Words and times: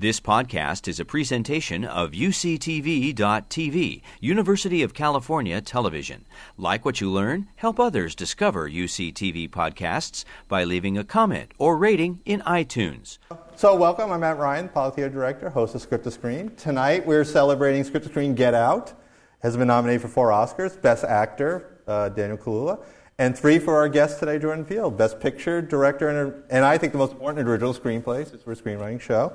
This 0.00 0.20
podcast 0.20 0.86
is 0.86 1.00
a 1.00 1.04
presentation 1.04 1.84
of 1.84 2.12
UCTV.tv, 2.12 4.02
University 4.20 4.82
of 4.84 4.94
California 4.94 5.60
Television. 5.60 6.24
Like 6.56 6.84
what 6.84 7.00
you 7.00 7.10
learn? 7.10 7.48
Help 7.56 7.80
others 7.80 8.14
discover 8.14 8.70
UCTV 8.70 9.50
podcasts 9.50 10.24
by 10.46 10.62
leaving 10.62 10.96
a 10.96 11.02
comment 11.02 11.50
or 11.58 11.76
rating 11.76 12.20
in 12.24 12.42
iTunes. 12.42 13.18
So, 13.56 13.74
welcome. 13.74 14.12
I'm 14.12 14.20
Matt 14.20 14.38
Ryan, 14.38 14.68
Polytheater 14.68 15.10
Director, 15.10 15.50
host 15.50 15.74
of 15.74 15.82
Script 15.82 16.04
to 16.04 16.12
Screen. 16.12 16.54
Tonight, 16.54 17.04
we're 17.04 17.24
celebrating 17.24 17.82
Script 17.82 18.06
to 18.06 18.12
Screen 18.12 18.36
Get 18.36 18.54
Out. 18.54 18.92
Has 19.40 19.56
been 19.56 19.66
nominated 19.66 20.02
for 20.02 20.06
four 20.06 20.28
Oscars 20.28 20.80
Best 20.80 21.02
Actor, 21.02 21.80
uh, 21.88 22.10
Daniel 22.10 22.38
Kaluuya, 22.38 22.80
and 23.18 23.36
three 23.36 23.58
for 23.58 23.74
our 23.74 23.88
guest 23.88 24.20
today, 24.20 24.38
Jordan 24.38 24.64
Peele 24.64 24.92
Best 24.92 25.18
Picture, 25.18 25.60
Director, 25.60 26.08
and, 26.08 26.44
and 26.50 26.64
I 26.64 26.78
think 26.78 26.92
the 26.92 27.00
most 27.00 27.14
important 27.14 27.48
original 27.48 27.74
screenplay, 27.74 28.30
since 28.30 28.46
we're 28.46 28.52
a 28.52 28.56
screenwriting 28.56 29.00
show. 29.00 29.32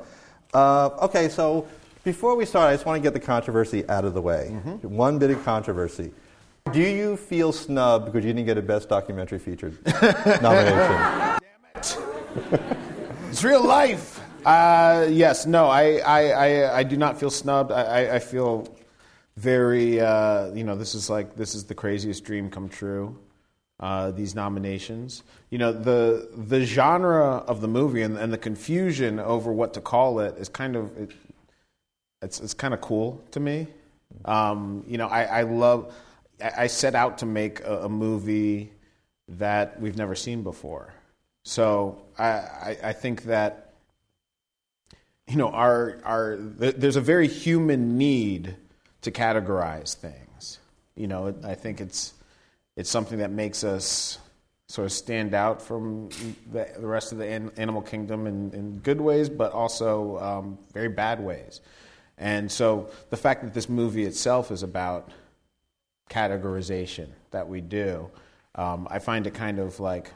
Uh, 0.53 0.89
okay, 1.01 1.29
so 1.29 1.67
before 2.03 2.35
we 2.35 2.45
start, 2.45 2.69
I 2.69 2.73
just 2.73 2.85
want 2.85 3.01
to 3.01 3.03
get 3.03 3.13
the 3.13 3.19
controversy 3.19 3.87
out 3.89 4.05
of 4.05 4.13
the 4.13 4.21
way. 4.21 4.49
Mm-hmm. 4.51 4.95
One 4.95 5.19
bit 5.19 5.31
of 5.31 5.43
controversy. 5.43 6.11
Do 6.71 6.81
you 6.81 7.17
feel 7.17 7.51
snubbed 7.51 8.05
because 8.05 8.25
you 8.25 8.33
didn't 8.33 8.45
get 8.45 8.57
a 8.57 8.61
Best 8.61 8.89
Documentary 8.89 9.39
Feature 9.39 9.73
nomination? 10.41 11.39
Damn 11.39 11.41
it. 11.75 11.97
it's 13.29 13.43
real 13.43 13.63
life. 13.63 14.21
Uh, 14.45 15.07
yes, 15.09 15.45
no, 15.45 15.67
I, 15.67 15.97
I, 15.97 16.29
I, 16.29 16.77
I, 16.79 16.83
do 16.83 16.97
not 16.97 17.17
feel 17.17 17.29
snubbed. 17.29 17.71
I, 17.71 18.15
I 18.15 18.19
feel 18.19 18.67
very, 19.37 20.01
uh, 20.01 20.53
you 20.53 20.65
know, 20.65 20.75
this 20.75 20.95
is 20.95 21.09
like, 21.09 21.35
this 21.37 21.55
is 21.55 21.63
the 21.63 21.75
craziest 21.75 22.25
dream 22.25 22.49
come 22.49 22.67
true 22.67 23.17
uh, 23.79 24.11
these 24.11 24.35
nominations. 24.35 25.23
You 25.49 25.57
know, 25.57 25.71
the 25.71 26.29
the 26.35 26.65
genre 26.65 27.37
of 27.47 27.61
the 27.61 27.67
movie 27.67 28.01
and, 28.01 28.17
and 28.17 28.31
the 28.31 28.37
confusion 28.37 29.19
over 29.19 29.51
what 29.51 29.73
to 29.73 29.81
call 29.81 30.19
it 30.19 30.37
is 30.37 30.49
kind 30.49 30.75
of 30.75 30.97
it, 30.97 31.11
it's 32.21 32.39
it's 32.39 32.53
kind 32.53 32.73
of 32.73 32.81
cool 32.81 33.21
to 33.31 33.39
me. 33.39 33.67
Um, 34.25 34.83
you 34.87 34.97
know, 34.97 35.07
I, 35.07 35.23
I 35.23 35.41
love. 35.43 35.93
I, 36.41 36.67
set 36.67 36.93
out 36.93 37.19
to 37.19 37.25
make 37.25 37.61
a, 37.61 37.83
a, 37.83 37.89
movie 37.89 38.71
that 39.29 39.79
we've 39.79 39.95
never 39.95 40.13
seen 40.13 40.43
before. 40.43 40.93
So 41.43 42.01
I, 42.17 42.25
I, 42.25 42.77
I 42.83 42.93
think 42.93 43.23
that 43.23 43.73
you 45.27 45.37
know 45.37 45.49
our 45.49 45.99
our 46.03 46.35
there's 46.37 46.95
a 46.95 47.01
very 47.01 47.27
human 47.27 47.97
need 47.97 48.55
to 49.01 49.11
categorize 49.11 49.93
things. 49.93 50.59
You 50.95 51.07
know, 51.07 51.35
I 51.43 51.55
think 51.55 51.79
it's 51.79 52.13
it's 52.75 52.89
something 52.89 53.19
that 53.19 53.31
makes 53.31 53.63
us 53.63 54.17
sort 54.67 54.85
of 54.85 54.91
stand 54.91 55.33
out 55.33 55.61
from 55.61 56.09
the, 56.51 56.67
rest 56.79 57.11
of 57.11 57.17
the 57.19 57.27
an, 57.27 57.51
animal 57.57 57.81
kingdom 57.81 58.25
in, 58.25 58.51
in, 58.53 58.79
good 58.79 58.99
ways, 58.99 59.29
but 59.29 59.51
also 59.51 60.17
um, 60.17 60.57
very 60.73 60.89
bad 60.89 61.19
ways. 61.19 61.61
And 62.17 62.51
so 62.51 62.89
the 63.09 63.17
fact 63.17 63.43
that 63.43 63.53
this 63.53 63.69
movie 63.69 64.05
itself 64.05 64.51
is 64.51 64.63
about 64.63 65.11
categorization 66.09 67.09
that 67.31 67.47
we 67.47 67.61
do, 67.61 68.09
um, 68.55 68.87
I 68.89 68.99
find 68.99 69.27
it 69.27 69.35
kind 69.35 69.59
of 69.59 69.79
like, 69.79 70.11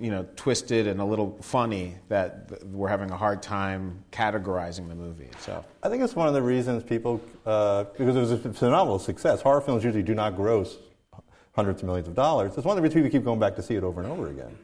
you 0.00 0.10
know, 0.10 0.26
twisted 0.34 0.86
and 0.86 1.00
a 1.00 1.04
little 1.04 1.38
funny 1.42 1.96
that 2.08 2.64
we're 2.64 2.88
having 2.88 3.10
a 3.10 3.16
hard 3.16 3.42
time 3.42 4.02
categorizing 4.10 4.88
the 4.88 4.94
movie. 4.94 5.28
So 5.40 5.64
I 5.82 5.88
think 5.88 6.02
it's 6.02 6.16
one 6.16 6.26
of 6.26 6.34
the 6.34 6.42
reasons 6.42 6.82
people, 6.82 7.20
uh, 7.44 7.84
because 7.84 8.16
it 8.16 8.20
was 8.20 8.32
a 8.32 8.38
phenomenal 8.38 8.98
success. 8.98 9.42
Horror 9.42 9.60
films 9.60 9.84
usually 9.84 10.02
do 10.02 10.14
not 10.14 10.34
gross 10.34 10.78
hundreds 11.58 11.82
of 11.82 11.86
millions 11.86 12.06
of 12.06 12.14
dollars. 12.14 12.56
It's 12.56 12.64
one 12.64 12.76
of 12.76 12.76
the 12.76 12.82
reasons 12.82 13.02
people 13.02 13.18
keep 13.18 13.24
going 13.24 13.40
back 13.40 13.56
to 13.56 13.62
see 13.64 13.74
it 13.74 13.82
over 13.82 14.00
and 14.00 14.08
over 14.08 14.28
again 14.28 14.56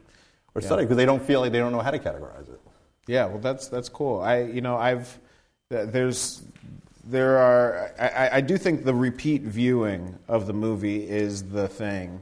or 0.53 0.61
yeah. 0.61 0.65
study 0.65 0.83
because 0.83 0.95
they 0.95 1.05
don't 1.05 1.21
feel 1.21 1.41
like 1.41 1.51
they 1.51 1.59
don't 1.59 1.73
know 1.73 1.81
how 1.81 1.91
to 1.91 1.99
categorize 1.99 2.47
it. 2.47 2.61
Yeah, 3.05 3.25
well, 3.25 3.39
that's 3.39 3.67
that's 3.67 3.89
cool. 3.89 4.21
I 4.21 4.43
you 4.43 4.61
know 4.61 4.77
I've 4.77 5.19
there's 5.67 6.41
there 7.03 7.37
are 7.37 7.91
I, 7.99 8.37
I 8.37 8.41
do 8.41 8.57
think 8.57 8.85
the 8.85 8.93
repeat 8.93 9.41
viewing 9.41 10.17
of 10.29 10.47
the 10.47 10.53
movie 10.53 11.05
is 11.05 11.43
the 11.49 11.67
thing 11.67 12.21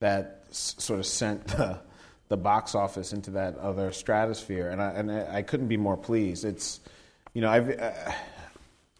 that 0.00 0.46
s- 0.48 0.74
sort 0.78 1.00
of 1.00 1.04
sent 1.06 1.46
the 1.58 1.78
the 2.28 2.38
box 2.38 2.74
office 2.74 3.12
into 3.12 3.30
that 3.32 3.58
other 3.58 3.92
stratosphere, 3.92 4.70
and 4.70 4.80
I 4.80 4.90
and 4.92 5.12
I 5.12 5.42
couldn't 5.42 5.68
be 5.68 5.76
more 5.76 5.98
pleased. 5.98 6.46
It's 6.46 6.80
you 7.34 7.42
know 7.42 7.50
I've. 7.50 7.68
Uh, 7.78 7.92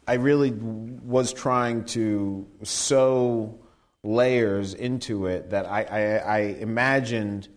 I 0.06 0.14
really 0.16 0.50
was 0.50 1.32
trying 1.32 1.86
to 1.86 2.46
so 2.62 3.58
layers 4.04 4.74
into 4.74 5.26
it 5.26 5.50
that 5.50 5.66
I, 5.66 5.82
I, 5.82 6.00
I, 6.16 6.38
imagined, 6.60 7.48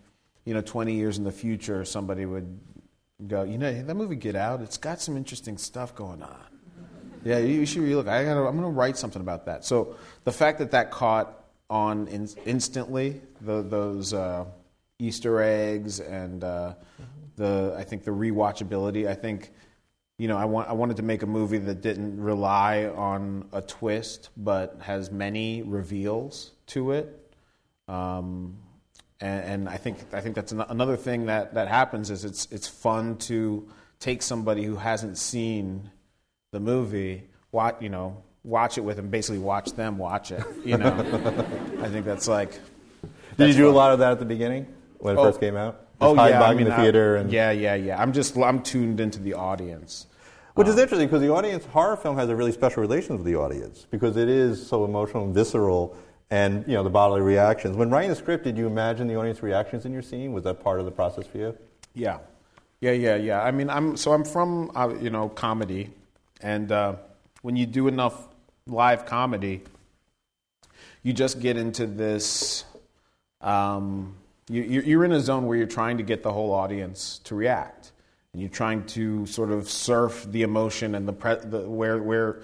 you 0.46 0.54
know, 0.54 0.62
20 0.62 0.94
years 0.94 1.18
in 1.18 1.26
the 1.26 1.32
future, 1.32 1.84
somebody 1.84 2.26
would 2.26 2.60
go, 3.28 3.44
you 3.44 3.58
know, 3.58 3.84
that 3.84 3.96
movie 3.96 4.16
Get 4.16 4.36
Out, 4.36 4.62
it's 4.62 4.78
got 4.78 5.02
some 5.02 5.18
interesting 5.18 5.58
stuff 5.58 5.94
going 5.94 6.24
on. 6.24 6.40
Yeah, 7.26 7.40
you 7.40 7.66
should 7.66 7.82
really 7.82 7.96
look. 7.96 8.08
I 8.08 8.24
gotta, 8.24 8.40
I'm 8.40 8.58
going 8.58 8.62
to 8.62 8.68
write 8.70 8.98
something 8.98 9.22
about 9.22 9.46
that. 9.48 9.66
So 9.66 9.98
the 10.24 10.32
fact 10.32 10.60
that 10.60 10.72
that 10.72 10.90
caught 10.92 11.38
on 11.70 12.08
in, 12.08 12.30
instantly, 12.46 13.22
the, 13.42 13.62
those 13.62 14.14
uh, 14.14 14.46
Easter 15.00 15.42
eggs 15.42 16.00
and 16.00 16.44
uh, 16.46 16.76
the, 17.36 17.76
I 17.78 17.84
think 17.84 18.06
the 18.06 18.12
rewatchability, 18.12 19.08
I 19.10 19.16
think 19.16 19.52
you 20.18 20.28
know, 20.28 20.38
I, 20.38 20.46
want, 20.46 20.68
I 20.68 20.74
wanted 20.74 20.98
to 20.98 21.04
make 21.04 21.22
a 21.22 21.28
movie 21.28 21.60
that 21.60 21.82
didn't 21.82 22.20
rely 22.20 22.86
on 22.86 23.48
a 23.54 23.62
twist, 23.62 24.30
but 24.36 24.78
has 24.82 25.12
many 25.12 25.62
reveals 25.62 26.52
to 26.68 26.92
it. 26.92 27.36
Um, 27.88 28.58
and, 29.20 29.44
and, 29.44 29.70
I 29.70 29.78
think 29.78 29.98
I 30.14 30.22
think 30.22 30.36
that's 30.36 30.52
an, 30.52 30.62
another 30.62 30.98
thing 30.98 31.28
that, 31.28 31.54
that 31.54 31.68
happens 31.68 32.12
is 32.12 32.26
it's 32.26 32.48
it's 32.52 32.68
fun 32.68 33.18
to 33.18 33.68
take 34.00 34.22
somebody 34.22 34.64
who 34.64 34.76
hasn't 34.76 35.18
seen 35.18 35.90
the 36.52 36.60
movie, 36.60 37.24
watch 37.52 37.78
you 37.80 37.90
know, 37.90 38.24
watch 38.44 38.78
it 38.78 38.82
with 38.82 38.98
them, 38.98 39.10
basically 39.10 39.40
watch 39.40 39.72
them 39.74 39.98
watch 39.98 40.32
it. 40.32 40.44
You 40.64 40.78
know, 40.78 40.90
I 41.82 41.90
think 41.90 42.06
that's 42.06 42.28
like. 42.28 42.60
Did 43.38 43.50
you 43.50 43.54
do 43.54 43.66
fun. 43.66 43.74
a 43.74 43.78
lot 43.78 43.94
of 43.94 44.00
that 44.00 44.12
at 44.12 44.20
the 44.20 44.26
beginning 44.26 44.68
when 45.00 45.16
it 45.16 45.20
oh, 45.20 45.24
first 45.24 45.40
came 45.40 45.56
out? 45.56 45.87
Oh 46.02 46.14
yeah, 46.14 46.44
I 46.44 46.54
mean, 46.54 46.66
the 46.66 46.76
theater 46.76 47.16
and 47.16 47.32
yeah, 47.32 47.52
yeah, 47.52 47.76
yeah. 47.76 48.02
I'm 48.02 48.14
just 48.14 48.38
I'm 48.38 48.62
tuned 48.62 49.00
into 49.00 49.20
the 49.20 49.34
audience. 49.34 50.08
Which 50.58 50.68
is 50.68 50.78
interesting 50.80 51.08
because 51.08 51.22
the 51.22 51.32
audience 51.32 51.66
horror 51.66 51.96
film 51.96 52.18
has 52.18 52.30
a 52.30 52.36
really 52.36 52.52
special 52.52 52.82
relation 52.82 53.16
with 53.16 53.26
the 53.28 53.36
audience 53.36 53.86
because 53.92 54.18
it 54.18 54.28
is 54.28 54.66
so 54.66 54.86
emotional 54.86 55.24
and 55.24 55.34
visceral, 55.36 55.96
and 56.32 56.66
you 56.68 56.74
know 56.74 56.82
the 56.82 56.90
bodily 56.90 57.22
reactions. 57.22 57.78
When 57.78 57.92
writing 57.92 58.10
the 58.10 58.16
script, 58.16 58.44
did 58.44 58.58
you 58.58 58.66
imagine 58.66 59.08
the 59.08 59.16
audience 59.16 59.44
reactions 59.44 59.86
in 59.86 59.94
your 59.94 60.02
scene? 60.02 60.34
Was 60.34 60.46
that 60.46 60.64
part 60.64 60.80
of 60.80 60.86
the 60.86 60.92
process 60.92 61.28
for 61.28 61.38
you? 61.38 61.58
Yeah, 61.94 62.18
yeah, 62.80 62.92
yeah, 62.92 63.16
yeah. 63.18 63.44
I 63.44 63.52
mean, 63.52 63.70
I'm 63.70 63.98
so 63.98 64.14
I'm 64.14 64.24
from 64.24 64.72
uh, 64.76 64.96
you 65.00 65.12
know 65.12 65.30
comedy, 65.30 65.92
and 66.42 66.72
uh, 66.72 66.96
when 67.44 67.56
you 67.56 67.68
do 67.68 67.88
enough 67.88 68.28
live 68.66 69.06
comedy, 69.06 69.62
you 71.04 71.14
just 71.14 71.40
get 71.40 71.58
into 71.58 71.86
this. 71.86 72.66
Um, 73.42 74.16
you, 74.50 75.00
are 75.00 75.06
in 75.06 75.12
a 75.12 75.20
zone 75.20 75.46
where 75.46 75.58
you're 75.58 75.68
trying 75.68 75.98
to 75.98 76.04
get 76.04 76.24
the 76.24 76.32
whole 76.32 76.54
audience 76.54 77.20
to 77.26 77.36
react, 77.36 77.92
and 78.32 78.42
you're 78.42 78.50
trying 78.52 78.86
to 78.88 79.26
sort 79.26 79.52
of 79.52 79.70
surf 79.70 80.26
the 80.30 80.44
emotion 80.44 80.96
and 80.96 81.08
the, 81.08 81.14
pre- 81.14 81.36
the 81.44 81.70
where 81.70 82.02
where 82.02 82.42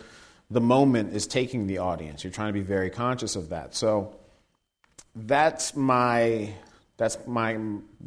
the 0.51 0.61
moment 0.61 1.13
is 1.13 1.27
taking 1.27 1.67
the 1.67 1.77
audience. 1.79 2.23
You're 2.23 2.33
trying 2.33 2.49
to 2.49 2.59
be 2.59 2.65
very 2.65 2.89
conscious 2.89 3.35
of 3.35 3.49
that. 3.49 3.75
So 3.75 4.15
that's 5.15 5.75
my 5.75 6.53
that's 6.97 7.17
my 7.25 7.57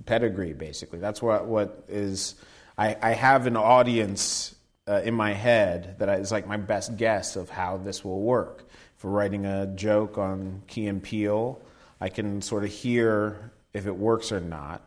pedigree 0.04 0.52
basically. 0.52 0.98
That's 0.98 1.22
what 1.22 1.46
what 1.46 1.84
is. 1.88 2.34
I, 2.78 2.96
I 3.00 3.10
have 3.12 3.46
an 3.46 3.56
audience 3.56 4.54
uh, 4.86 5.00
in 5.02 5.14
my 5.14 5.32
head 5.32 5.98
that 5.98 6.20
is 6.20 6.30
like 6.30 6.46
my 6.46 6.58
best 6.58 6.96
guess 6.98 7.36
of 7.36 7.48
how 7.48 7.78
this 7.78 8.04
will 8.04 8.20
work. 8.20 8.68
For 8.96 9.10
writing 9.10 9.46
a 9.46 9.66
joke 9.66 10.18
on 10.18 10.62
Key 10.66 10.86
and 10.86 11.02
Peele, 11.02 11.60
I 12.00 12.08
can 12.08 12.42
sort 12.42 12.64
of 12.64 12.70
hear 12.70 13.52
if 13.76 13.86
it 13.86 13.96
works 13.96 14.32
or 14.32 14.40
not. 14.40 14.82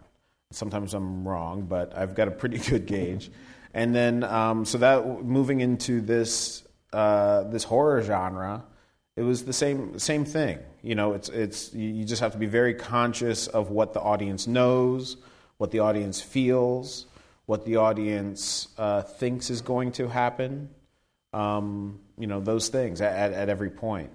Sometimes 0.51 0.95
I'm 0.95 1.27
wrong, 1.27 1.63
but 1.63 1.95
I've 1.95 2.15
got 2.15 2.27
a 2.27 2.31
pretty 2.31 2.57
good 2.69 2.87
gauge. 2.87 3.31
And 3.73 3.93
then, 3.93 4.23
um, 4.23 4.65
so 4.65 4.79
that 4.79 5.23
moving 5.23 5.61
into 5.61 6.01
this 6.01 6.63
uh, 6.91 7.43
this 7.43 7.63
horror 7.63 8.01
genre, 8.01 8.63
it 9.15 9.21
was 9.21 9.45
the 9.45 9.53
same 9.53 9.99
same 9.99 10.25
thing. 10.25 10.57
You 10.81 10.95
know, 10.95 11.13
it's 11.13 11.29
it's 11.29 11.71
you 11.73 12.03
just 12.03 12.21
have 12.21 12.31
to 12.31 12.39
be 12.39 12.47
very 12.47 12.73
conscious 12.73 13.45
of 13.45 13.69
what 13.69 13.93
the 13.93 14.01
audience 14.01 14.47
knows, 14.47 15.17
what 15.57 15.69
the 15.69 15.79
audience 15.79 16.19
feels, 16.19 17.05
what 17.45 17.63
the 17.63 17.75
audience 17.75 18.69
uh, 18.79 19.03
thinks 19.03 19.51
is 19.51 19.61
going 19.61 19.91
to 19.93 20.07
happen. 20.07 20.69
Um, 21.31 21.99
you 22.17 22.25
know, 22.25 22.39
those 22.39 22.69
things 22.69 23.01
at, 23.01 23.33
at 23.33 23.49
every 23.49 23.69
point. 23.69 24.09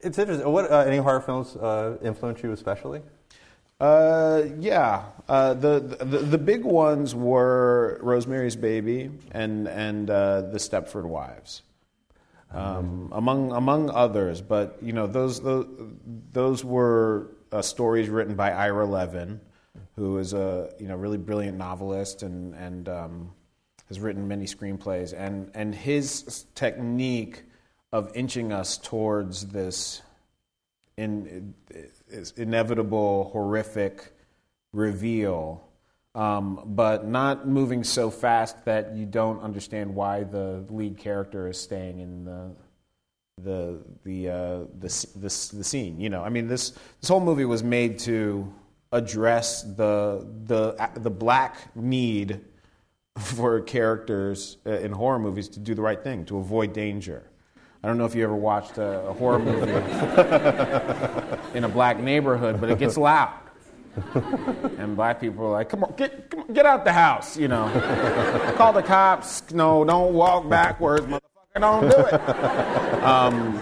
It's 0.00 0.18
interesting. 0.18 0.50
What 0.50 0.70
uh, 0.70 0.78
any 0.78 0.96
horror 0.96 1.20
films 1.20 1.54
uh, 1.54 1.98
influence 2.02 2.42
you 2.42 2.52
especially? 2.52 3.02
Uh, 3.80 4.42
yeah, 4.58 5.04
uh, 5.26 5.54
the, 5.54 5.80
the, 5.80 6.18
the 6.18 6.38
big 6.38 6.64
ones 6.64 7.14
were 7.14 7.98
Rosemary's 8.02 8.56
Baby 8.56 9.10
and 9.32 9.66
and 9.66 10.10
uh, 10.10 10.42
the 10.42 10.58
Stepford 10.58 11.04
Wives, 11.06 11.62
um, 12.52 13.08
among 13.12 13.52
among 13.52 13.88
others. 13.88 14.42
But 14.42 14.76
you 14.82 14.92
know 14.92 15.06
those 15.06 15.40
those, 15.40 15.66
those 16.32 16.62
were 16.62 17.30
uh, 17.52 17.62
stories 17.62 18.10
written 18.10 18.34
by 18.34 18.52
Ira 18.52 18.84
Levin, 18.84 19.40
who 19.96 20.18
is 20.18 20.34
a 20.34 20.74
you 20.78 20.86
know 20.86 20.96
really 20.96 21.18
brilliant 21.18 21.56
novelist 21.56 22.22
and 22.22 22.54
and 22.54 22.86
um, 22.86 23.32
has 23.88 23.98
written 23.98 24.28
many 24.28 24.44
screenplays, 24.44 25.14
and 25.18 25.50
and 25.54 25.74
his 25.74 26.44
technique 26.54 27.44
of 27.92 28.12
inching 28.14 28.52
us 28.52 28.76
towards 28.76 29.46
this 29.46 30.02
in, 31.00 31.54
inevitable 32.36 33.30
horrific 33.32 34.12
reveal, 34.72 35.66
um, 36.14 36.62
but 36.66 37.06
not 37.06 37.48
moving 37.48 37.84
so 37.84 38.10
fast 38.10 38.64
that 38.66 38.94
you 38.94 39.06
don't 39.06 39.40
understand 39.40 39.94
why 39.94 40.24
the 40.24 40.64
lead 40.68 40.98
character 40.98 41.48
is 41.48 41.58
staying 41.58 42.00
in 42.00 42.24
the 42.24 42.50
the 43.42 43.78
the 44.04 44.28
uh, 44.28 44.58
the, 44.78 45.06
the, 45.16 45.56
the 45.56 45.64
scene. 45.64 45.98
You 46.00 46.10
know, 46.10 46.22
I 46.22 46.28
mean 46.28 46.46
this 46.48 46.70
this 47.00 47.08
whole 47.08 47.20
movie 47.20 47.46
was 47.46 47.62
made 47.62 47.98
to 48.00 48.52
address 48.92 49.62
the 49.62 50.26
the 50.44 50.90
the 50.96 51.10
black 51.10 51.74
need 51.74 52.40
for 53.18 53.60
characters 53.62 54.58
uh, 54.66 54.70
in 54.70 54.92
horror 54.92 55.18
movies 55.18 55.48
to 55.50 55.60
do 55.60 55.74
the 55.74 55.82
right 55.82 56.02
thing, 56.02 56.26
to 56.26 56.36
avoid 56.36 56.74
danger. 56.74 57.29
I 57.82 57.88
don't 57.88 57.96
know 57.96 58.04
if 58.04 58.14
you 58.14 58.22
ever 58.24 58.34
watched 58.34 58.76
a, 58.76 59.00
a 59.06 59.12
horror 59.14 59.38
movie 59.38 59.72
in 61.54 61.64
a 61.64 61.68
black 61.68 61.98
neighborhood, 61.98 62.60
but 62.60 62.70
it 62.70 62.78
gets 62.78 62.96
loud. 62.96 63.34
and 64.78 64.94
black 64.96 65.20
people 65.20 65.46
are 65.46 65.52
like, 65.52 65.70
come 65.70 65.84
on, 65.84 65.94
get, 65.96 66.30
come 66.30 66.40
on, 66.40 66.52
get 66.52 66.66
out 66.66 66.84
the 66.84 66.92
house, 66.92 67.36
you 67.36 67.48
know. 67.48 67.70
Call 68.56 68.72
the 68.72 68.82
cops. 68.82 69.50
No, 69.50 69.82
don't 69.84 70.12
walk 70.12 70.48
backwards, 70.48 71.06
motherfucker, 71.06 71.60
don't 71.60 71.88
do 71.88 71.96
it. 71.96 73.02
Um, 73.02 73.58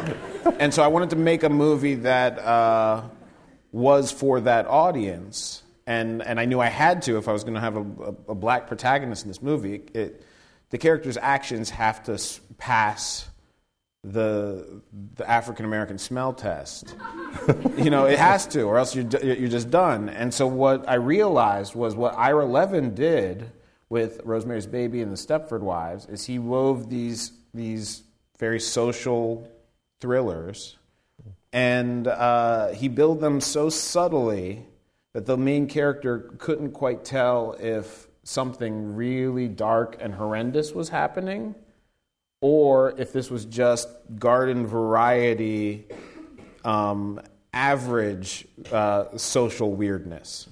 and 0.59 0.75
so 0.75 0.83
I 0.83 0.89
wanted 0.89 1.11
to 1.11 1.17
make 1.17 1.45
a 1.45 1.49
movie 1.49 1.95
that 1.97 2.39
uh, 2.41 3.03
was 3.73 4.11
for 4.11 4.41
that 4.41 4.67
audience 4.67 5.63
and 5.89 6.23
and 6.23 6.39
I 6.39 6.45
knew 6.45 6.61
I 6.61 6.67
had 6.67 7.01
to 7.03 7.17
if 7.17 7.29
I 7.29 7.33
was 7.33 7.45
going 7.45 7.55
to 7.55 7.61
have 7.61 7.77
a, 7.77 7.81
a, 7.81 8.33
a, 8.33 8.35
black 8.35 8.67
protagonist 8.67 9.25
in 9.25 9.29
this 9.29 9.41
movie. 9.41 9.83
It, 9.95 10.23
the 10.69 10.77
character's 10.77 11.17
actions 11.17 11.71
have 11.71 12.05
to 12.05 12.23
pass 12.59 13.27
the 14.05 14.83
the 15.17 15.29
African 15.29 15.65
American 15.65 15.99
smell 15.99 16.33
test. 16.33 16.95
you 17.77 17.91
know, 17.91 18.07
it 18.07 18.19
has 18.19 18.47
to, 18.49 18.63
or 18.63 18.79
else 18.79 18.95
you're 18.95 19.07
you're 19.23 19.49
just 19.49 19.71
done. 19.71 20.09
And 20.09 20.33
so 20.33 20.47
what 20.47 20.89
I 20.89 20.95
realized 20.95 21.75
was 21.75 21.95
what 21.97 22.15
Ira 22.17 22.47
Levin 22.47 22.95
did 22.95 23.51
with 23.89 24.21
Rosemary's 24.25 24.67
Baby 24.67 25.01
and 25.01 25.11
the 25.11 25.17
Stepford 25.17 25.61
Wives 25.61 26.07
is 26.07 26.27
he 26.27 26.39
wove 26.39 26.89
these 26.89 27.33
these 27.53 28.05
very 28.39 28.61
social 28.61 29.49
thrillers, 30.01 30.77
and 31.53 32.07
uh, 32.07 32.69
he 32.69 32.89
built 32.89 33.21
them 33.21 33.41
so 33.41 33.69
subtly 33.69 34.65
that 35.13 35.27
the 35.27 35.37
main 35.37 35.67
character 35.67 36.31
couldn't 36.39 36.71
quite 36.71 37.05
tell 37.05 37.57
if 37.59 38.07
something 38.23 38.95
really 38.95 39.49
dark 39.49 39.97
and 40.01 40.15
horrendous 40.15 40.73
was 40.73 40.91
happening 40.91 41.55
or 42.41 42.95
if 42.99 43.13
this 43.13 43.31
was 43.31 43.45
just 43.45 43.89
garden 44.19 44.67
variety 44.67 45.87
um, 46.65 47.21
average 47.53 48.47
uh, 48.73 49.17
social 49.17 49.73
weirdness 49.73 50.49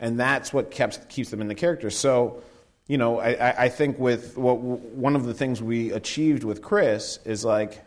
and 0.00 0.18
that's 0.18 0.52
what 0.52 0.70
keeps, 0.70 0.98
keeps 1.08 1.30
them 1.30 1.40
in 1.40 1.48
the 1.48 1.54
character 1.54 1.90
so 1.90 2.42
you 2.86 2.98
know 2.98 3.20
i, 3.20 3.64
I 3.64 3.68
think 3.68 3.98
with 3.98 4.36
what 4.36 4.58
one 4.58 5.16
of 5.16 5.24
the 5.24 5.34
things 5.34 5.62
we 5.62 5.92
achieved 5.92 6.44
with 6.44 6.62
chris 6.62 7.18
is 7.24 7.44
like 7.44 7.84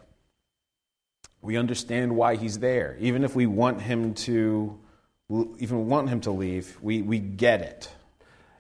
we 1.42 1.57
understand 1.57 2.15
why 2.15 2.36
he's 2.36 2.59
there 2.59 2.98
even 3.00 3.24
if 3.24 3.36
we 3.36 3.48
want 3.48 3.81
him 3.81 4.13
to 4.13 4.77
even 5.59 5.88
want 5.88 6.09
him 6.09 6.21
to 6.21 6.31
leave, 6.31 6.77
we, 6.81 7.01
we 7.01 7.19
get 7.19 7.62
it. 7.62 7.89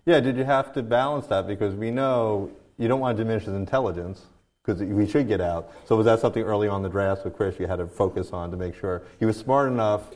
Yeah, 0.05 0.19
did 0.19 0.37
you 0.37 0.43
have 0.43 0.73
to 0.73 0.83
balance 0.83 1.27
that? 1.27 1.47
Because 1.47 1.75
we 1.75 1.91
know 1.91 2.51
you 2.77 2.87
don't 2.87 2.99
want 2.99 3.17
to 3.17 3.23
diminish 3.23 3.45
his 3.45 3.53
intelligence, 3.53 4.21
because 4.63 4.81
we 4.81 5.07
should 5.07 5.27
get 5.27 5.41
out. 5.41 5.71
So 5.85 5.95
was 5.95 6.05
that 6.05 6.19
something 6.19 6.43
early 6.43 6.67
on 6.67 6.81
the 6.81 6.89
draft 6.89 7.25
with 7.25 7.35
Chris 7.35 7.59
you 7.59 7.67
had 7.67 7.77
to 7.77 7.87
focus 7.87 8.31
on 8.31 8.51
to 8.51 8.57
make 8.57 8.75
sure 8.75 9.03
he 9.19 9.25
was 9.25 9.37
smart 9.37 9.71
enough 9.71 10.11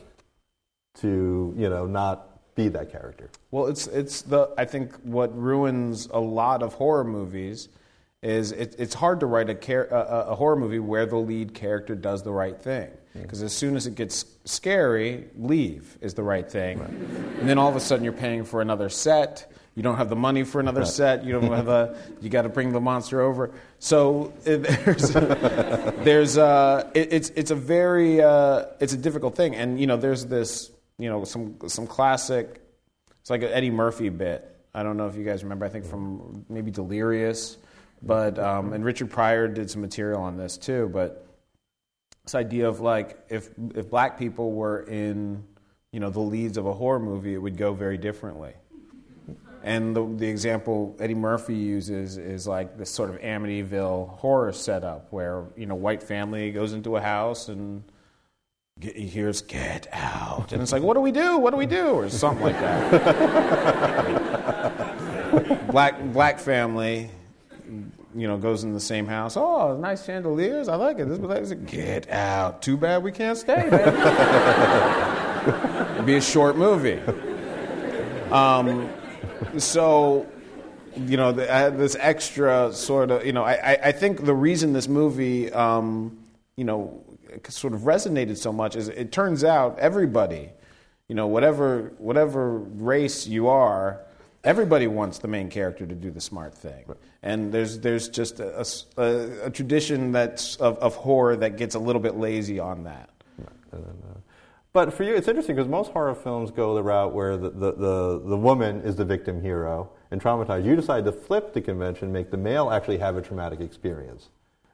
to, 1.00 1.54
you 1.56 1.68
know, 1.68 1.86
not 1.86 2.54
be 2.54 2.68
that 2.68 2.92
character? 2.92 3.28
Well, 3.50 3.66
it's, 3.66 3.86
it's 3.88 4.22
the, 4.22 4.50
I 4.56 4.64
think 4.64 4.94
what 5.02 5.36
ruins 5.36 6.08
a 6.12 6.20
lot 6.20 6.62
of 6.62 6.74
horror 6.74 7.04
movies 7.04 7.68
is 8.22 8.52
it, 8.52 8.74
it's 8.78 8.94
hard 8.94 9.20
to 9.20 9.26
write 9.26 9.50
a, 9.50 9.54
car- 9.54 9.88
a, 9.90 10.30
a, 10.30 10.34
horror 10.34 10.56
movie 10.56 10.78
where 10.78 11.06
the 11.06 11.16
lead 11.16 11.52
character 11.52 11.94
does 11.94 12.22
the 12.22 12.32
right 12.32 12.58
thing. 12.60 12.88
Hmm. 13.12 13.22
Because 13.22 13.42
as 13.42 13.52
soon 13.52 13.76
as 13.76 13.86
it 13.86 13.94
gets 13.94 14.24
scary, 14.44 15.26
leave 15.36 15.98
is 16.00 16.14
the 16.14 16.22
right 16.22 16.50
thing. 16.50 16.78
Right. 16.78 16.90
And 16.90 17.48
then 17.48 17.58
all 17.58 17.68
of 17.68 17.76
a 17.76 17.80
sudden 17.80 18.04
you're 18.04 18.12
paying 18.12 18.44
for 18.44 18.62
another 18.62 18.88
set. 18.88 19.52
You 19.76 19.82
don't 19.82 19.98
have 19.98 20.08
the 20.08 20.16
money 20.16 20.42
for 20.42 20.58
another 20.58 20.80
right. 20.80 20.88
set. 20.88 21.22
You 21.22 21.32
don't 21.32 21.52
have 21.52 21.68
a. 21.68 21.96
You 22.22 22.30
got 22.30 22.42
to 22.42 22.48
bring 22.48 22.72
the 22.72 22.80
monster 22.80 23.20
over. 23.20 23.52
So 23.78 24.32
it, 24.46 24.62
there's, 24.62 25.10
there's 26.02 26.38
uh, 26.38 26.90
it, 26.94 27.12
it's 27.12 27.28
it's 27.36 27.50
a 27.50 27.54
very 27.54 28.22
uh, 28.22 28.64
it's 28.80 28.94
a 28.94 28.96
difficult 28.96 29.36
thing. 29.36 29.54
And 29.54 29.78
you 29.78 29.86
know 29.86 29.98
there's 29.98 30.24
this 30.24 30.70
you 30.98 31.10
know 31.10 31.24
some 31.24 31.58
some 31.68 31.86
classic. 31.86 32.62
It's 33.20 33.28
like 33.28 33.42
an 33.42 33.50
Eddie 33.50 33.70
Murphy 33.70 34.08
bit. 34.08 34.50
I 34.74 34.82
don't 34.82 34.96
know 34.96 35.08
if 35.08 35.16
you 35.16 35.24
guys 35.24 35.42
remember. 35.42 35.66
I 35.66 35.68
think 35.68 35.84
from 35.84 36.46
maybe 36.48 36.70
Delirious, 36.70 37.58
but 38.02 38.38
um, 38.38 38.72
and 38.72 38.82
Richard 38.82 39.10
Pryor 39.10 39.46
did 39.46 39.70
some 39.70 39.82
material 39.82 40.22
on 40.22 40.38
this 40.38 40.56
too. 40.56 40.88
But 40.90 41.26
this 42.24 42.34
idea 42.34 42.66
of 42.66 42.80
like 42.80 43.18
if 43.28 43.50
if 43.74 43.90
black 43.90 44.18
people 44.18 44.52
were 44.52 44.80
in 44.80 45.44
you 45.92 46.00
know 46.00 46.08
the 46.08 46.20
leads 46.20 46.56
of 46.56 46.64
a 46.64 46.72
horror 46.72 46.98
movie, 46.98 47.34
it 47.34 47.38
would 47.38 47.58
go 47.58 47.74
very 47.74 47.98
differently. 47.98 48.54
And 49.66 49.94
the, 49.96 50.06
the 50.06 50.28
example 50.28 50.96
Eddie 51.00 51.16
Murphy 51.16 51.56
uses 51.56 52.18
is 52.18 52.46
like 52.46 52.78
this 52.78 52.88
sort 52.88 53.10
of 53.10 53.20
Amityville 53.20 54.16
horror 54.16 54.52
setup 54.52 55.08
where 55.10 55.46
you 55.56 55.66
know 55.66 55.74
white 55.74 56.04
family 56.04 56.52
goes 56.52 56.72
into 56.72 56.94
a 56.96 57.00
house 57.00 57.48
and 57.48 57.82
get, 58.78 58.94
he 58.96 59.08
hears 59.08 59.42
"Get 59.42 59.88
out," 59.92 60.52
and 60.52 60.62
it's 60.62 60.70
like, 60.70 60.84
"What 60.84 60.94
do 60.94 61.00
we 61.00 61.10
do? 61.10 61.38
What 61.38 61.50
do 61.50 61.56
we 61.56 61.66
do?" 61.66 61.88
or 61.88 62.08
something 62.08 62.44
like 62.44 62.60
that. 62.60 62.92
black 65.72 66.00
black 66.12 66.38
family 66.38 67.10
you 68.14 68.28
know, 68.28 68.38
goes 68.38 68.62
in 68.62 68.72
the 68.72 68.78
same 68.78 69.08
house. 69.08 69.36
Oh, 69.36 69.76
nice 69.76 70.06
chandeliers. 70.06 70.68
I 70.68 70.76
like 70.76 71.00
it. 71.00 71.08
This 71.08 71.18
place. 71.18 71.52
Get 71.66 72.08
out. 72.08 72.62
Too 72.62 72.76
bad 72.76 73.02
we 73.02 73.10
can't 73.10 73.36
stay. 73.36 73.66
It'd 75.92 76.06
be 76.06 76.14
a 76.14 76.20
short 76.22 76.56
movie. 76.56 77.00
Um, 78.30 78.88
so, 79.58 80.26
you 80.96 81.16
know, 81.16 81.32
the, 81.32 81.74
this 81.76 81.96
extra 81.98 82.72
sort 82.72 83.10
of, 83.10 83.26
you 83.26 83.32
know, 83.32 83.44
I, 83.44 83.78
I 83.84 83.92
think 83.92 84.24
the 84.24 84.34
reason 84.34 84.72
this 84.72 84.88
movie, 84.88 85.52
um, 85.52 86.18
you 86.56 86.64
know, 86.64 87.02
sort 87.48 87.74
of 87.74 87.80
resonated 87.80 88.36
so 88.36 88.52
much 88.52 88.76
is 88.76 88.88
it 88.88 89.12
turns 89.12 89.44
out 89.44 89.78
everybody, 89.78 90.50
you 91.08 91.14
know, 91.14 91.26
whatever 91.26 91.92
whatever 91.98 92.58
race 92.58 93.26
you 93.26 93.48
are, 93.48 94.00
everybody 94.46 94.86
wants 94.86 95.18
the 95.18 95.28
main 95.28 95.50
character 95.50 95.86
to 95.86 95.94
do 95.94 96.10
the 96.10 96.20
smart 96.20 96.54
thing. 96.54 96.84
Right. 96.86 96.96
And 97.22 97.52
there's, 97.52 97.80
there's 97.80 98.08
just 98.08 98.40
a, 98.40 98.64
a, 98.96 99.46
a 99.46 99.50
tradition 99.50 100.12
that's 100.12 100.56
of, 100.56 100.78
of, 100.78 100.94
horror 100.94 101.36
that 101.36 101.56
gets 101.56 101.74
a 101.74 101.78
little 101.80 102.00
bit 102.00 102.16
lazy 102.16 102.60
on 102.60 102.84
that. 102.84 103.10
Right. 103.36 103.82
But 104.76 104.92
for 104.92 105.04
you, 105.04 105.14
it's 105.14 105.26
interesting 105.26 105.56
because 105.56 105.70
most 105.70 105.90
horror 105.92 106.14
films 106.14 106.50
go 106.50 106.74
the 106.74 106.82
route 106.82 107.14
where 107.14 107.38
the, 107.38 107.48
the, 107.48 107.72
the, 107.72 108.22
the 108.22 108.36
woman 108.36 108.82
is 108.82 108.94
the 108.94 109.06
victim 109.06 109.40
hero 109.40 109.88
and 110.10 110.20
traumatized. 110.20 110.66
You 110.66 110.76
decide 110.76 111.06
to 111.06 111.12
flip 111.12 111.54
the 111.54 111.62
convention, 111.62 112.12
make 112.12 112.30
the 112.30 112.36
male 112.36 112.70
actually 112.70 112.98
have 112.98 113.16
a 113.16 113.22
traumatic 113.22 113.60
experience. 113.60 114.28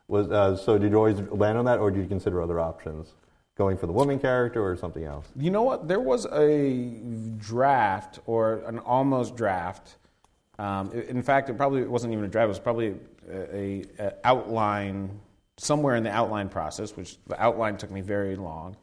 Was, 0.09 0.28
uh, 0.28 0.56
so 0.56 0.76
did 0.76 0.90
you 0.90 0.97
always 0.97 1.21
land 1.30 1.56
on 1.56 1.64
that, 1.66 1.78
or 1.78 1.92
did 1.92 2.00
you 2.00 2.09
consider 2.09 2.42
other 2.42 2.59
options? 2.59 3.14
going 3.54 3.76
for 3.76 3.87
the 3.87 3.92
woman 3.92 4.18
character 4.18 4.64
or 4.64 4.75
something 4.76 5.04
else? 5.04 5.28
You 5.37 5.52
know 5.52 5.62
what? 5.62 5.87
There 5.87 6.00
was 6.00 6.26
a 6.32 6.99
draft 7.37 8.18
or 8.26 8.64
an 8.66 8.80
almost 8.80 9.37
draft. 9.37 9.99
Um, 10.59 10.90
in 10.90 11.23
fact, 11.23 11.49
it 11.49 11.56
probably 11.56 11.85
wasn't 11.85 12.12
even 12.12 12.25
a 12.25 12.28
draft. 12.28 12.47
It 12.47 12.49
was 12.49 12.59
probably 12.59 12.97
a, 13.30 13.85
a, 14.00 14.14
outline 14.25 15.21
somewhere 15.59 15.94
in 15.94 16.02
the 16.02 16.11
outline 16.11 16.49
process, 16.49 16.97
which 16.97 17.18
the 17.28 17.40
outline 17.40 17.76
took 17.76 17.92
me 17.92 18.00
very 18.00 18.35
long. 18.35 18.75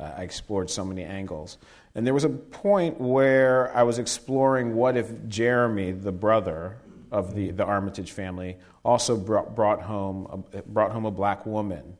Uh, 0.00 0.10
I 0.16 0.22
explored 0.22 0.70
so 0.70 0.84
many 0.84 1.04
angles, 1.04 1.58
and 1.94 2.06
there 2.06 2.14
was 2.14 2.24
a 2.24 2.28
point 2.30 3.00
where 3.00 3.74
I 3.76 3.84
was 3.84 3.98
exploring 3.98 4.74
what 4.74 4.96
if 4.96 5.28
Jeremy, 5.28 5.92
the 5.92 6.12
brother 6.12 6.78
of 7.12 7.34
the, 7.34 7.52
the 7.52 7.64
Armitage 7.64 8.10
family, 8.10 8.56
also 8.84 9.16
brought, 9.16 9.54
brought 9.54 9.82
home 9.82 10.44
a, 10.52 10.62
brought 10.62 10.90
home 10.90 11.06
a 11.06 11.10
black 11.12 11.46
woman 11.46 11.96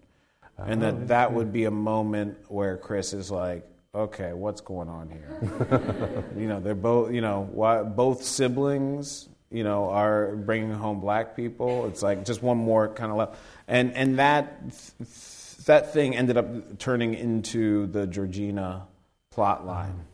and 0.58 0.82
that 0.82 0.94
oh, 0.94 1.04
that 1.06 1.32
would 1.32 1.52
be 1.52 1.64
a 1.64 1.70
moment 1.70 2.36
where 2.48 2.76
Chris 2.76 3.12
is 3.12 3.30
like, 3.30 3.66
okay, 3.94 4.32
what's 4.32 4.60
going 4.60 4.88
on 4.88 5.10
here? 5.10 6.24
you 6.36 6.48
know, 6.48 6.60
they're 6.60 6.74
both, 6.74 7.12
you 7.12 7.20
know, 7.20 7.48
why, 7.52 7.82
both 7.82 8.22
siblings, 8.22 9.28
you 9.50 9.64
know, 9.64 9.90
are 9.90 10.36
bringing 10.36 10.70
home 10.70 11.00
black 11.00 11.34
people. 11.36 11.86
It's 11.86 12.02
like 12.02 12.24
just 12.24 12.42
one 12.42 12.58
more 12.58 12.88
kind 12.88 13.10
of 13.10 13.18
level, 13.18 13.34
and 13.66 13.92
and 13.94 14.18
that 14.18 14.60
that 15.66 15.92
thing 15.92 16.16
ended 16.16 16.36
up 16.36 16.78
turning 16.78 17.14
into 17.14 17.86
the 17.86 18.06
Georgina 18.06 18.86
plot 19.30 19.66
line. 19.66 20.04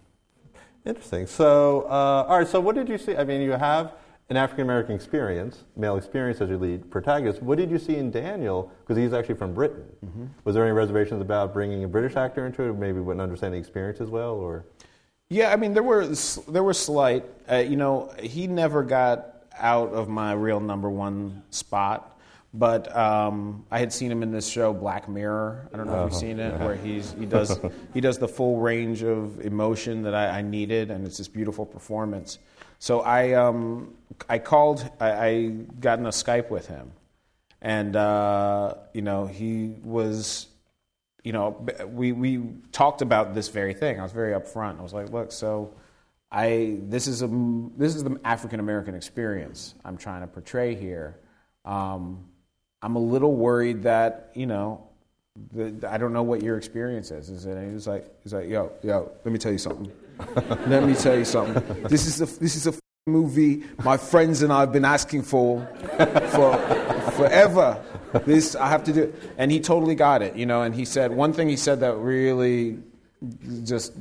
Interesting. 0.86 1.26
So, 1.26 1.82
uh, 1.82 2.26
all 2.28 2.38
right. 2.38 2.48
So, 2.48 2.60
what 2.60 2.74
did 2.74 2.88
you 2.88 2.98
see? 2.98 3.16
I 3.16 3.24
mean, 3.24 3.42
you 3.42 3.52
have 3.52 3.92
an 4.30 4.36
African 4.36 4.62
American 4.62 4.94
experience, 4.94 5.64
male 5.76 5.96
experience 5.96 6.40
as 6.40 6.48
your 6.48 6.58
lead 6.58 6.90
protagonist. 6.90 7.42
What 7.42 7.58
did 7.58 7.70
you 7.70 7.78
see 7.78 7.96
in 7.96 8.10
Daniel? 8.10 8.72
Because 8.80 8.96
he's 8.96 9.12
actually 9.12 9.34
from 9.34 9.52
Britain. 9.52 9.84
Mm-hmm. 10.04 10.26
Was 10.44 10.54
there 10.54 10.64
any 10.64 10.72
reservations 10.72 11.20
about 11.20 11.52
bringing 11.52 11.84
a 11.84 11.88
British 11.88 12.16
actor 12.16 12.46
into 12.46 12.62
it? 12.62 12.74
Maybe 12.74 13.00
wouldn't 13.00 13.20
understand 13.20 13.54
the 13.54 13.58
experience 13.58 14.00
as 14.00 14.08
well, 14.08 14.34
or? 14.34 14.64
Yeah, 15.28 15.52
I 15.52 15.56
mean 15.56 15.74
there 15.74 15.82
were 15.82 16.06
there 16.48 16.62
were 16.62 16.74
slight. 16.74 17.24
Uh, 17.50 17.56
you 17.56 17.76
know, 17.76 18.12
he 18.20 18.46
never 18.46 18.82
got 18.82 19.44
out 19.58 19.92
of 19.92 20.08
my 20.08 20.32
real 20.32 20.60
number 20.60 20.88
one 20.88 21.42
spot. 21.50 22.09
But 22.52 22.94
um, 22.96 23.64
I 23.70 23.78
had 23.78 23.92
seen 23.92 24.10
him 24.10 24.24
in 24.24 24.32
this 24.32 24.48
show 24.48 24.72
Black 24.72 25.08
Mirror. 25.08 25.68
I 25.72 25.76
don't 25.76 25.86
know 25.86 25.92
uh-huh. 25.92 26.06
if 26.06 26.12
you've 26.12 26.12
uh-huh. 26.12 26.20
seen 26.20 26.40
it, 26.40 26.60
where 26.60 26.74
he's 26.74 27.12
he 27.18 27.26
does 27.26 27.60
he 27.94 28.00
does 28.00 28.18
the 28.18 28.26
full 28.26 28.58
range 28.58 29.02
of 29.02 29.40
emotion 29.40 30.02
that 30.02 30.14
I, 30.14 30.38
I 30.38 30.42
needed, 30.42 30.90
and 30.90 31.06
it's 31.06 31.18
this 31.18 31.28
beautiful 31.28 31.64
performance. 31.64 32.38
So 32.80 33.00
I, 33.02 33.34
um, 33.34 33.94
I 34.26 34.38
called, 34.38 34.90
I, 34.98 35.10
I, 35.10 35.46
got 35.80 35.98
in 35.98 36.06
a 36.06 36.10
Skype 36.10 36.48
with 36.48 36.66
him. 36.66 36.92
And, 37.60 37.94
uh, 37.94 38.74
you 38.94 39.02
know, 39.02 39.26
he 39.26 39.74
was, 39.84 40.46
you 41.22 41.34
know, 41.34 41.66
we, 41.88 42.12
we 42.12 42.42
talked 42.72 43.02
about 43.02 43.34
this 43.34 43.48
very 43.48 43.74
thing. 43.74 44.00
I 44.00 44.02
was 44.02 44.12
very 44.12 44.32
upfront. 44.32 44.78
I 44.78 44.82
was 44.82 44.94
like, 44.94 45.10
look, 45.10 45.30
so 45.30 45.74
I, 46.32 46.78
this 46.84 47.06
is, 47.06 47.20
a, 47.20 47.28
this 47.76 47.94
is 47.94 48.02
the 48.02 48.18
African 48.24 48.60
American 48.60 48.94
experience 48.94 49.74
I'm 49.84 49.98
trying 49.98 50.22
to 50.22 50.26
portray 50.26 50.74
here. 50.74 51.18
Um, 51.66 52.24
I'm 52.82 52.96
a 52.96 53.00
little 53.00 53.34
worried 53.34 53.82
that, 53.82 54.30
you 54.34 54.46
know, 54.46 54.86
the, 55.52 55.88
I 55.88 55.98
don't 55.98 56.12
know 56.12 56.22
what 56.22 56.42
your 56.42 56.56
experience 56.56 57.10
is. 57.10 57.30
Is 57.30 57.46
it? 57.46 57.56
And 57.56 57.68
he 57.68 57.74
was 57.74 57.86
like, 57.86 58.06
he's 58.22 58.32
like, 58.32 58.48
yo, 58.48 58.72
yo, 58.82 59.10
let 59.24 59.32
me 59.32 59.38
tell 59.38 59.52
you 59.52 59.58
something. 59.58 59.90
let 60.66 60.84
me 60.84 60.94
tell 60.94 61.16
you 61.16 61.24
something. 61.24 61.82
This 61.84 62.06
is 62.06 62.20
a 62.20 62.40
this 62.40 62.54
is 62.54 62.66
a 62.66 62.74
movie 63.06 63.64
my 63.82 63.96
friends 63.96 64.42
and 64.42 64.52
I 64.52 64.60
have 64.60 64.72
been 64.72 64.84
asking 64.84 65.22
for 65.22 65.66
for 66.32 66.56
forever. 67.12 67.82
This 68.26 68.54
I 68.54 68.68
have 68.68 68.84
to 68.84 68.92
do, 68.92 69.14
and 69.38 69.50
he 69.50 69.60
totally 69.60 69.94
got 69.94 70.22
it. 70.22 70.36
You 70.36 70.46
know, 70.46 70.62
and 70.62 70.74
he 70.74 70.84
said 70.84 71.12
one 71.12 71.32
thing. 71.32 71.48
He 71.48 71.56
said 71.56 71.80
that 71.80 71.96
really 71.96 72.78
just 73.64 73.92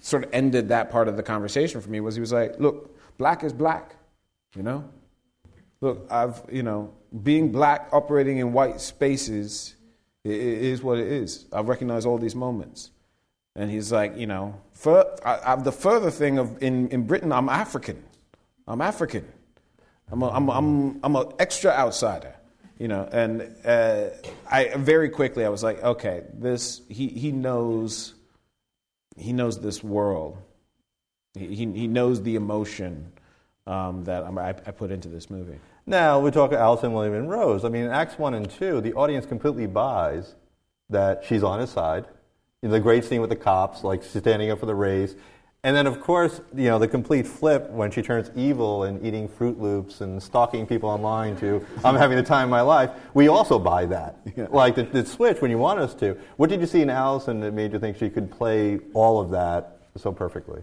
sort 0.00 0.24
of 0.24 0.30
ended 0.32 0.68
that 0.68 0.90
part 0.90 1.08
of 1.08 1.16
the 1.16 1.22
conversation 1.22 1.80
for 1.80 1.90
me 1.90 2.00
was 2.00 2.14
he 2.14 2.20
was 2.20 2.32
like, 2.32 2.58
look, 2.58 2.96
black 3.18 3.42
is 3.42 3.52
black. 3.52 3.96
You 4.54 4.62
know, 4.62 4.88
look, 5.80 6.06
I've 6.10 6.42
you 6.50 6.62
know 6.62 6.92
being 7.22 7.52
black 7.52 7.88
operating 7.92 8.38
in 8.38 8.52
white 8.52 8.80
spaces 8.80 9.74
is 10.24 10.82
what 10.82 10.98
it 10.98 11.06
is. 11.06 11.46
I 11.52 11.60
recognize 11.60 12.06
all 12.06 12.18
these 12.18 12.34
moments. 12.34 12.90
And 13.54 13.70
he's 13.70 13.90
like, 13.90 14.16
you 14.16 14.26
know, 14.26 14.60
for, 14.72 15.06
I, 15.24 15.52
I, 15.52 15.56
the 15.56 15.72
further 15.72 16.10
thing 16.10 16.38
of 16.38 16.62
in, 16.62 16.88
in 16.88 17.06
Britain, 17.06 17.32
I'm 17.32 17.48
African. 17.48 18.02
I'm 18.68 18.80
African. 18.80 19.26
I'm 20.10 20.22
a, 20.22 20.28
I'm, 20.28 20.50
I'm, 20.50 21.00
I'm 21.02 21.16
an 21.16 21.32
extra 21.38 21.70
outsider, 21.70 22.34
you 22.78 22.88
know. 22.88 23.08
And 23.10 23.54
uh, 23.64 24.08
I 24.50 24.74
very 24.76 25.08
quickly 25.08 25.44
I 25.44 25.48
was 25.48 25.62
like, 25.62 25.82
okay, 25.82 26.24
this 26.34 26.82
he, 26.88 27.08
he 27.08 27.32
knows 27.32 28.14
he 29.16 29.32
knows 29.32 29.58
this 29.60 29.82
world. 29.82 30.36
He, 31.34 31.54
he 31.54 31.86
knows 31.86 32.22
the 32.22 32.36
emotion 32.36 33.12
um, 33.66 34.04
that 34.04 34.24
I, 34.24 34.48
I 34.48 34.70
put 34.70 34.90
into 34.90 35.08
this 35.08 35.30
movie. 35.30 35.58
Now, 35.88 36.18
we 36.18 36.32
talk 36.32 36.50
about 36.50 36.60
Allison, 36.60 36.92
Williams, 36.92 37.16
and 37.16 37.30
Rose. 37.30 37.64
I 37.64 37.68
mean, 37.68 37.84
in 37.84 37.90
Acts 37.92 38.18
1 38.18 38.34
and 38.34 38.50
2, 38.50 38.80
the 38.80 38.92
audience 38.94 39.24
completely 39.24 39.66
buys 39.66 40.34
that 40.90 41.22
she's 41.24 41.44
on 41.44 41.60
his 41.60 41.70
side. 41.70 42.06
The 42.60 42.80
great 42.80 43.04
scene 43.04 43.20
with 43.20 43.30
the 43.30 43.36
cops, 43.36 43.84
like 43.84 44.02
standing 44.02 44.50
up 44.50 44.58
for 44.58 44.66
the 44.66 44.74
race. 44.74 45.14
And 45.62 45.76
then, 45.76 45.86
of 45.86 46.00
course, 46.00 46.40
you 46.56 46.64
know, 46.64 46.80
the 46.80 46.88
complete 46.88 47.24
flip 47.24 47.70
when 47.70 47.92
she 47.92 48.02
turns 48.02 48.32
evil 48.34 48.82
and 48.82 49.04
eating 49.06 49.28
Froot 49.28 49.60
Loops 49.60 50.00
and 50.00 50.20
stalking 50.20 50.66
people 50.66 50.88
online 50.88 51.36
to, 51.36 51.64
I'm 51.84 51.94
having 51.98 52.16
the 52.16 52.22
time 52.24 52.44
of 52.44 52.50
my 52.50 52.62
life. 52.62 52.90
We 53.14 53.28
also 53.28 53.56
buy 53.56 53.86
that. 53.86 54.18
Yeah. 54.36 54.48
Like 54.50 54.74
the, 54.74 54.82
the 54.82 55.06
switch 55.06 55.40
when 55.40 55.52
you 55.52 55.58
want 55.58 55.78
us 55.78 55.94
to. 55.96 56.18
What 56.36 56.50
did 56.50 56.60
you 56.60 56.66
see 56.66 56.82
in 56.82 56.90
Allison 56.90 57.38
that 57.40 57.52
made 57.52 57.72
you 57.72 57.78
think 57.78 57.96
she 57.96 58.10
could 58.10 58.28
play 58.28 58.80
all 58.92 59.20
of 59.20 59.30
that 59.30 59.82
so 59.96 60.10
perfectly? 60.10 60.62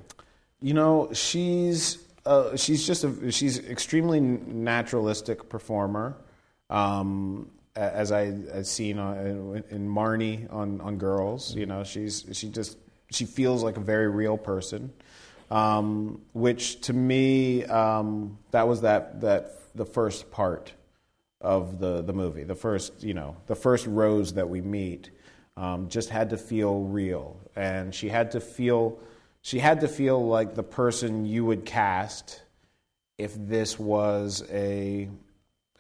You 0.62 0.74
know, 0.74 1.10
she's 1.14 2.00
uh, 2.26 2.56
she's 2.56 2.86
just 2.86 3.04
a 3.04 3.32
she's 3.32 3.60
extremely 3.60 4.20
naturalistic 4.20 5.50
performer. 5.50 6.16
Um, 6.70 7.52
as 7.76 8.12
I 8.12 8.26
as 8.52 8.70
seen 8.70 9.00
on, 9.00 9.64
in 9.70 9.90
Marnie 9.90 10.52
on 10.54 10.80
on 10.82 10.98
Girls, 10.98 11.56
you 11.56 11.66
know, 11.66 11.84
she's 11.84 12.26
she 12.32 12.50
just 12.50 12.78
she 13.12 13.26
feels 13.26 13.64
like 13.64 13.78
a 13.78 13.82
very 13.82 14.10
real 14.10 14.38
person. 14.38 14.94
Um, 15.52 16.22
which 16.34 16.82
to 16.82 16.94
me, 16.94 17.64
um, 17.66 18.40
that 18.52 18.68
was 18.68 18.82
that 18.82 19.22
that 19.22 19.54
the 19.76 19.86
first 19.86 20.32
part 20.32 20.74
of 21.42 21.80
the 21.80 22.02
the 22.02 22.14
movie. 22.14 22.44
The 22.44 22.56
first, 22.56 23.04
you 23.04 23.14
know, 23.14 23.36
the 23.48 23.56
first 23.56 23.86
Rose 23.86 24.34
that 24.34 24.50
we 24.50 24.62
meet 24.62 25.12
um, 25.58 25.90
just 25.90 26.10
had 26.10 26.30
to 26.30 26.38
feel 26.38 26.82
real, 26.82 27.38
and 27.56 27.94
she 27.94 28.10
had 28.10 28.32
to 28.32 28.40
feel 28.40 29.00
she 29.44 29.60
had 29.60 29.82
to 29.82 29.90
feel 29.90 30.26
like 30.26 30.56
the 30.56 30.64
person 30.64 31.26
you 31.26 31.44
would 31.44 31.66
cast 31.66 32.42
if 33.18 33.36
this 33.36 33.78
was 33.78 34.42
a, 34.50 35.10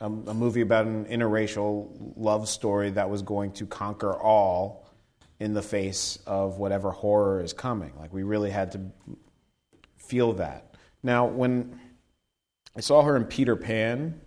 a, 0.01 0.05
a 0.05 0.34
movie 0.34 0.60
about 0.60 0.86
an 0.86 1.05
interracial 1.05 1.88
love 2.17 2.50
story 2.50 2.91
that 2.91 3.10
was 3.10 3.22
going 3.22 3.53
to 3.53 3.65
conquer 3.65 4.13
all 4.13 4.86
in 5.39 5.53
the 5.53 5.62
face 5.62 6.20
of 6.27 6.58
whatever 6.58 6.91
horror 6.91 7.41
is 7.41 7.53
coming. 7.53 7.93
Like, 7.98 8.13
we 8.13 8.24
really 8.24 8.51
had 8.51 8.74
to 8.74 8.82
feel 9.96 10.34
that. 10.34 10.75
Now, 11.01 11.25
when 11.25 11.79
I 12.75 12.82
saw 12.82 13.01
her 13.01 13.15
in 13.15 13.24
Peter 13.24 13.55
Pan, 13.55 14.20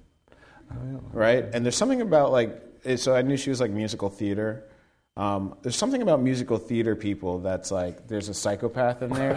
oh, 0.73 1.00
right? 1.12 1.45
And 1.52 1.62
there's 1.62 1.76
something 1.76 2.00
about 2.00 2.33
like, 2.33 2.62
so 2.97 3.14
I 3.14 3.21
knew 3.21 3.37
she 3.37 3.50
was 3.50 3.61
like 3.61 3.71
musical 3.71 4.09
theater. 4.09 4.64
Um, 5.16 5.56
there's 5.62 5.76
something 5.76 6.02
about 6.02 6.20
musical 6.20 6.58
theater 6.58 6.94
people 6.94 7.38
that's 7.38 7.70
like 7.70 8.06
there's 8.06 8.28
a 8.28 8.35
psychopath 8.35 9.00
in 9.00 9.11
there. 9.11 9.37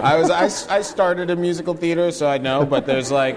I 0.00 0.16
was 0.16 0.30
I, 0.30 0.76
I 0.76 0.82
started 0.82 1.30
a 1.30 1.36
musical 1.36 1.74
theater, 1.74 2.12
so 2.12 2.28
I 2.28 2.38
know, 2.38 2.64
but 2.64 2.86
there's 2.86 3.10
like 3.10 3.36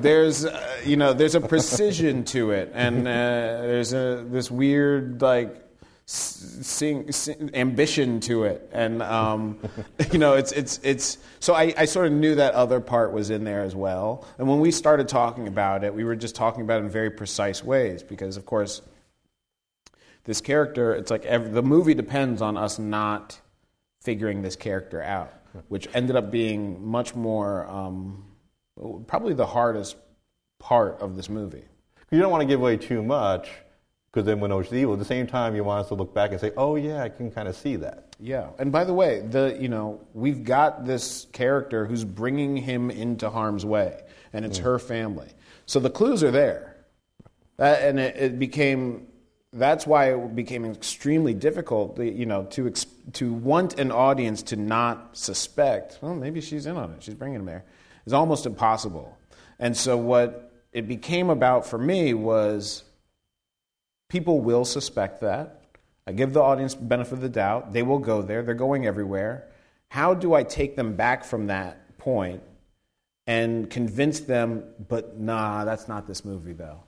there's 0.00 0.44
uh, 0.44 0.80
you 0.84 0.96
know 0.96 1.12
there's 1.12 1.34
a 1.34 1.40
precision 1.40 2.22
to 2.26 2.52
it, 2.52 2.70
and 2.72 3.00
uh, 3.00 3.10
there's 3.10 3.92
a 3.92 4.24
this 4.28 4.48
weird 4.48 5.20
like 5.20 5.67
sing, 6.08 7.12
sing, 7.12 7.50
ambition 7.52 8.18
to 8.20 8.44
it, 8.44 8.66
and 8.72 9.02
um, 9.02 9.58
you 10.12 10.18
know, 10.18 10.34
it's 10.34 10.52
it's 10.52 10.80
it's. 10.82 11.18
So 11.38 11.54
I, 11.54 11.74
I 11.76 11.84
sort 11.84 12.06
of 12.06 12.12
knew 12.12 12.34
that 12.36 12.54
other 12.54 12.80
part 12.80 13.12
was 13.12 13.28
in 13.28 13.44
there 13.44 13.62
as 13.62 13.74
well. 13.74 14.26
And 14.38 14.48
when 14.48 14.60
we 14.60 14.70
started 14.70 15.06
talking 15.06 15.48
about 15.48 15.84
it, 15.84 15.94
we 15.94 16.04
were 16.04 16.16
just 16.16 16.34
talking 16.34 16.62
about 16.62 16.80
it 16.80 16.84
in 16.84 16.90
very 16.90 17.10
precise 17.10 17.62
ways 17.62 18.02
because, 18.02 18.38
of 18.38 18.46
course, 18.46 18.80
this 20.24 20.40
character. 20.40 20.94
It's 20.94 21.10
like 21.10 21.26
every, 21.26 21.50
the 21.50 21.62
movie 21.62 21.94
depends 21.94 22.40
on 22.40 22.56
us 22.56 22.78
not 22.78 23.38
figuring 24.00 24.40
this 24.40 24.56
character 24.56 25.02
out, 25.02 25.32
which 25.68 25.88
ended 25.92 26.16
up 26.16 26.30
being 26.30 26.84
much 26.86 27.14
more 27.14 27.66
um, 27.66 28.24
probably 29.06 29.34
the 29.34 29.46
hardest 29.46 29.96
part 30.58 31.00
of 31.00 31.16
this 31.16 31.28
movie. 31.28 31.64
You 32.10 32.18
don't 32.18 32.30
want 32.30 32.40
to 32.40 32.46
give 32.46 32.60
away 32.60 32.78
too 32.78 33.02
much 33.02 33.50
because 34.18 34.26
then 34.26 34.40
when 34.40 34.50
it's 34.50 34.72
evil, 34.72 34.94
at 34.94 34.98
the 34.98 35.04
same 35.04 35.28
time, 35.28 35.54
you 35.54 35.62
want 35.62 35.82
us 35.82 35.88
to 35.88 35.94
look 35.94 36.12
back 36.12 36.32
and 36.32 36.40
say, 36.40 36.50
"Oh 36.56 36.74
yeah, 36.74 37.04
I 37.04 37.08
can 37.08 37.30
kind 37.30 37.46
of 37.46 37.54
see 37.54 37.76
that." 37.76 38.16
Yeah, 38.18 38.48
and 38.58 38.72
by 38.72 38.82
the 38.82 38.92
way, 38.92 39.20
the 39.20 39.56
you 39.60 39.68
know 39.68 40.00
we've 40.12 40.42
got 40.42 40.84
this 40.84 41.28
character 41.32 41.86
who's 41.86 42.04
bringing 42.04 42.56
him 42.56 42.90
into 42.90 43.30
harm's 43.30 43.64
way, 43.64 44.02
and 44.32 44.44
it's 44.44 44.58
mm. 44.58 44.64
her 44.64 44.80
family. 44.80 45.28
So 45.66 45.78
the 45.78 45.88
clues 45.88 46.24
are 46.24 46.32
there, 46.32 46.78
that, 47.58 47.82
and 47.82 48.00
it, 48.00 48.16
it, 48.16 48.38
became. 48.40 49.06
That's 49.52 49.86
why 49.86 50.14
it 50.14 50.34
became 50.34 50.64
extremely 50.64 51.32
difficult, 51.32 51.96
you 52.00 52.26
know, 52.26 52.46
to 52.46 52.72
to 53.12 53.32
want 53.32 53.78
an 53.78 53.92
audience 53.92 54.42
to 54.44 54.56
not 54.56 55.16
suspect. 55.16 56.00
Well, 56.02 56.16
maybe 56.16 56.40
she's 56.40 56.66
in 56.66 56.76
on 56.76 56.90
it. 56.90 57.04
She's 57.04 57.14
bringing 57.14 57.38
him 57.38 57.46
there. 57.46 57.64
It's 58.04 58.12
almost 58.12 58.46
impossible. 58.46 59.16
And 59.60 59.76
so 59.76 59.96
what 59.96 60.52
it 60.72 60.88
became 60.88 61.30
about 61.30 61.66
for 61.66 61.78
me 61.78 62.14
was 62.14 62.82
People 64.08 64.40
will 64.40 64.64
suspect 64.64 65.20
that. 65.20 65.62
I 66.06 66.12
give 66.12 66.32
the 66.32 66.40
audience 66.40 66.74
benefit 66.74 67.12
of 67.14 67.20
the 67.20 67.28
doubt. 67.28 67.74
They 67.74 67.82
will 67.82 67.98
go 67.98 68.22
there. 68.22 68.42
They're 68.42 68.54
going 68.54 68.86
everywhere. 68.86 69.48
How 69.90 70.14
do 70.14 70.32
I 70.34 70.42
take 70.42 70.76
them 70.76 70.96
back 70.96 71.24
from 71.24 71.48
that 71.48 71.98
point 71.98 72.42
and 73.26 73.68
convince 73.68 74.20
them, 74.20 74.64
but 74.88 75.18
nah, 75.18 75.66
that's 75.66 75.86
not 75.86 76.06
this 76.06 76.24
movie, 76.24 76.54
though. 76.54 76.80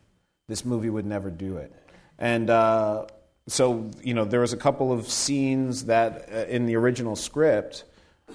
This 0.48 0.64
movie 0.64 0.88
would 0.88 1.04
never 1.04 1.30
do 1.30 1.58
it. 1.58 1.70
And 2.18 2.48
uh, 2.48 3.06
so, 3.46 3.90
you 4.02 4.14
know, 4.14 4.24
there 4.24 4.40
was 4.40 4.54
a 4.54 4.56
couple 4.56 4.90
of 4.90 5.06
scenes 5.06 5.84
that 5.84 6.30
uh, 6.32 6.36
in 6.48 6.64
the 6.64 6.76
original 6.76 7.14
script, 7.14 7.84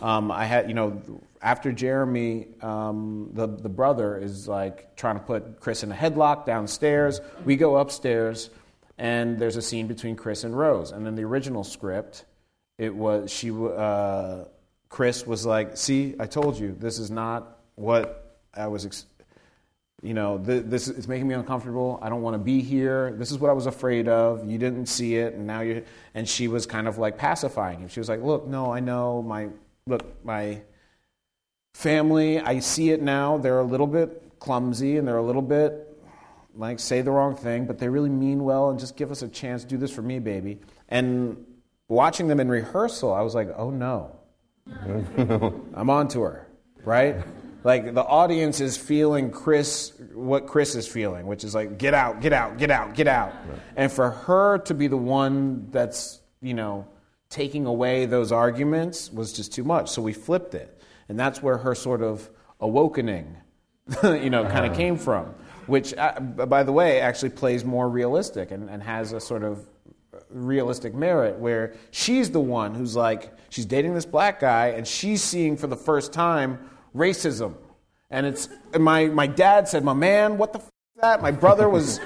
um, 0.02 0.32
I 0.32 0.46
had, 0.46 0.68
you 0.68 0.76
know, 0.76 1.02
after 1.42 1.72
Jeremy, 1.72 2.48
um, 2.62 3.32
the, 3.34 3.48
the 3.48 3.70
brother, 3.70 4.18
is 4.20 4.48
like 4.48 4.96
trying 4.96 5.18
to 5.18 5.24
put 5.24 5.60
Chris 5.60 5.82
in 5.82 5.92
a 5.92 5.96
headlock 5.96 6.46
downstairs, 6.46 7.22
we 7.44 7.56
go 7.56 7.78
upstairs 7.78 8.52
and 8.98 9.38
there's 9.38 9.56
a 9.56 9.62
scene 9.62 9.88
between 9.88 10.16
Chris 10.16 10.44
and 10.44 10.58
Rose. 10.58 10.92
And 10.92 11.08
in 11.08 11.16
the 11.16 11.24
original 11.24 11.64
script, 11.64 12.26
it 12.78 12.94
was 12.94 13.32
she 13.32 13.52
uh, 13.52 14.46
Chris 14.90 15.26
was 15.26 15.46
like, 15.46 15.78
"See, 15.78 16.16
I 16.20 16.26
told 16.26 16.58
you 16.60 16.76
this 16.78 17.00
is 17.00 17.12
not 17.12 17.60
what 17.76 18.40
I 18.54 18.68
was." 18.68 18.86
Ex- 18.86 19.06
you 20.02 20.14
know, 20.14 20.38
th- 20.38 20.66
this 20.68 20.88
is 20.88 21.08
making 21.08 21.28
me 21.28 21.34
uncomfortable. 21.34 22.00
I 22.02 22.10
don't 22.10 22.22
want 22.22 22.36
to 22.36 22.38
be 22.38 22.62
here. 22.62 23.14
This 23.18 23.32
is 23.32 23.40
what 23.40 23.50
I 23.50 23.54
was 23.54 23.66
afraid 23.66 24.08
of. 24.08 24.50
You 24.50 24.58
didn't 24.58 24.86
see 24.86 25.16
it, 25.16 25.34
and 25.34 25.48
now 25.48 25.62
you. 25.62 25.84
And 26.14 26.28
she 26.28 26.48
was 26.48 26.66
kind 26.66 26.88
of 26.88 26.98
like 26.98 27.18
pacifying 27.18 27.80
him. 27.80 27.88
She 27.88 28.00
was 28.00 28.10
like, 28.10 28.22
"Look, 28.22 28.48
no, 28.48 28.72
I 28.72 28.80
know 28.80 29.22
my 29.22 29.50
look 29.88 30.04
my 30.24 30.62
family. 31.74 32.40
I 32.40 32.60
see 32.60 32.92
it 32.92 33.02
now. 33.02 33.38
They're 33.38 33.60
a 33.60 33.64
little 33.64 33.88
bit 33.88 34.40
clumsy, 34.40 34.98
and 34.98 35.08
they're 35.08 35.18
a 35.18 35.24
little 35.24 35.42
bit 35.42 35.85
like 36.56 36.80
say 36.80 37.02
the 37.02 37.12
wrong 37.12 37.36
thing, 37.36 37.66
but 37.66 37.80
they 37.80 37.90
really 37.90 38.10
mean 38.10 38.44
well, 38.44 38.70
and 38.70 38.80
just 38.80 38.96
give 38.96 39.12
us 39.12 39.22
a 39.22 39.28
chance. 39.28 39.64
Do 39.64 39.78
this 39.78 39.92
for 39.92 40.02
me, 40.02 40.20
baby." 40.20 40.60
And 40.90 41.46
watching 41.88 42.28
them 42.28 42.40
in 42.40 42.50
rehearsal, 42.50 43.14
I 43.14 43.22
was 43.22 43.36
like, 43.36 43.50
"Oh 43.56 43.70
no, 43.70 44.16
I'm 45.74 45.90
on 45.90 46.08
to 46.10 46.22
her, 46.22 46.48
right?" 46.84 47.18
Like 47.66 47.96
the 47.96 48.04
audience 48.04 48.62
is 48.62 48.78
feeling 48.78 49.32
Chris, 49.32 49.92
what 50.14 50.46
Chris 50.46 50.76
is 50.76 50.88
feeling, 50.88 51.26
which 51.26 51.44
is 51.44 51.56
like, 51.56 51.80
get 51.80 51.96
out, 51.96 52.22
get 52.22 52.32
out, 52.32 52.60
get 52.60 52.70
out, 52.70 52.94
get 52.94 53.08
out. 53.08 53.34
Right. 53.50 53.60
And 53.76 53.92
for 53.92 54.12
her 54.12 54.60
to 54.60 54.76
be 54.76 54.86
the 54.86 54.98
one 54.98 55.72
that's, 55.72 56.22
you 56.42 56.54
know, 56.54 56.88
taking 57.32 57.66
away 57.66 58.06
those 58.06 58.32
arguments 58.32 59.12
was 59.12 59.34
just 59.34 59.52
too 59.52 59.64
much. 59.64 59.90
So 59.90 60.04
we 60.04 60.14
flipped 60.14 60.54
it. 60.54 60.80
And 61.10 61.20
that's 61.20 61.42
where 61.42 61.58
her 61.58 61.74
sort 61.74 62.04
of 62.04 62.30
awakening, 62.60 63.36
you 64.04 64.30
know, 64.30 64.44
kind 64.44 64.66
of 64.66 64.72
uh-huh. 64.72 64.76
came 64.76 64.96
from, 64.96 65.34
which, 65.68 65.94
uh, 65.96 66.20
by 66.20 66.64
the 66.64 66.72
way, 66.72 67.00
actually 67.00 67.30
plays 67.30 67.64
more 67.64 67.90
realistic 67.90 68.52
and, 68.52 68.70
and 68.70 68.84
has 68.84 69.14
a 69.14 69.20
sort 69.20 69.44
of 69.44 69.68
realistic 70.30 70.94
merit 70.94 71.38
where 71.38 71.74
she's 71.92 72.32
the 72.32 72.40
one 72.40 72.76
who's 72.76 72.96
like, 72.96 73.32
she's 73.50 73.66
dating 73.66 73.94
this 73.94 74.06
black 74.06 74.40
guy 74.40 74.68
and 74.68 74.88
she's 74.88 75.24
seeing 75.24 75.58
for 75.58 75.68
the 75.68 75.76
first 75.76 76.14
time 76.14 76.70
racism. 76.96 77.56
And 78.10 78.26
it's 78.26 78.50
and 78.74 78.84
my, 78.84 79.08
my 79.08 79.28
dad 79.28 79.68
said, 79.68 79.84
My 79.84 79.94
man, 79.94 80.38
what 80.38 80.54
the 80.54 80.60
f 80.60 80.66
is 80.66 81.02
that? 81.02 81.22
My 81.22 81.32
brother 81.32 81.68
was 81.68 82.00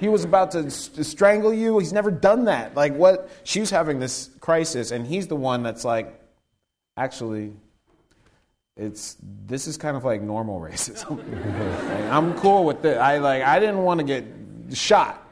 he 0.00 0.08
was 0.08 0.24
about 0.24 0.52
to, 0.52 0.64
to 0.64 1.04
strangle 1.04 1.52
you. 1.52 1.78
He's 1.78 1.92
never 1.92 2.10
done 2.10 2.44
that. 2.44 2.74
Like 2.74 2.94
what 2.94 3.30
she's 3.44 3.70
having 3.70 3.98
this 3.98 4.30
crisis, 4.40 4.90
and 4.90 5.06
he's 5.06 5.26
the 5.26 5.36
one 5.36 5.62
that's 5.62 5.84
like, 5.84 6.20
actually, 6.96 7.52
it's 8.78 9.16
this 9.46 9.66
is 9.66 9.76
kind 9.76 9.96
of 9.96 10.04
like 10.04 10.22
normal 10.22 10.60
racism. 10.60 11.18
like, 11.88 12.12
I'm 12.12 12.34
cool 12.38 12.64
with 12.64 12.84
it. 12.84 12.96
I 12.96 13.18
like 13.18 13.42
I 13.42 13.58
didn't 13.58 13.82
want 13.82 13.98
to 14.00 14.04
get 14.04 14.24
shot, 14.72 15.28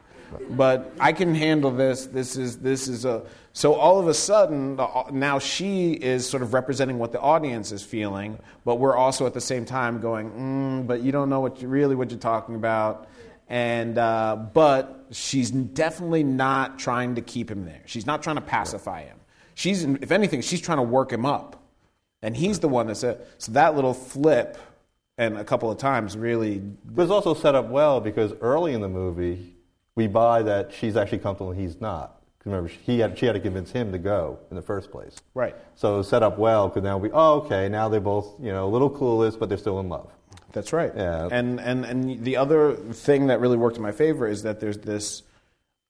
but 0.51 0.93
I 0.99 1.13
can 1.13 1.35
handle 1.35 1.71
this. 1.71 2.07
This 2.07 2.37
is 2.37 2.59
this 2.59 2.89
is 2.89 3.05
a 3.05 3.25
so 3.57 3.73
all 3.73 3.99
of 3.99 4.07
a 4.07 4.13
sudden, 4.13 4.79
now 5.13 5.39
she 5.39 5.93
is 5.93 6.29
sort 6.29 6.43
of 6.43 6.53
representing 6.53 6.99
what 6.99 7.13
the 7.13 7.21
audience 7.21 7.73
is 7.73 7.83
feeling, 7.83 8.39
but 8.67 8.75
we're 8.75 8.95
also 8.95 9.25
at 9.25 9.33
the 9.33 9.41
same 9.41 9.65
time 9.65 9.99
going, 9.99 10.31
mm, 10.31 10.87
but 10.87 11.01
you 11.01 11.11
don't 11.11 11.31
know 11.31 11.41
what 11.41 11.63
you, 11.63 11.69
really 11.69 11.95
what 11.95 12.11
you're 12.11 12.21
talking 12.21 12.55
about. 12.55 13.09
And 13.49 13.97
uh, 13.97 14.37
but 14.53 15.07
she's 15.11 15.51
definitely 15.51 16.23
not 16.23 16.79
trying 16.79 17.15
to 17.15 17.23
keep 17.23 17.51
him 17.51 17.65
there. 17.65 17.81
She's 17.87 18.05
not 18.05 18.23
trying 18.23 18.37
to 18.37 18.43
pacify 18.43 19.05
him. 19.05 19.19
She's, 19.55 19.85
if 19.85 20.13
anything, 20.13 20.43
she's 20.43 20.61
trying 20.61 20.77
to 20.77 20.83
work 20.83 21.11
him 21.11 21.25
up, 21.25 21.66
and 22.23 22.37
he's 22.37 22.61
the 22.61 22.69
one 22.69 22.87
that 22.89 22.97
said. 22.97 23.27
So 23.39 23.53
that 23.53 23.75
little 23.75 23.95
flip, 23.95 24.59
and 25.19 25.39
a 25.39 25.45
couple 25.45 25.71
of 25.71 25.79
times 25.79 26.17
really. 26.17 26.59
But 26.59 27.03
it's 27.03 27.11
also 27.11 27.35
set 27.35 27.55
up 27.55 27.69
well 27.69 28.01
because 28.01 28.33
early 28.41 28.75
in 28.75 28.81
the 28.81 28.89
movie, 28.89 29.55
we 29.95 30.07
buy 30.07 30.43
that 30.43 30.73
she's 30.73 30.97
actually 30.97 31.19
comfortable 31.19 31.53
and 31.53 31.61
he's 31.61 31.81
not. 31.81 32.21
Remember, 32.45 32.69
he 32.69 33.01
had, 33.01 33.19
she 33.19 33.27
had 33.27 33.33
to 33.33 33.41
convince 33.41 33.73
him 33.73 33.91
to 33.91 33.99
go 33.99 34.39
in 34.51 34.57
the 34.57 34.63
first 34.63 34.93
place. 34.93 35.17
Right. 35.35 35.57
So 35.75 36.01
set 36.03 36.23
up 36.23 36.39
well 36.39 36.69
because 36.69 36.85
now 36.85 36.97
we, 36.97 37.11
oh, 37.13 37.41
okay, 37.41 37.69
now 37.69 37.89
they're 37.89 38.01
both, 38.01 38.37
you 38.41 38.53
know, 38.53 38.69
a 38.69 38.71
little 38.71 38.89
clueless, 38.89 39.37
but 39.37 39.49
they're 39.49 39.59
still 39.59 39.81
in 39.81 39.89
love. 39.89 40.13
That's 40.53 40.73
right. 40.73 40.93
Yeah. 40.95 41.29
And, 41.33 41.59
and, 41.59 41.85
and 41.85 42.25
the 42.25 42.37
other 42.37 42.75
thing 42.75 43.27
that 43.27 43.41
really 43.41 43.57
worked 43.57 43.79
in 43.79 43.83
my 43.83 43.91
favor 43.91 44.29
is 44.29 44.45
that 44.45 44.61
there's 44.61 44.79
this 44.79 45.25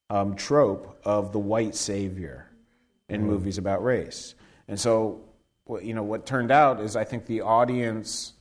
um, 0.09 0.35
trope 0.35 0.99
of 1.05 1.33
the 1.33 1.39
white 1.39 1.75
savior 1.75 2.49
in 3.09 3.23
mm 3.23 3.27
movies 3.27 3.59
about 3.59 3.85
race. 3.85 4.35
And 4.67 4.81
so, 4.81 5.21
you 5.69 5.95
know, 5.95 6.03
what 6.03 6.27
turned 6.27 6.51
out 6.51 6.81
is 6.81 6.97
I 6.97 7.05
think 7.05 7.27
the 7.27 7.43
audience 7.43 8.33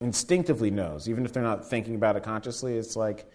instinctively 0.00 0.70
knows, 0.70 1.08
even 1.08 1.24
if 1.24 1.32
they're 1.32 1.42
not 1.42 1.68
thinking 1.68 1.94
about 1.94 2.16
it 2.16 2.22
consciously, 2.22 2.76
it's 2.76 2.96
like 2.96 3.30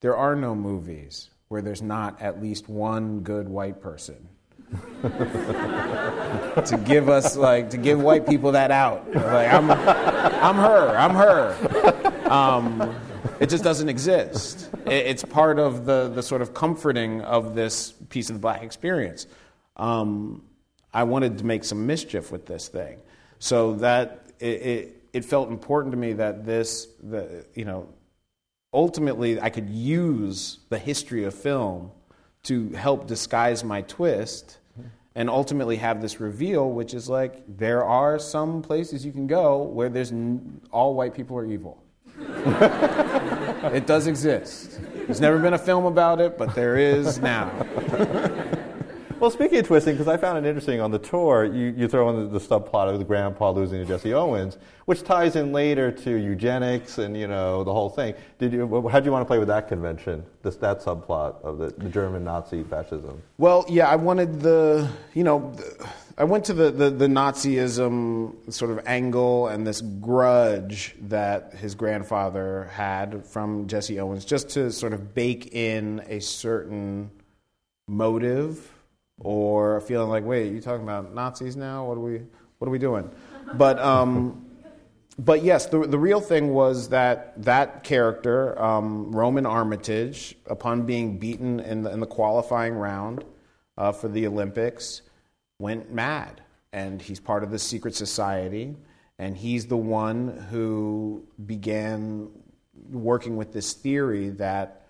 there 0.00 0.16
are 0.16 0.34
no 0.34 0.54
movies 0.54 1.30
where 1.48 1.62
there's 1.62 1.82
not 1.82 2.20
at 2.20 2.42
least 2.42 2.68
one 2.68 3.20
good 3.20 3.48
white 3.48 3.80
person. 3.80 4.28
to 5.02 6.80
give 6.84 7.08
us 7.08 7.36
like 7.36 7.70
to 7.70 7.76
give 7.76 8.00
white 8.00 8.24
people 8.24 8.52
that 8.52 8.70
out. 8.70 9.12
Like 9.12 9.52
I'm, 9.52 9.68
I'm 9.68 10.56
her. 10.56 10.96
I'm 10.96 11.14
her. 11.16 12.28
Um, 12.30 12.94
it 13.40 13.48
just 13.48 13.64
doesn't 13.64 13.88
exist. 13.88 14.70
It, 14.86 14.92
it's 14.92 15.24
part 15.24 15.58
of 15.58 15.86
the 15.86 16.08
the 16.14 16.22
sort 16.22 16.40
of 16.40 16.54
comforting 16.54 17.20
of 17.22 17.56
this 17.56 17.92
piece 18.10 18.30
of 18.30 18.36
the 18.36 18.40
black 18.40 18.62
experience. 18.62 19.26
Um, 19.76 20.44
I 20.92 21.04
wanted 21.04 21.38
to 21.38 21.44
make 21.44 21.64
some 21.64 21.86
mischief 21.86 22.32
with 22.32 22.46
this 22.46 22.68
thing, 22.68 22.98
so 23.38 23.74
that 23.76 24.26
it, 24.38 24.46
it, 24.46 25.02
it 25.12 25.24
felt 25.24 25.50
important 25.50 25.92
to 25.92 25.98
me 25.98 26.14
that 26.14 26.44
this 26.44 26.88
the 27.02 27.44
you 27.54 27.64
know 27.64 27.88
ultimately 28.72 29.40
I 29.40 29.50
could 29.50 29.68
use 29.68 30.58
the 30.68 30.78
history 30.78 31.24
of 31.24 31.34
film 31.34 31.90
to 32.44 32.70
help 32.70 33.06
disguise 33.06 33.62
my 33.64 33.82
twist 33.82 34.58
and 35.14 35.28
ultimately 35.28 35.76
have 35.76 36.00
this 36.00 36.20
reveal, 36.20 36.70
which 36.70 36.94
is 36.94 37.08
like 37.08 37.42
there 37.58 37.84
are 37.84 38.18
some 38.18 38.62
places 38.62 39.04
you 39.04 39.12
can 39.12 39.26
go 39.26 39.62
where 39.62 39.88
there's 39.88 40.12
n- 40.12 40.60
all 40.70 40.94
white 40.94 41.14
people 41.14 41.36
are 41.36 41.44
evil. 41.44 41.82
it 42.18 43.86
does 43.86 44.06
exist. 44.06 44.78
There's 45.06 45.20
never 45.20 45.38
been 45.38 45.54
a 45.54 45.58
film 45.58 45.84
about 45.84 46.20
it, 46.20 46.38
but 46.38 46.54
there 46.54 46.76
is 46.76 47.18
now. 47.18 47.50
Well, 49.20 49.30
speaking 49.30 49.58
of 49.58 49.66
twisting, 49.66 49.96
because 49.96 50.08
I 50.08 50.16
found 50.16 50.38
it 50.38 50.48
interesting 50.48 50.80
on 50.80 50.90
the 50.90 50.98
tour, 50.98 51.44
you, 51.44 51.74
you 51.76 51.88
throw 51.88 52.08
in 52.08 52.32
the, 52.32 52.38
the 52.38 52.42
subplot 52.42 52.88
of 52.88 52.98
the 52.98 53.04
grandpa 53.04 53.50
losing 53.50 53.78
to 53.78 53.84
Jesse 53.84 54.14
Owens, 54.14 54.56
which 54.86 55.02
ties 55.02 55.36
in 55.36 55.52
later 55.52 55.92
to 55.92 56.10
eugenics 56.16 56.96
and 56.96 57.14
you 57.14 57.26
know 57.26 57.62
the 57.62 57.72
whole 57.72 57.90
thing. 57.90 58.14
Did 58.38 58.54
you? 58.54 58.88
How 58.88 58.98
do 58.98 59.04
you 59.04 59.12
want 59.12 59.20
to 59.20 59.26
play 59.26 59.38
with 59.38 59.48
that 59.48 59.68
convention? 59.68 60.24
This 60.42 60.56
that 60.56 60.80
subplot 60.80 61.42
of 61.44 61.58
the, 61.58 61.66
the 61.66 61.90
German 61.90 62.24
Nazi 62.24 62.62
fascism. 62.62 63.22
Well, 63.36 63.66
yeah, 63.68 63.90
I 63.90 63.96
wanted 63.96 64.40
the 64.40 64.90
you 65.12 65.22
know. 65.22 65.52
The, 65.54 65.88
I 66.16 66.24
went 66.24 66.44
to 66.46 66.52
the, 66.52 66.70
the, 66.70 66.90
the, 66.90 67.06
Nazism 67.06 68.52
sort 68.52 68.70
of 68.70 68.86
angle 68.86 69.48
and 69.48 69.66
this 69.66 69.80
grudge 69.80 70.94
that 71.02 71.54
his 71.54 71.74
grandfather 71.74 72.68
had 72.72 73.24
from 73.24 73.66
Jesse 73.66 73.98
Owens, 74.00 74.26
just 74.26 74.50
to 74.50 74.70
sort 74.70 74.92
of 74.92 75.14
bake 75.14 75.54
in 75.54 76.02
a 76.08 76.20
certain 76.20 77.10
motive 77.88 78.70
or 79.20 79.80
feeling 79.82 80.08
like, 80.08 80.24
wait, 80.24 80.52
you 80.52 80.60
talking 80.60 80.82
about 80.82 81.14
Nazis 81.14 81.56
now? 81.56 81.84
What 81.86 81.96
are 81.96 82.00
we, 82.00 82.22
what 82.58 82.68
are 82.68 82.70
we 82.70 82.78
doing? 82.78 83.10
But, 83.54 83.78
um, 83.78 84.46
but 85.18 85.42
yes, 85.42 85.66
the, 85.66 85.86
the 85.86 85.98
real 85.98 86.20
thing 86.20 86.54
was 86.54 86.88
that 86.88 87.42
that 87.42 87.84
character, 87.84 88.60
um, 88.60 89.12
Roman 89.12 89.44
Armitage, 89.44 90.36
upon 90.46 90.86
being 90.86 91.18
beaten 91.18 91.60
in 91.60 91.82
the, 91.82 91.92
in 91.92 92.00
the 92.00 92.06
qualifying 92.06 92.74
round 92.74 93.24
uh, 93.76 93.92
for 93.92 94.08
the 94.08 94.26
Olympics, 94.26 95.02
went 95.58 95.92
mad. 95.92 96.40
And 96.72 97.02
he's 97.02 97.20
part 97.20 97.42
of 97.42 97.50
the 97.50 97.58
secret 97.58 97.94
society. 97.94 98.76
And 99.18 99.36
he's 99.36 99.66
the 99.66 99.76
one 99.76 100.46
who 100.50 101.24
began 101.44 102.30
working 102.90 103.36
with 103.36 103.52
this 103.52 103.74
theory 103.74 104.30
that 104.30 104.86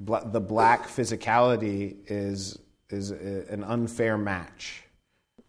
the 0.00 0.40
black 0.40 0.88
physicality 0.88 1.96
is 2.06 2.58
is 2.90 3.10
an 3.10 3.64
unfair 3.64 4.16
match. 4.16 4.82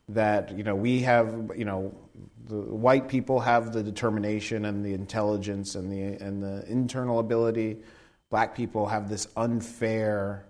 That 0.10 0.58
you 0.58 0.64
know 0.64 0.76
we 0.76 1.02
have 1.02 1.52
you 1.56 1.66
know 1.66 1.94
the 2.46 2.56
white 2.56 3.10
people 3.10 3.42
have 3.42 3.74
the 3.74 3.84
determination 3.84 4.66
and 4.66 4.86
the 4.86 4.94
intelligence 4.94 5.76
and 5.76 5.92
the 5.92 6.24
and 6.24 6.42
the 6.42 6.66
internal 6.72 7.20
ability. 7.20 7.80
Black 8.30 8.56
people 8.56 8.86
have 8.86 9.10
this 9.10 9.28
unfair 9.36 10.46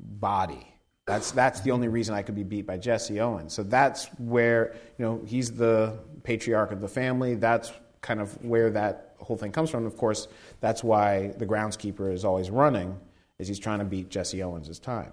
body. 0.00 0.66
That's 1.06 1.30
that's 1.30 1.60
the 1.60 1.70
only 1.70 1.88
reason 1.88 2.14
I 2.14 2.22
could 2.22 2.34
be 2.34 2.42
beat 2.42 2.66
by 2.66 2.78
Jesse 2.78 3.20
Owens. 3.20 3.52
So 3.52 3.62
that's 3.62 4.06
where 4.18 4.74
you 4.98 5.04
know 5.04 5.22
he's 5.24 5.52
the 5.52 5.98
patriarch 6.24 6.72
of 6.72 6.80
the 6.80 6.88
family. 6.88 7.34
That's 7.36 7.72
kind 8.00 8.20
of 8.20 8.44
where 8.44 8.70
that 8.70 9.14
whole 9.18 9.36
thing 9.36 9.52
comes 9.52 9.70
from. 9.70 9.86
Of 9.86 9.96
course, 9.96 10.28
that's 10.60 10.82
why 10.82 11.28
the 11.38 11.46
groundskeeper 11.46 12.12
is 12.12 12.24
always 12.24 12.50
running, 12.50 12.98
is 13.38 13.48
he's 13.48 13.58
trying 13.58 13.78
to 13.78 13.84
beat 13.84 14.08
Jesse 14.08 14.42
Owens' 14.42 14.78
time. 14.78 15.12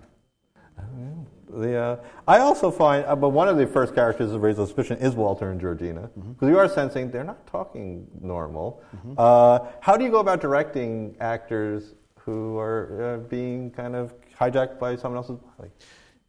The, 1.54 1.78
uh, 1.78 1.98
I 2.28 2.40
also 2.40 2.72
find, 2.72 3.06
uh, 3.06 3.16
but 3.16 3.30
one 3.30 3.50
of 3.50 3.58
the 3.58 3.68
first 3.68 3.94
characters 3.94 4.32
of 4.32 4.42
Raise 4.42 4.56
Suspicion 4.56 4.98
is 5.00 5.16
Walter 5.16 5.52
and 5.52 5.60
Georgina, 5.60 6.10
because 6.16 6.26
mm-hmm. 6.26 6.48
you 6.48 6.58
are 6.58 6.70
sensing 6.70 7.12
they're 7.12 7.26
not 7.26 7.46
talking 7.46 8.08
normal. 8.22 8.82
Mm-hmm. 8.96 9.14
Uh, 9.18 9.68
how 9.82 9.98
do 9.98 10.06
you 10.06 10.12
go 10.12 10.20
about 10.20 10.40
directing 10.40 11.16
actors 11.20 11.96
who 12.20 12.58
are 12.58 13.04
uh, 13.04 13.18
being 13.28 13.70
kind 13.72 13.96
of 13.96 14.14
hijacked 14.40 14.80
by 14.80 14.96
someone 14.96 15.18
else's 15.18 15.40
body? 15.58 15.72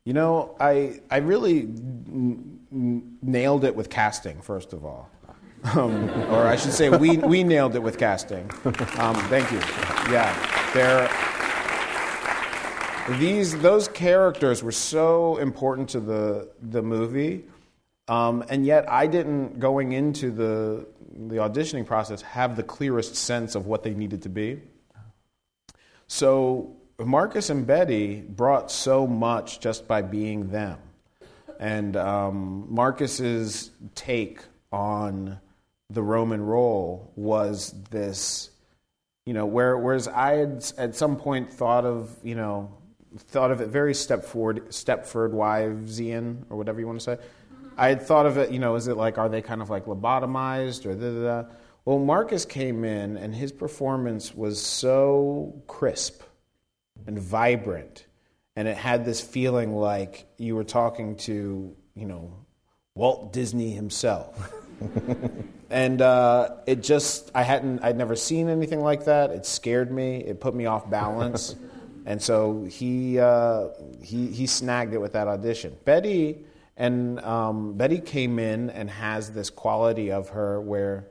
You 0.04 0.14
know, 0.14 0.56
I 0.58 1.00
I 1.10 1.18
really 1.18 1.60
n- 1.60 2.58
n- 2.72 3.18
nailed 3.22 3.64
it 3.64 3.76
with 3.76 3.88
casting. 3.88 4.40
First 4.40 4.72
of 4.72 4.84
all, 4.84 5.08
um, 5.76 6.10
or 6.32 6.46
I 6.46 6.56
should 6.56 6.72
say, 6.72 6.90
we 6.90 7.18
we 7.18 7.44
nailed 7.44 7.76
it 7.76 7.82
with 7.82 7.98
casting. 7.98 8.50
Um, 8.98 9.16
thank 9.30 9.50
you. 9.50 9.58
Yeah, 10.12 10.32
there. 10.74 11.08
These 13.08 13.58
those 13.58 13.88
characters 13.88 14.62
were 14.62 14.72
so 14.72 15.36
important 15.38 15.90
to 15.90 16.00
the 16.00 16.50
the 16.60 16.82
movie, 16.82 17.44
um, 18.08 18.44
and 18.48 18.64
yet 18.64 18.90
I 18.90 19.06
didn't 19.06 19.58
going 19.58 19.92
into 19.92 20.30
the 20.30 20.86
the 21.28 21.36
auditioning 21.36 21.84
process 21.84 22.22
have 22.22 22.56
the 22.56 22.62
clearest 22.62 23.16
sense 23.16 23.54
of 23.54 23.66
what 23.66 23.82
they 23.82 23.92
needed 23.92 24.22
to 24.22 24.28
be. 24.28 24.60
So 26.06 26.76
Marcus 26.98 27.50
and 27.50 27.66
Betty 27.66 28.20
brought 28.20 28.70
so 28.70 29.06
much 29.06 29.60
just 29.60 29.88
by 29.88 30.02
being 30.02 30.50
them. 30.50 30.78
And 31.58 31.96
um, 31.96 32.66
Marcus's 32.68 33.70
take 33.94 34.40
on 34.72 35.38
the 35.90 36.02
Roman 36.02 36.42
role 36.44 37.12
was 37.16 37.74
this, 37.90 38.50
you 39.26 39.34
know, 39.34 39.46
where, 39.46 39.76
whereas 39.76 40.08
I 40.08 40.32
had 40.32 40.64
at 40.78 40.96
some 40.96 41.16
point 41.16 41.52
thought 41.52 41.84
of, 41.84 42.16
you 42.22 42.34
know, 42.34 42.72
thought 43.18 43.50
of 43.50 43.60
it 43.60 43.68
very 43.68 43.92
Stepford, 43.92 44.68
Stepford 44.68 45.32
Wivesian, 45.32 46.44
or 46.50 46.56
whatever 46.56 46.80
you 46.80 46.86
want 46.86 47.00
to 47.00 47.04
say. 47.04 47.18
I 47.76 47.88
had 47.88 48.02
thought 48.02 48.26
of 48.26 48.36
it, 48.38 48.50
you 48.50 48.58
know, 48.58 48.74
is 48.74 48.88
it 48.88 48.96
like, 48.96 49.18
are 49.18 49.28
they 49.28 49.42
kind 49.42 49.62
of 49.62 49.70
like 49.70 49.86
lobotomized 49.86 50.86
or 50.86 50.94
da 50.94 51.10
da 51.10 51.42
da? 51.42 51.48
Well, 51.84 51.98
Marcus 51.98 52.44
came 52.44 52.84
in 52.84 53.16
and 53.16 53.34
his 53.34 53.50
performance 53.50 54.34
was 54.34 54.62
so 54.62 55.62
crisp 55.66 56.22
and 57.06 57.18
vibrant. 57.18 58.06
And 58.54 58.68
it 58.68 58.76
had 58.76 59.04
this 59.04 59.20
feeling 59.20 59.74
like 59.74 60.26
you 60.36 60.54
were 60.54 60.64
talking 60.64 61.16
to, 61.16 61.74
you 61.94 62.06
know, 62.06 62.36
Walt 62.94 63.32
Disney 63.32 63.70
himself. 63.70 64.52
and 65.70 66.02
uh, 66.02 66.56
it 66.66 66.82
just, 66.82 67.30
I 67.34 67.42
hadn't, 67.42 67.82
I'd 67.82 67.96
never 67.96 68.14
seen 68.14 68.48
anything 68.48 68.80
like 68.80 69.06
that. 69.06 69.30
It 69.30 69.46
scared 69.46 69.90
me. 69.90 70.16
It 70.18 70.40
put 70.40 70.54
me 70.54 70.66
off 70.66 70.88
balance. 70.88 71.56
And 72.06 72.20
so 72.20 72.64
he, 72.64 73.18
uh, 73.18 73.68
he, 74.02 74.28
he 74.28 74.46
snagged 74.46 74.94
it 74.94 75.00
with 75.00 75.12
that 75.12 75.28
audition. 75.28 75.76
Betty, 75.84 76.44
and 76.76 77.20
um, 77.20 77.74
Betty 77.74 78.00
came 78.00 78.38
in 78.38 78.70
and 78.70 78.90
has 78.90 79.30
this 79.30 79.50
quality 79.50 80.10
of 80.10 80.30
her 80.30 80.60
where, 80.60 81.08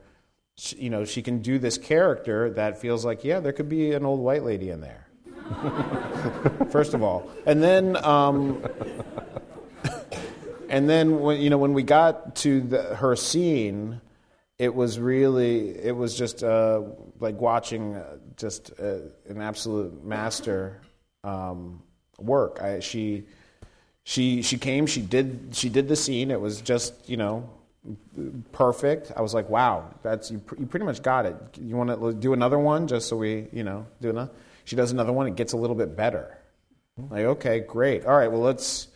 she, 0.56 0.76
you 0.76 0.90
know, 0.90 1.04
she 1.04 1.22
can 1.22 1.40
do 1.40 1.58
this 1.58 1.78
character 1.78 2.50
that 2.50 2.80
feels 2.80 3.04
like, 3.04 3.24
yeah, 3.24 3.40
there 3.40 3.52
could 3.52 3.68
be 3.68 3.92
an 3.92 4.04
old 4.04 4.20
white 4.20 4.42
lady 4.42 4.70
in 4.70 4.80
there 4.80 5.02
First 6.70 6.94
of 6.94 7.02
all, 7.02 7.30
and 7.46 7.62
then 7.62 7.96
um, 8.04 8.64
and 10.68 10.88
then 10.88 11.20
when 11.20 11.40
you 11.40 11.50
know 11.50 11.58
when 11.58 11.72
we 11.72 11.82
got 11.82 12.36
to 12.36 12.60
the, 12.60 12.82
her 12.96 13.16
scene, 13.16 14.00
it 14.62 14.72
was 14.72 15.00
really 15.00 15.70
it 15.70 15.96
was 15.96 16.16
just 16.16 16.44
uh, 16.44 16.82
like 17.18 17.40
watching 17.40 17.96
uh, 17.96 18.18
just 18.36 18.70
uh, 18.78 18.98
an 19.28 19.40
absolute 19.40 20.04
master 20.04 20.80
um, 21.24 21.82
work. 22.20 22.62
I, 22.62 22.78
she 22.78 23.24
she 24.04 24.40
she 24.42 24.58
came. 24.58 24.86
She 24.86 25.02
did 25.02 25.48
she 25.50 25.68
did 25.68 25.88
the 25.88 25.96
scene. 25.96 26.30
It 26.30 26.40
was 26.40 26.60
just 26.60 26.94
you 27.10 27.16
know 27.16 27.50
perfect. 28.52 29.10
I 29.16 29.20
was 29.20 29.34
like, 29.34 29.48
wow, 29.48 29.92
that's 30.04 30.30
you. 30.30 30.40
You 30.56 30.66
pretty 30.66 30.86
much 30.86 31.02
got 31.02 31.26
it. 31.26 31.34
You 31.60 31.74
want 31.74 31.90
to 31.90 32.12
do 32.12 32.32
another 32.32 32.60
one 32.60 32.86
just 32.86 33.08
so 33.08 33.16
we 33.16 33.48
you 33.52 33.64
know 33.64 33.84
do 34.00 34.10
another. 34.10 34.30
She 34.64 34.76
does 34.76 34.92
another 34.92 35.12
one, 35.12 35.26
it 35.26 35.34
gets 35.34 35.54
a 35.54 35.56
little 35.56 35.74
bit 35.74 35.96
better. 35.96 36.38
Like, 37.10 37.24
okay, 37.24 37.58
great. 37.58 38.06
All 38.06 38.16
right, 38.16 38.30
well, 38.30 38.42
let's 38.42 38.86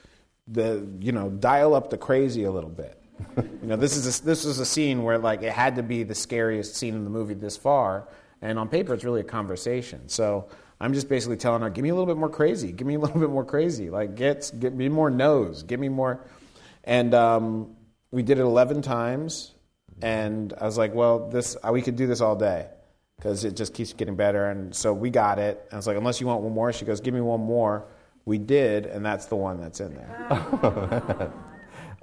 the 0.47 0.87
you 1.01 1.11
know 1.11 1.29
dial 1.29 1.75
up 1.75 1.91
the 1.91 1.99
crazy 1.99 2.45
a 2.45 2.53
little 2.53 2.71
bit. 2.71 2.96
You 3.37 3.69
know, 3.69 3.77
this 3.77 3.97
is 3.97 4.21
a, 4.21 4.25
this 4.25 4.45
was 4.45 4.59
a 4.59 4.67
scene 4.67 5.03
where 5.03 5.19
like 5.19 5.43
it 5.43 5.53
had 5.53 5.77
to 5.77 5.83
be 5.83 6.03
the 6.03 6.15
scariest 6.15 6.77
scene 6.77 6.95
in 6.95 7.05
the 7.05 7.11
movie 7.11 7.35
this 7.35 7.57
far, 7.57 8.09
and 8.43 8.59
on 8.59 8.69
paper 8.69 8.95
it's 8.95 9.05
really 9.05 9.21
a 9.21 9.25
conversation. 9.25 10.09
So 10.09 10.49
I'm 10.81 10.93
just 10.93 11.09
basically 11.09 11.37
telling 11.37 11.63
her, 11.63 11.71
give 11.71 11.83
me 11.83 11.89
a 11.89 11.95
little 11.95 12.07
bit 12.07 12.19
more 12.19 12.29
crazy, 12.29 12.73
give 12.73 12.87
me 12.87 12.95
a 12.95 12.99
little 12.99 13.21
bit 13.21 13.31
more 13.31 13.45
crazy, 13.45 13.91
like 13.91 14.15
get 14.15 14.51
get 14.59 14.75
me 14.75 14.89
more 14.89 15.11
nose, 15.11 15.63
give 15.63 15.81
me 15.81 15.89
more, 15.89 16.21
and 16.85 17.15
um, 17.15 17.77
we 18.11 18.23
did 18.23 18.39
it 18.39 18.43
11 18.43 18.83
times, 18.83 19.53
and 20.03 20.53
I 20.61 20.65
was 20.65 20.79
like, 20.79 20.95
well, 20.95 21.29
this 21.29 21.57
we 21.71 21.83
could 21.83 21.97
do 21.97 22.07
this 22.07 22.21
all 22.21 22.37
day 22.37 22.69
because 23.17 23.45
it 23.45 23.57
just 23.57 23.75
keeps 23.75 23.93
getting 23.93 24.17
better. 24.17 24.51
And 24.51 24.75
so 24.75 24.93
we 24.93 25.11
got 25.11 25.39
it. 25.39 25.61
And 25.65 25.75
I 25.75 25.77
was 25.77 25.87
like, 25.87 25.97
unless 25.97 26.21
you 26.21 26.27
want 26.27 26.43
one 26.43 26.53
more, 26.53 26.73
she 26.73 26.85
goes, 26.85 27.01
give 27.01 27.15
me 27.15 27.21
one 27.21 27.41
more. 27.41 27.87
We 28.25 28.39
did, 28.39 28.87
and 28.87 29.07
that's 29.07 29.27
the 29.27 29.37
one 29.37 29.61
that's 29.61 29.81
in 29.81 29.95
there. 29.95 31.33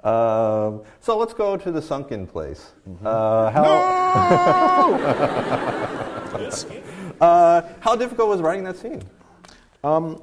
Um, 0.04 0.82
so 1.00 1.16
let's 1.16 1.32
go 1.32 1.56
to 1.56 1.72
the 1.72 1.80
sunken 1.80 2.26
place. 2.26 2.72
Mm-hmm. 2.86 3.06
Uh, 3.06 3.50
how, 3.50 3.62
no! 6.34 6.40
yes. 6.40 6.66
uh, 7.22 7.62
how 7.80 7.96
difficult 7.96 8.28
was 8.28 8.42
writing 8.42 8.64
that 8.64 8.76
scene? 8.76 9.02
Um, 9.82 10.22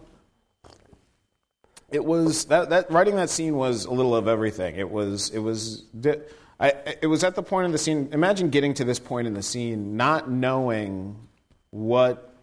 it 1.90 2.06
was 2.06 2.46
that, 2.46 2.70
that 2.70 2.92
writing 2.92 3.16
that 3.16 3.32
scene 3.32 3.56
was 3.56 3.86
a 3.86 3.92
little 3.92 4.16
of 4.16 4.28
everything. 4.28 4.76
It 4.76 4.90
was 4.90 5.32
it 5.32 5.40
was. 5.40 5.82
Di- 6.00 6.22
I, 6.60 6.96
it 7.02 7.08
was 7.08 7.24
at 7.24 7.34
the 7.34 7.42
point 7.42 7.66
in 7.66 7.72
the 7.72 7.80
scene. 7.80 8.10
Imagine 8.12 8.52
getting 8.52 8.76
to 8.76 8.84
this 8.84 9.00
point 9.00 9.26
in 9.26 9.34
the 9.34 9.42
scene, 9.42 9.98
not 9.98 10.30
knowing 10.30 11.16
what 11.72 12.36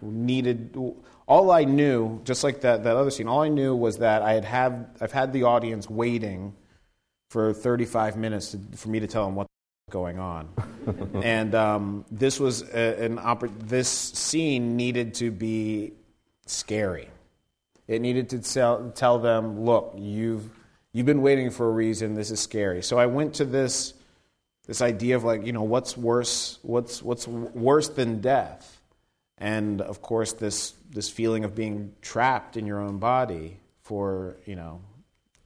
needed. 0.00 0.78
All 1.26 1.50
I 1.50 1.64
knew, 1.64 2.20
just 2.22 2.44
like 2.44 2.60
that, 2.60 2.84
that 2.84 2.96
other 2.96 3.10
scene, 3.10 3.26
all 3.26 3.40
I 3.40 3.48
knew 3.48 3.74
was 3.74 3.98
that 3.98 4.22
I 4.22 4.34
had 4.34 4.44
have, 4.44 4.86
I've 5.00 5.10
had 5.10 5.32
the 5.32 5.42
audience 5.44 5.90
waiting 5.90 6.54
for 7.34 7.52
35 7.52 8.16
minutes 8.16 8.52
to, 8.52 8.58
for 8.76 8.88
me 8.88 9.00
to 9.00 9.08
tell 9.08 9.26
them 9.26 9.34
what's 9.34 9.50
going 9.90 10.20
on. 10.20 10.48
and 11.22 11.54
um, 11.54 12.04
this 12.10 12.38
was 12.38 12.62
a, 12.62 13.04
an 13.04 13.18
oppor- 13.18 13.52
this 13.58 13.88
scene 13.88 14.76
needed 14.76 15.14
to 15.14 15.32
be 15.32 15.92
scary. 16.46 17.08
It 17.88 18.00
needed 18.00 18.30
to 18.30 18.38
tell, 18.38 18.92
tell 18.94 19.18
them, 19.18 19.64
look, 19.64 19.94
you've 19.98 20.48
You've 20.94 21.06
been 21.06 21.22
waiting 21.22 21.50
for 21.50 21.66
a 21.66 21.72
reason. 21.72 22.14
This 22.14 22.30
is 22.30 22.38
scary. 22.38 22.80
So 22.80 22.98
I 22.98 23.06
went 23.06 23.34
to 23.34 23.44
this 23.44 23.94
this 24.68 24.80
idea 24.80 25.16
of 25.16 25.24
like, 25.24 25.44
you 25.44 25.52
know, 25.52 25.64
what's 25.64 25.96
worse? 25.96 26.60
What's 26.62 27.02
what's 27.02 27.26
worse 27.26 27.88
than 27.88 28.20
death? 28.20 28.80
And 29.36 29.80
of 29.80 30.00
course, 30.00 30.34
this 30.34 30.72
this 30.88 31.10
feeling 31.10 31.42
of 31.42 31.56
being 31.56 31.92
trapped 32.00 32.56
in 32.56 32.64
your 32.64 32.80
own 32.80 32.98
body 32.98 33.56
for 33.82 34.36
you 34.46 34.54
know 34.54 34.82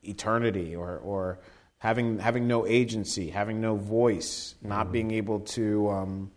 eternity, 0.02 0.76
or 0.76 0.98
or 0.98 1.38
having 1.78 2.18
having 2.18 2.46
no 2.46 2.66
agency, 2.66 3.30
having 3.30 3.60
no 3.60 3.76
voice, 3.76 4.54
not 4.62 4.84
mm-hmm. 4.84 4.92
being 4.92 5.10
able 5.12 5.40
to. 5.40 5.90
Um, 5.90 6.30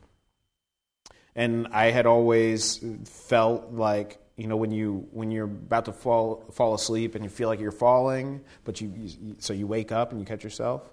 and 1.36 1.68
I 1.72 1.92
had 1.92 2.06
always 2.06 2.84
felt 3.06 3.72
like 3.72 4.20
you 4.38 4.48
know 4.48 4.56
when 4.56 4.72
you 4.72 5.08
when 5.12 5.32
you're 5.32 5.46
about 5.46 5.86
to 5.86 5.94
fall 5.94 6.44
fall 6.52 6.74
asleep 6.74 7.16
and 7.16 7.24
you 7.24 7.30
feel 7.30 7.48
like 7.48 7.60
you're 7.60 7.72
falling 7.72 8.42
but 8.64 8.82
you, 8.82 8.92
you, 8.96 9.36
so 9.40 9.54
you 9.54 9.68
wake 9.68 9.92
up 9.92 10.12
and 10.12 10.20
you 10.20 10.26
catch 10.26 10.44
yourself 10.44 10.90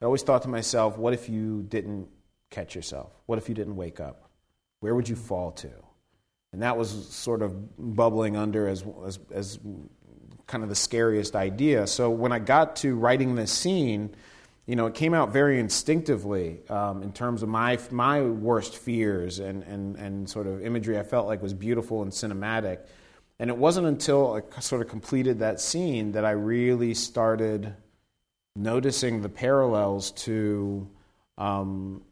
i 0.00 0.04
always 0.04 0.22
thought 0.22 0.42
to 0.42 0.48
myself 0.48 0.96
what 0.98 1.12
if 1.12 1.28
you 1.28 1.62
didn't 1.68 2.08
catch 2.50 2.74
yourself 2.76 3.10
what 3.26 3.38
if 3.38 3.48
you 3.48 3.54
didn't 3.54 3.76
wake 3.76 3.98
up 3.98 4.30
where 4.80 4.94
would 4.94 5.08
you 5.08 5.16
fall 5.16 5.50
to 5.50 5.70
and 6.52 6.62
that 6.62 6.76
was 6.76 7.08
sort 7.08 7.42
of 7.42 7.96
bubbling 7.96 8.36
under 8.36 8.68
as 8.68 8.84
as, 9.04 9.18
as 9.32 9.58
kind 10.52 10.62
of 10.62 10.68
the 10.68 10.76
scariest 10.76 11.34
idea 11.34 11.86
so 11.86 12.10
when 12.10 12.30
i 12.30 12.38
got 12.38 12.76
to 12.76 12.94
writing 12.94 13.34
this 13.34 13.50
scene 13.50 14.14
you 14.66 14.76
know, 14.76 14.86
it 14.86 14.94
came 14.94 15.12
out 15.12 15.32
very 15.32 15.58
instinctively 15.58 16.60
um, 16.68 17.02
in 17.02 17.12
terms 17.12 17.42
of 17.42 17.48
my, 17.48 17.78
my 17.90 18.22
worst 18.22 18.76
fears 18.76 19.40
and, 19.40 19.64
and, 19.64 19.96
and 19.96 20.30
sort 20.30 20.46
of 20.46 20.64
imagery 20.64 20.98
I 20.98 21.02
felt 21.02 21.26
like 21.26 21.42
was 21.42 21.52
beautiful 21.52 22.02
and 22.02 22.12
cinematic. 22.12 22.78
And 23.40 23.50
it 23.50 23.56
wasn't 23.56 23.88
until 23.88 24.40
I 24.56 24.60
sort 24.60 24.82
of 24.82 24.88
completed 24.88 25.40
that 25.40 25.60
scene 25.60 26.12
that 26.12 26.24
I 26.24 26.30
really 26.32 26.94
started 26.94 27.74
noticing 28.54 29.20
the 29.20 29.28
parallels 29.28 30.12
to 30.12 30.88
um, 31.38 32.02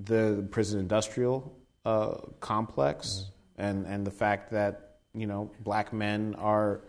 the 0.00 0.44
prison 0.50 0.80
industrial 0.80 1.56
uh, 1.84 2.16
complex 2.40 3.26
mm-hmm. 3.58 3.62
and, 3.62 3.86
and 3.86 4.04
the 4.04 4.10
fact 4.10 4.50
that, 4.50 4.96
you 5.14 5.28
know, 5.28 5.52
black 5.60 5.92
men 5.92 6.34
are 6.36 6.80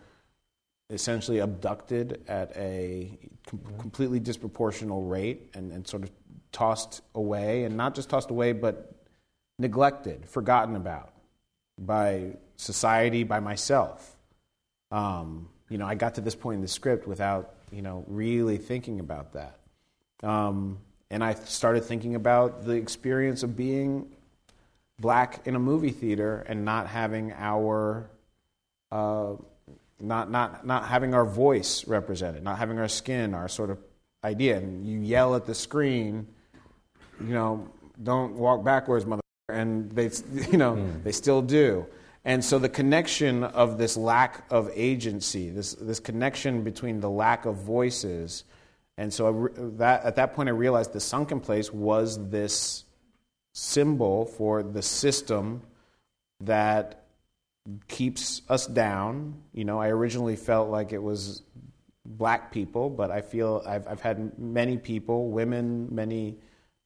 essentially 0.90 1.38
abducted 1.38 2.22
at 2.28 2.56
a 2.56 3.18
com- 3.46 3.60
completely 3.78 4.20
disproportional 4.20 5.08
rate 5.08 5.50
and, 5.54 5.72
and 5.72 5.86
sort 5.86 6.02
of 6.02 6.10
tossed 6.52 7.02
away, 7.14 7.64
and 7.64 7.76
not 7.76 7.94
just 7.94 8.08
tossed 8.08 8.30
away, 8.30 8.52
but 8.52 8.92
neglected, 9.58 10.28
forgotten 10.28 10.76
about 10.76 11.12
by 11.78 12.36
society, 12.56 13.24
by 13.24 13.40
myself. 13.40 14.16
Um, 14.90 15.48
you 15.68 15.78
know, 15.78 15.86
I 15.86 15.94
got 15.94 16.14
to 16.14 16.20
this 16.20 16.34
point 16.34 16.56
in 16.56 16.62
the 16.62 16.68
script 16.68 17.06
without, 17.06 17.54
you 17.72 17.82
know, 17.82 18.04
really 18.06 18.56
thinking 18.56 19.00
about 19.00 19.32
that. 19.32 19.58
Um, 20.22 20.78
and 21.10 21.22
I 21.22 21.34
started 21.34 21.84
thinking 21.84 22.14
about 22.14 22.64
the 22.64 22.72
experience 22.72 23.42
of 23.42 23.56
being 23.56 24.12
black 24.98 25.46
in 25.46 25.54
a 25.54 25.58
movie 25.58 25.90
theater 25.90 26.44
and 26.48 26.64
not 26.64 26.86
having 26.86 27.32
our 27.32 28.08
uh, 28.90 29.34
not, 30.00 30.30
not, 30.30 30.66
not 30.66 30.86
having 30.86 31.14
our 31.14 31.24
voice 31.24 31.86
represented, 31.86 32.42
not 32.42 32.58
having 32.58 32.78
our 32.78 32.88
skin, 32.88 33.34
our 33.34 33.48
sort 33.48 33.70
of 33.70 33.78
idea. 34.24 34.58
And 34.58 34.86
you 34.86 35.00
yell 35.00 35.34
at 35.34 35.46
the 35.46 35.54
screen, 35.54 36.26
you 37.20 37.32
know, 37.32 37.68
don't 38.02 38.34
walk 38.34 38.64
backwards, 38.64 39.06
mother. 39.06 39.22
And 39.48 39.90
they, 39.92 40.10
you 40.50 40.58
know, 40.58 40.76
mm. 40.76 41.02
they 41.02 41.12
still 41.12 41.42
do. 41.42 41.86
And 42.24 42.44
so 42.44 42.58
the 42.58 42.68
connection 42.68 43.44
of 43.44 43.78
this 43.78 43.96
lack 43.96 44.44
of 44.50 44.70
agency, 44.74 45.48
this, 45.48 45.74
this 45.74 46.00
connection 46.00 46.64
between 46.64 47.00
the 47.00 47.08
lack 47.08 47.46
of 47.46 47.56
voices, 47.56 48.42
and 48.98 49.12
so 49.12 49.50
that, 49.76 50.04
at 50.04 50.16
that 50.16 50.34
point 50.34 50.48
I 50.48 50.52
realized 50.52 50.92
the 50.92 51.00
sunken 51.00 51.38
place 51.38 51.72
was 51.72 52.30
this 52.30 52.84
symbol 53.52 54.26
for 54.26 54.62
the 54.62 54.82
system 54.82 55.62
that 56.40 57.05
keeps 57.88 58.42
us 58.48 58.66
down. 58.66 59.42
You 59.52 59.64
know, 59.64 59.80
I 59.80 59.88
originally 59.88 60.36
felt 60.36 60.70
like 60.70 60.92
it 60.92 61.02
was 61.02 61.42
black 62.04 62.52
people, 62.52 62.90
but 62.90 63.10
I 63.10 63.20
feel 63.20 63.62
I've, 63.66 63.86
I've 63.88 64.00
had 64.00 64.38
many 64.38 64.76
people, 64.78 65.30
women, 65.30 65.88
many 65.90 66.38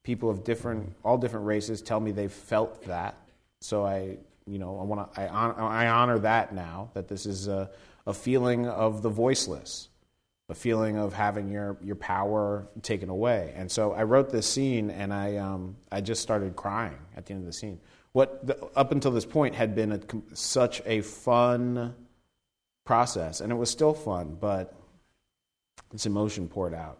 people 0.03 0.29
of 0.29 0.43
different, 0.43 0.95
all 1.03 1.17
different 1.17 1.45
races 1.45 1.81
tell 1.81 1.99
me 1.99 2.11
they've 2.11 2.31
felt 2.31 2.83
that. 2.85 3.15
So 3.59 3.85
I 3.85 4.17
you 4.47 4.59
know, 4.59 4.79
I 4.79 4.83
want 4.83 5.13
to, 5.13 5.21
I, 5.21 5.85
I 5.85 5.87
honor 5.87 6.19
that 6.19 6.53
now, 6.53 6.89
that 6.93 7.07
this 7.07 7.25
is 7.25 7.47
a, 7.47 7.69
a 8.05 8.13
feeling 8.13 8.67
of 8.67 9.01
the 9.01 9.09
voiceless, 9.09 9.89
a 10.49 10.55
feeling 10.55 10.97
of 10.97 11.13
having 11.13 11.49
your, 11.49 11.77
your 11.81 11.95
power 11.95 12.67
taken 12.81 13.09
away. 13.09 13.53
And 13.55 13.71
so 13.71 13.93
I 13.93 14.03
wrote 14.03 14.29
this 14.29 14.47
scene 14.47 14.89
and 14.89 15.13
I, 15.13 15.37
um, 15.37 15.77
I 15.91 16.01
just 16.01 16.21
started 16.21 16.55
crying 16.55 16.97
at 17.15 17.25
the 17.25 17.33
end 17.33 17.41
of 17.41 17.45
the 17.45 17.53
scene. 17.53 17.79
What, 18.13 18.45
the, 18.45 18.63
up 18.75 18.91
until 18.91 19.11
this 19.11 19.25
point, 19.25 19.55
had 19.55 19.73
been 19.75 19.93
a, 19.93 19.99
such 20.33 20.81
a 20.85 21.01
fun 21.01 21.95
process, 22.85 23.41
and 23.41 23.51
it 23.51 23.55
was 23.55 23.69
still 23.69 23.93
fun, 23.93 24.37
but 24.39 24.75
this 25.91 26.05
emotion 26.05 26.47
poured 26.47 26.73
out. 26.73 26.99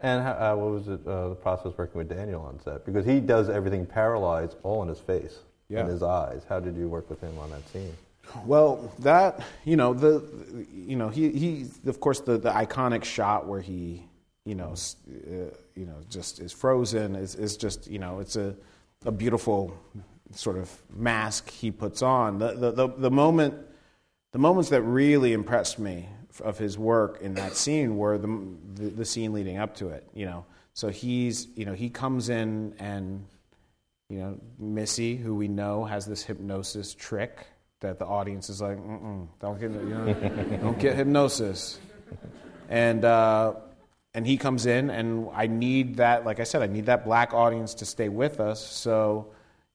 And 0.00 0.22
how, 0.22 0.32
uh, 0.32 0.56
what 0.56 0.70
was 0.72 0.88
it, 0.88 1.06
uh, 1.06 1.28
the 1.28 1.34
process 1.36 1.72
working 1.76 1.98
with 1.98 2.08
Daniel 2.08 2.42
on 2.42 2.60
set? 2.60 2.84
Because 2.84 3.06
he 3.06 3.20
does 3.20 3.48
everything 3.48 3.86
paralyzed 3.86 4.56
all 4.64 4.82
in 4.82 4.88
his 4.88 4.98
face 4.98 5.38
yeah. 5.72 5.80
in 5.80 5.86
his 5.86 6.02
eyes. 6.02 6.42
How 6.48 6.60
did 6.60 6.76
you 6.76 6.88
work 6.88 7.08
with 7.08 7.20
him 7.20 7.36
on 7.38 7.50
that 7.50 7.66
scene? 7.68 7.94
Well, 8.46 8.92
that 9.00 9.40
you 9.64 9.76
know 9.76 9.94
the 9.94 10.22
you 10.72 10.96
know 10.96 11.08
he 11.08 11.30
he 11.30 11.66
of 11.86 12.00
course 12.00 12.20
the, 12.20 12.38
the 12.38 12.50
iconic 12.50 13.04
shot 13.04 13.46
where 13.46 13.60
he 13.60 14.04
you 14.44 14.54
know 14.54 14.74
uh, 14.74 15.54
you 15.74 15.86
know 15.86 15.96
just 16.08 16.40
is 16.40 16.52
frozen 16.52 17.16
is 17.16 17.34
is 17.34 17.56
just 17.56 17.88
you 17.88 17.98
know 17.98 18.20
it's 18.20 18.36
a 18.36 18.54
a 19.04 19.10
beautiful 19.10 19.76
sort 20.34 20.56
of 20.56 20.70
mask 20.94 21.50
he 21.50 21.70
puts 21.70 22.02
on. 22.02 22.38
The 22.38 22.52
the 22.52 22.70
the, 22.72 22.88
the 22.88 23.10
moment 23.10 23.54
the 24.32 24.38
moments 24.38 24.70
that 24.70 24.82
really 24.82 25.32
impressed 25.32 25.78
me 25.78 26.08
of 26.40 26.58
his 26.58 26.78
work 26.78 27.20
in 27.20 27.34
that 27.34 27.54
scene 27.54 27.98
were 27.98 28.16
the, 28.16 28.40
the, 28.74 28.88
the 28.88 29.04
scene 29.04 29.34
leading 29.34 29.58
up 29.58 29.76
to 29.76 29.88
it. 29.88 30.06
You 30.14 30.26
know, 30.26 30.46
so 30.74 30.88
he's 30.88 31.48
you 31.54 31.64
know 31.64 31.74
he 31.74 31.90
comes 31.90 32.28
in 32.28 32.74
and 32.78 33.26
you 34.12 34.18
know, 34.18 34.38
Missy, 34.58 35.16
who 35.16 35.34
we 35.34 35.48
know 35.48 35.86
has 35.86 36.04
this 36.04 36.22
hypnosis 36.22 36.92
trick 36.92 37.46
that 37.80 37.98
the 37.98 38.04
audience 38.04 38.50
is 38.50 38.60
like, 38.60 38.76
don't 38.76 39.58
get, 39.58 39.70
you 39.70 39.78
know, 39.78 40.58
don't 40.60 40.78
get 40.78 40.96
hypnosis. 40.96 41.78
And, 42.68 43.06
uh, 43.06 43.54
and 44.12 44.26
he 44.26 44.36
comes 44.36 44.66
in, 44.66 44.90
and 44.90 45.30
I 45.32 45.46
need 45.46 45.96
that, 45.96 46.26
like 46.26 46.40
I 46.40 46.44
said, 46.44 46.60
I 46.60 46.66
need 46.66 46.86
that 46.86 47.06
black 47.06 47.32
audience 47.32 47.72
to 47.76 47.86
stay 47.86 48.10
with 48.10 48.38
us. 48.38 48.62
So, 48.62 49.28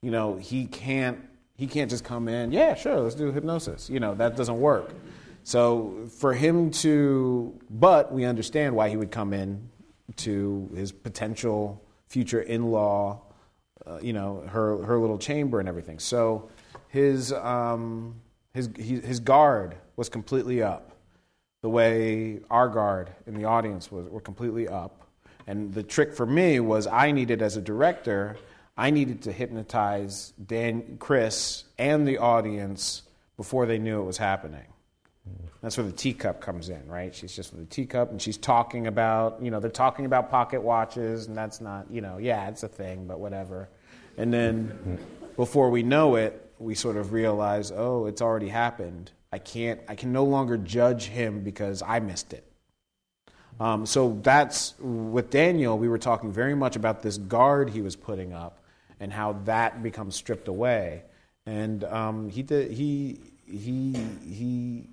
you 0.07 0.11
know, 0.11 0.37
he 0.37 0.67
can't, 0.67 1.19
he 1.57 1.67
can't 1.67 1.89
just 1.89 2.05
come 2.05 2.29
in, 2.29 2.53
yeah, 2.53 2.75
sure, 2.75 3.01
let's 3.01 3.13
do 3.13 3.29
hypnosis. 3.29 3.89
You 3.89 3.99
know, 3.99 4.15
that 4.15 4.37
doesn't 4.37 4.57
work. 4.57 4.93
So 5.43 6.07
for 6.17 6.33
him 6.33 6.71
to, 6.71 7.53
but 7.69 8.13
we 8.13 8.23
understand 8.23 8.73
why 8.73 8.87
he 8.87 8.95
would 8.95 9.11
come 9.11 9.33
in 9.33 9.67
to 10.15 10.69
his 10.73 10.93
potential 10.93 11.83
future 12.07 12.39
in 12.39 12.71
law 12.71 13.21
uh, 13.85 13.99
you 14.01 14.13
know, 14.13 14.45
her, 14.47 14.81
her 14.85 14.97
little 14.97 15.17
chamber 15.17 15.59
and 15.59 15.67
everything. 15.67 15.99
So 15.99 16.49
his, 16.87 17.33
um, 17.33 18.15
his, 18.53 18.69
his 18.77 19.19
guard 19.19 19.75
was 19.97 20.07
completely 20.07 20.63
up, 20.63 20.93
the 21.61 21.69
way 21.69 22.39
our 22.49 22.69
guard 22.69 23.11
in 23.25 23.33
the 23.33 23.43
audience 23.43 23.91
was, 23.91 24.07
were 24.07 24.21
completely 24.21 24.69
up. 24.69 25.05
And 25.47 25.73
the 25.73 25.83
trick 25.83 26.13
for 26.13 26.25
me 26.25 26.61
was 26.61 26.87
I 26.87 27.11
needed, 27.11 27.41
as 27.41 27.57
a 27.57 27.61
director, 27.61 28.37
I 28.77 28.91
needed 28.91 29.23
to 29.23 29.31
hypnotize 29.31 30.33
Dan, 30.45 30.97
Chris 30.99 31.63
and 31.79 32.07
the 32.07 32.19
audience 32.19 33.01
before 33.35 33.65
they 33.65 33.79
knew 33.79 34.01
it 34.01 34.05
was 34.05 34.17
happening. 34.17 34.65
That's 35.61 35.75
where 35.77 35.85
the 35.85 35.91
teacup 35.91 36.39
comes 36.39 36.69
in, 36.69 36.87
right? 36.87 37.13
She's 37.13 37.35
just 37.35 37.51
with 37.51 37.67
the 37.67 37.75
teacup 37.75 38.11
and 38.11 38.21
she's 38.21 38.37
talking 38.37 38.85
about, 38.85 39.41
you 39.41 39.49
know, 39.49 39.59
they're 39.59 39.71
talking 39.71 40.05
about 40.05 40.29
pocket 40.29 40.61
watches, 40.61 41.25
and 41.25 41.35
that's 41.35 41.59
not, 41.59 41.89
you 41.89 42.01
know, 42.01 42.19
yeah, 42.19 42.47
it's 42.47 42.63
a 42.63 42.67
thing, 42.67 43.07
but 43.07 43.19
whatever. 43.19 43.67
And 44.17 44.31
then 44.31 44.99
before 45.35 45.69
we 45.71 45.81
know 45.81 46.15
it, 46.15 46.51
we 46.59 46.75
sort 46.75 46.95
of 46.95 47.11
realize, 47.11 47.71
oh, 47.71 48.05
it's 48.05 48.21
already 48.21 48.49
happened. 48.49 49.11
I 49.31 49.39
can't, 49.39 49.81
I 49.87 49.95
can 49.95 50.13
no 50.13 50.23
longer 50.23 50.57
judge 50.57 51.05
him 51.05 51.41
because 51.41 51.81
I 51.81 51.99
missed 51.99 52.33
it. 52.33 52.43
Um, 53.59 53.87
so 53.87 54.19
that's 54.21 54.75
with 54.79 55.31
Daniel, 55.31 55.77
we 55.77 55.89
were 55.89 55.97
talking 55.97 56.31
very 56.31 56.55
much 56.55 56.75
about 56.75 57.01
this 57.01 57.17
guard 57.17 57.71
he 57.71 57.81
was 57.81 57.95
putting 57.95 58.31
up 58.31 58.59
and 58.99 59.11
how 59.11 59.33
that 59.45 59.83
becomes 59.83 60.15
stripped 60.15 60.47
away. 60.47 61.03
And 61.45 61.83
um, 61.85 62.29
he, 62.29 62.43
did, 62.43 62.71
he, 62.71 63.19
he, 63.45 63.95
he, 64.25 64.89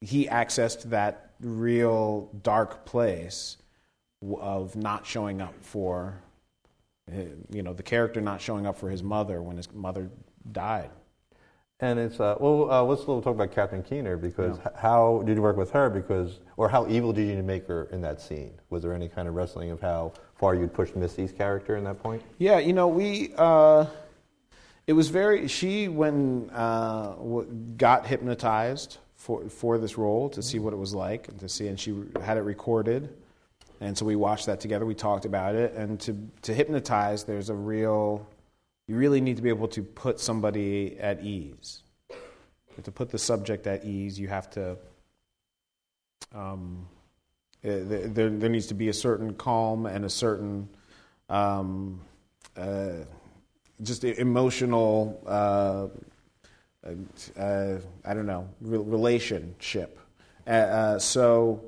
he 0.00 0.26
accessed 0.26 0.84
that 0.84 1.32
real 1.40 2.30
dark 2.42 2.84
place 2.84 3.56
of 4.40 4.76
not 4.76 5.06
showing 5.06 5.40
up 5.40 5.54
for 5.60 6.20
you 7.50 7.62
know, 7.62 7.72
the 7.72 7.82
character 7.82 8.20
not 8.20 8.40
showing 8.40 8.66
up 8.66 8.78
for 8.78 8.88
his 8.88 9.02
mother 9.02 9.42
when 9.42 9.56
his 9.56 9.72
mother 9.72 10.10
died. 10.52 10.90
And 11.80 11.98
it's 11.98 12.20
uh, 12.20 12.36
well, 12.38 12.70
uh, 12.70 12.82
let's 12.82 13.04
talk 13.04 13.26
about 13.26 13.52
Catherine 13.52 13.82
Keener 13.82 14.16
because 14.16 14.58
yeah. 14.58 14.70
how 14.76 15.22
did 15.26 15.36
you 15.36 15.42
work 15.42 15.56
with 15.56 15.70
her? 15.72 15.90
Because 15.90 16.40
or 16.56 16.68
how 16.68 16.88
evil 16.88 17.12
did 17.12 17.28
you 17.28 17.42
make 17.42 17.66
her 17.66 17.84
in 17.86 18.00
that 18.02 18.20
scene? 18.20 18.52
Was 18.70 18.82
there 18.82 18.94
any 18.94 19.08
kind 19.08 19.28
of 19.28 19.34
wrestling 19.34 19.70
of 19.70 19.80
how 19.80 20.12
far 20.36 20.54
you'd 20.54 20.72
push 20.72 20.94
Missy's 20.94 21.32
character 21.32 21.76
in 21.76 21.84
that 21.84 22.02
point? 22.02 22.22
Yeah, 22.38 22.58
you 22.58 22.72
know, 22.72 22.88
we 22.88 23.32
uh, 23.36 23.86
it 24.86 24.92
was 24.92 25.08
very 25.08 25.48
she 25.48 25.88
when 25.88 26.50
uh, 26.50 27.14
got 27.76 28.06
hypnotized 28.06 28.98
for 29.14 29.48
for 29.48 29.78
this 29.78 29.96
role 29.96 30.28
to 30.30 30.42
see 30.42 30.58
what 30.58 30.72
it 30.72 30.78
was 30.78 30.94
like 30.94 31.28
and 31.28 31.38
to 31.40 31.48
see, 31.48 31.68
and 31.68 31.78
she 31.78 31.94
had 32.22 32.36
it 32.36 32.42
recorded. 32.42 33.14
And 33.80 33.96
so 33.98 34.04
we 34.06 34.16
watched 34.16 34.46
that 34.46 34.60
together. 34.60 34.86
We 34.86 34.94
talked 34.94 35.24
about 35.24 35.54
it. 35.54 35.74
And 35.74 36.00
to, 36.00 36.16
to 36.42 36.54
hypnotize, 36.54 37.24
there's 37.24 37.50
a 37.50 37.54
real, 37.54 38.26
you 38.86 38.96
really 38.96 39.20
need 39.20 39.36
to 39.36 39.42
be 39.42 39.48
able 39.48 39.68
to 39.68 39.82
put 39.82 40.20
somebody 40.20 40.96
at 40.98 41.22
ease. 41.22 41.82
to 42.82 42.90
put 42.90 43.10
the 43.10 43.18
subject 43.18 43.66
at 43.66 43.84
ease, 43.84 44.18
you 44.18 44.28
have 44.28 44.48
to, 44.50 44.76
um, 46.34 46.88
there, 47.64 48.28
there 48.28 48.50
needs 48.50 48.66
to 48.66 48.74
be 48.74 48.88
a 48.88 48.92
certain 48.92 49.34
calm 49.34 49.86
and 49.86 50.04
a 50.04 50.10
certain, 50.10 50.68
um, 51.30 52.00
uh, 52.56 52.90
just 53.82 54.04
emotional, 54.04 55.20
uh, 55.26 55.88
uh, 57.38 57.78
I 58.04 58.14
don't 58.14 58.26
know, 58.26 58.48
relationship. 58.60 59.98
Uh, 60.46 60.50
uh, 60.50 60.98
so, 60.98 61.64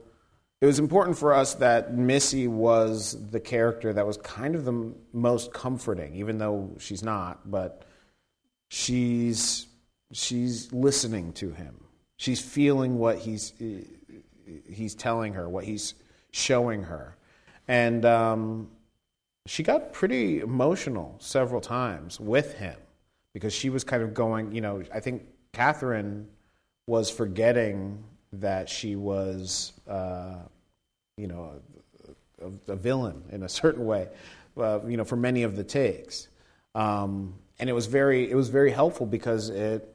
it 0.61 0.67
was 0.67 0.79
important 0.79 1.19
for 1.19 1.35
us 1.35 1.55
that 1.55 1.95
Missy 1.95 2.49
was 2.49 3.17
the 3.31 3.41
character 3.41 3.93
that 3.93 4.07
was 4.07 4.17
kind 4.19 4.55
of 4.55 4.65
the 4.65 4.93
most 5.13 5.53
comforting, 5.53 6.15
even 6.17 6.39
though 6.39 6.71
she's 6.79 7.03
not, 7.03 7.51
but 7.51 7.83
she's 8.69 9.67
she's 10.13 10.73
listening 10.73 11.33
to 11.35 11.53
him. 11.53 11.85
She's 12.17 12.41
feeling 12.41 12.99
what 12.99 13.19
he's 13.19 13.53
he's 14.69 14.95
telling 14.95 15.35
her, 15.35 15.49
what 15.49 15.65
he's 15.65 15.95
showing 16.31 16.83
her, 16.85 17.17
and 17.69 18.05
um, 18.05 18.69
she 19.47 19.63
got 19.63 19.93
pretty 19.93 20.41
emotional 20.41 21.17
several 21.19 21.61
times 21.61 22.21
with 22.21 22.55
him 22.55 22.77
because 23.33 23.53
she 23.53 23.71
was 23.71 23.85
kind 23.85 24.03
of 24.03 24.15
going. 24.15 24.53
You 24.53 24.61
know, 24.61 24.83
I 24.93 25.01
think 25.01 25.23
Catherine 25.53 26.29
was 26.87 27.11
forgetting 27.11 28.05
that 28.33 28.69
she 28.69 28.97
was, 28.97 29.73
uh, 29.89 30.37
you 31.17 31.27
know, 31.27 31.61
a, 32.43 32.73
a, 32.73 32.77
villain 32.77 33.23
in 33.31 33.43
a 33.43 33.49
certain 33.49 33.87
way, 33.87 34.09
uh, 34.57 34.81
you 34.87 34.97
know, 34.97 35.05
for 35.05 35.17
many 35.17 35.43
of 35.43 35.57
the 35.57 35.65
takes. 35.65 36.29
Um, 36.75 37.35
and 37.59 37.71
it 37.71 37.73
was 37.73 37.87
very, 37.87 38.31
it 38.31 38.35
was 38.35 38.49
very 38.49 38.71
helpful 38.71 39.07
because 39.07 39.49
it, 39.51 39.95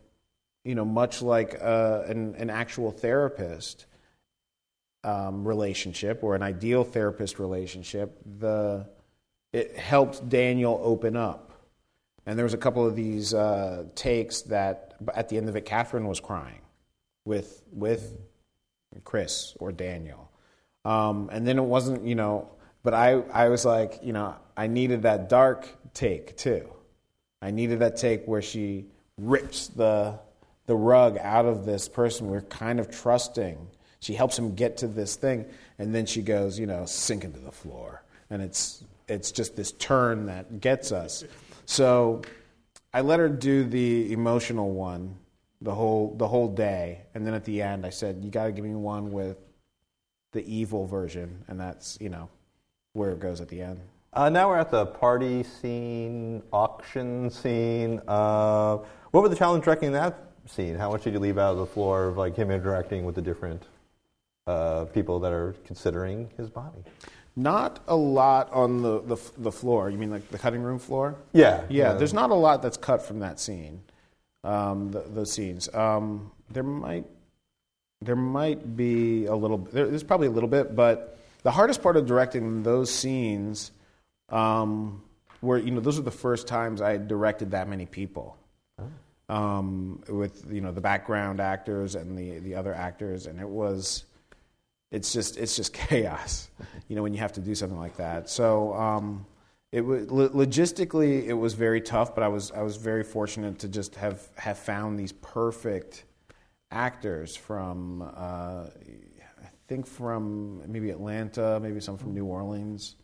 you 0.64 0.76
know, 0.76 0.86
much 0.86 1.22
like 1.22 1.58
uh, 1.62 2.04
an, 2.08 2.36
an 2.36 2.50
actual 2.50 2.92
therapist 2.92 3.86
um, 5.04 5.48
relationship 5.48 6.24
or 6.24 6.36
an 6.36 6.44
ideal 6.44 6.84
therapist 6.84 7.40
relationship, 7.40 8.18
the 8.40 8.88
it 9.54 9.76
helped 9.76 10.30
Daniel 10.30 10.80
open 10.84 11.16
up. 11.16 11.52
And 12.26 12.38
there 12.38 12.46
was 12.46 12.54
a 12.54 12.58
couple 12.58 12.86
of 12.86 12.96
these 12.96 13.34
uh, 13.34 13.86
takes 13.96 14.44
that 14.44 14.94
at 15.14 15.30
the 15.30 15.38
end 15.38 15.50
of 15.50 15.56
it, 15.56 15.66
Catherine 15.66 16.08
was 16.08 16.20
crying 16.20 16.62
with 17.26 17.64
with 17.72 18.18
Chris 19.04 19.56
or 19.60 19.72
Daniel. 19.72 20.32
Um, 20.86 21.30
and 21.32 21.48
then 21.48 21.58
it 21.58 21.64
wasn't, 21.64 22.06
you 22.06 22.16
know, 22.16 22.50
but 22.84 22.94
I, 22.94 23.22
I 23.34 23.50
was 23.50 23.66
like, 23.66 24.00
you 24.02 24.14
know, 24.14 24.36
I 24.58 24.68
needed 24.68 25.04
that 25.04 25.30
dark 25.30 25.68
take 25.94 26.38
too. 26.38 26.68
I 27.42 27.52
needed 27.52 27.80
that 27.80 27.98
take 27.98 28.26
where 28.26 28.42
she 28.42 28.86
rips 29.18 29.68
the, 29.68 30.20
the 30.66 30.76
rug 30.76 31.18
out 31.20 31.46
of 31.46 31.66
this 31.66 31.88
person 31.88 32.28
we're 32.28 32.42
kind 32.42 32.80
of 32.80 32.90
trusting. 32.90 33.68
She 34.02 34.14
helps 34.14 34.38
him 34.38 34.56
get 34.56 34.78
to 34.78 34.88
this 34.88 35.16
thing, 35.16 35.46
and 35.78 35.94
then 35.94 36.06
she 36.06 36.22
goes, 36.22 36.60
you 36.60 36.66
know, 36.66 36.86
sink 36.86 37.24
into 37.24 37.40
the 37.40 37.52
floor. 37.52 38.04
And 38.30 38.42
it's, 38.42 38.84
it's 39.08 39.32
just 39.32 39.56
this 39.56 39.72
turn 39.74 40.26
that 40.26 40.60
gets 40.60 40.92
us. 40.92 41.24
So 41.66 42.24
I 42.94 43.02
let 43.02 43.20
her 43.20 43.30
do 43.30 43.64
the 43.64 44.12
emotional 44.12 44.72
one 44.72 45.16
the 45.62 45.74
whole, 45.74 46.16
the 46.18 46.28
whole 46.28 46.48
day. 46.48 47.02
And 47.14 47.26
then 47.26 47.34
at 47.34 47.46
the 47.46 47.62
end, 47.62 47.86
I 47.86 47.92
said, 47.92 48.22
you 48.24 48.32
got 48.32 48.46
to 48.46 48.52
give 48.52 48.66
me 48.66 48.74
one 48.74 49.12
with 49.12 49.38
the 50.32 50.44
evil 50.52 50.88
version. 50.88 51.44
And 51.48 51.60
that's, 51.60 51.98
you 52.02 52.10
know, 52.10 52.30
where 52.94 53.12
it 53.12 53.20
goes 53.20 53.40
at 53.40 53.50
the 53.50 53.62
end. 53.62 53.80
Uh, 54.14 54.30
now 54.30 54.50
we're 54.50 54.58
at 54.58 54.72
the 54.72 54.86
party 54.86 55.44
scene, 55.44 56.42
auction 56.52 57.30
scene. 57.30 58.02
Uh, 58.08 58.78
what 59.12 59.22
were 59.22 59.30
the 59.30 59.36
challenge 59.36 59.64
directing 59.64 59.92
that 59.94 60.32
scene? 60.48 60.76
How 60.76 60.92
much 60.92 61.04
did 61.04 61.14
you 61.14 61.20
leave 61.20 61.38
out 61.38 61.52
of 61.52 61.58
the 61.60 61.66
floor 61.66 62.08
of 62.08 62.18
like 62.18 62.36
him 62.36 62.50
interacting 62.52 63.06
with 63.06 63.16
the 63.16 63.22
different 63.22 63.64
uh, 64.48 64.86
people 64.86 65.20
that 65.20 65.32
are 65.32 65.56
considering 65.66 66.30
his 66.38 66.50
body? 66.50 66.84
Not 67.36 67.80
a 67.88 67.96
lot 67.96 68.52
on 68.52 68.82
the, 68.82 69.02
the, 69.02 69.18
the 69.38 69.52
floor. 69.52 69.90
You 69.90 69.98
mean 69.98 70.12
like 70.12 70.30
the 70.30 70.38
cutting 70.38 70.62
room 70.62 70.80
floor? 70.80 71.16
Yeah, 71.34 71.64
Yeah, 71.70 71.94
there's 71.94 72.14
not 72.14 72.30
a 72.30 72.36
lot 72.36 72.62
that's 72.62 72.78
cut 72.78 73.02
from 73.02 73.20
that 73.20 73.40
scene, 73.40 73.82
um, 74.44 74.92
the, 74.92 75.00
those 75.02 75.32
scenes. 75.32 75.74
Um, 75.74 76.32
there 76.50 76.64
might 76.64 77.06
there 78.02 78.16
might 78.16 78.76
be 78.76 79.28
a 79.28 79.36
little. 79.36 79.60
There, 79.60 79.88
there's 79.88 80.04
probably 80.04 80.28
a 80.28 80.32
little 80.32 80.50
bit, 80.50 80.76
but 80.76 81.20
the 81.44 81.52
hardest 81.52 81.82
part 81.82 81.98
of 81.98 82.06
directing 82.06 82.64
those 82.64 82.94
scenes 82.94 83.72
um, 84.30 85.04
were 85.42 85.58
you 85.58 85.72
know 85.72 85.80
those 85.80 86.00
are 86.00 86.04
the 86.04 86.12
first 86.12 86.48
times 86.48 86.82
I 86.82 86.92
had 86.92 87.08
directed 87.08 87.52
that 87.52 87.70
many 87.70 87.86
people. 87.86 88.38
Um, 89.30 90.04
with 90.10 90.52
you 90.52 90.60
know 90.60 90.74
the 90.74 90.82
background 90.82 91.40
actors 91.40 91.96
and 91.96 92.18
the, 92.18 92.40
the 92.40 92.56
other 92.56 92.74
actors, 92.74 93.28
and 93.28 93.40
it 93.40 93.48
was 93.48 94.04
it's 94.92 95.14
just 95.14 95.38
it's 95.38 95.56
just 95.56 95.74
chaos, 95.90 96.50
you 96.88 96.96
know, 96.96 97.04
when 97.04 97.14
you 97.14 97.20
have 97.20 97.34
to 97.34 97.42
do 97.42 97.56
something 97.56 97.80
like 97.80 97.98
that. 97.98 98.30
So 98.30 98.74
um, 98.74 99.26
it 99.72 99.82
was 99.82 100.08
logistically 100.08 101.26
it 101.26 101.34
was 101.34 101.54
very 101.54 101.82
tough, 101.82 102.14
but 102.14 102.24
I 102.24 102.28
was 102.28 102.52
I 102.52 102.62
was 102.62 102.76
very 102.78 103.04
fortunate 103.04 103.60
to 103.60 103.68
just 103.68 103.96
have 103.96 104.28
have 104.36 104.60
found 104.60 105.00
these 105.00 105.14
perfect 105.14 106.04
actors 106.72 107.36
from 107.36 108.02
uh, 108.02 108.06
I 108.66 109.50
think 109.68 109.88
from 109.88 110.62
maybe 110.70 110.90
Atlanta, 110.90 111.60
maybe 111.62 111.80
some 111.80 111.98
from 111.98 112.14
New 112.14 112.26
Orleans, 112.26 112.96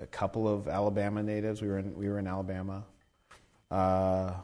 a 0.00 0.06
couple 0.06 0.46
of 0.46 0.68
Alabama 0.68 1.22
natives. 1.22 1.62
We 1.62 1.68
were 1.68 1.78
in 1.78 1.94
we 1.94 2.08
were 2.08 2.18
in 2.18 2.26
Alabama. 2.26 2.84
Uh, 3.70 4.34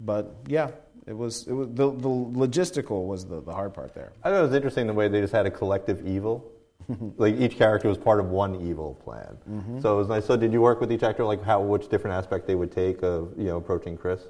but 0.00 0.34
yeah, 0.46 0.70
it 1.06 1.16
was 1.16 1.46
it 1.46 1.52
was 1.52 1.68
the, 1.68 1.90
the 1.90 2.08
logistical 2.08 3.06
was 3.06 3.24
the, 3.24 3.40
the 3.40 3.52
hard 3.52 3.74
part 3.74 3.94
there. 3.94 4.12
I 4.22 4.30
thought 4.30 4.38
it 4.38 4.42
was 4.42 4.54
interesting 4.54 4.86
the 4.86 4.92
way 4.92 5.08
they 5.08 5.20
just 5.20 5.32
had 5.32 5.46
a 5.46 5.50
collective 5.50 6.06
evil. 6.06 6.52
like 7.16 7.34
each 7.38 7.56
character 7.56 7.88
was 7.88 7.98
part 7.98 8.20
of 8.20 8.26
one 8.26 8.54
evil 8.66 8.94
plan. 9.04 9.36
Mm-hmm. 9.50 9.80
So 9.80 9.94
it 9.94 9.98
was 9.98 10.08
nice. 10.08 10.26
So 10.26 10.36
did 10.36 10.52
you 10.52 10.60
work 10.60 10.80
with 10.80 10.92
each 10.92 11.02
actor, 11.02 11.24
like 11.24 11.42
how 11.42 11.60
which 11.60 11.88
different 11.88 12.16
aspect 12.16 12.46
they 12.46 12.54
would 12.54 12.72
take 12.72 13.02
of 13.02 13.32
you 13.36 13.44
know 13.44 13.56
approaching 13.56 13.96
Chris? 13.96 14.22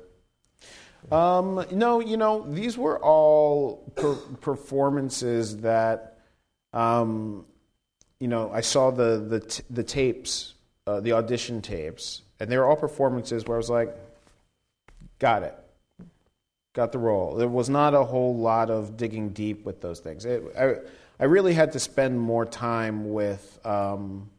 Um, 1.13 1.65
no, 1.71 2.01
you 2.01 2.17
know 2.17 2.47
these 2.49 2.77
were 2.77 2.99
all 2.99 3.93
per- 3.95 4.15
performances 4.41 5.59
that, 5.59 6.19
um, 6.73 7.47
you 8.19 8.29
know, 8.29 8.51
I 8.53 8.61
saw 8.61 8.91
the 8.91 9.19
the 9.19 9.41
t- 9.41 9.63
the 9.71 9.85
tapes, 9.85 10.55
uh, 10.87 11.01
the 11.01 11.13
audition 11.13 11.63
tapes, 11.63 12.23
and 12.41 12.51
they 12.51 12.59
were 12.59 12.67
all 12.67 12.77
performances 12.77 13.45
where 13.47 13.57
I 13.57 13.59
was 13.59 13.71
like, 13.71 13.97
got 15.19 15.43
it, 15.43 15.55
got 16.75 16.93
the 16.93 16.99
role. 16.99 17.35
There 17.35 17.49
was 17.49 17.69
not 17.69 17.95
a 17.95 18.05
whole 18.05 18.37
lot 18.37 18.71
of 18.71 18.97
digging 18.97 19.31
deep 19.31 19.65
with 19.65 19.81
those 19.81 20.01
things. 20.01 20.25
It, 20.25 20.43
I, 20.59 20.75
I 21.21 21.25
really 21.25 21.55
had 21.55 21.73
to 21.73 21.81
spend 21.81 22.19
more 22.19 22.47
time 22.47 23.13
with 23.13 23.59
um, 23.67 24.31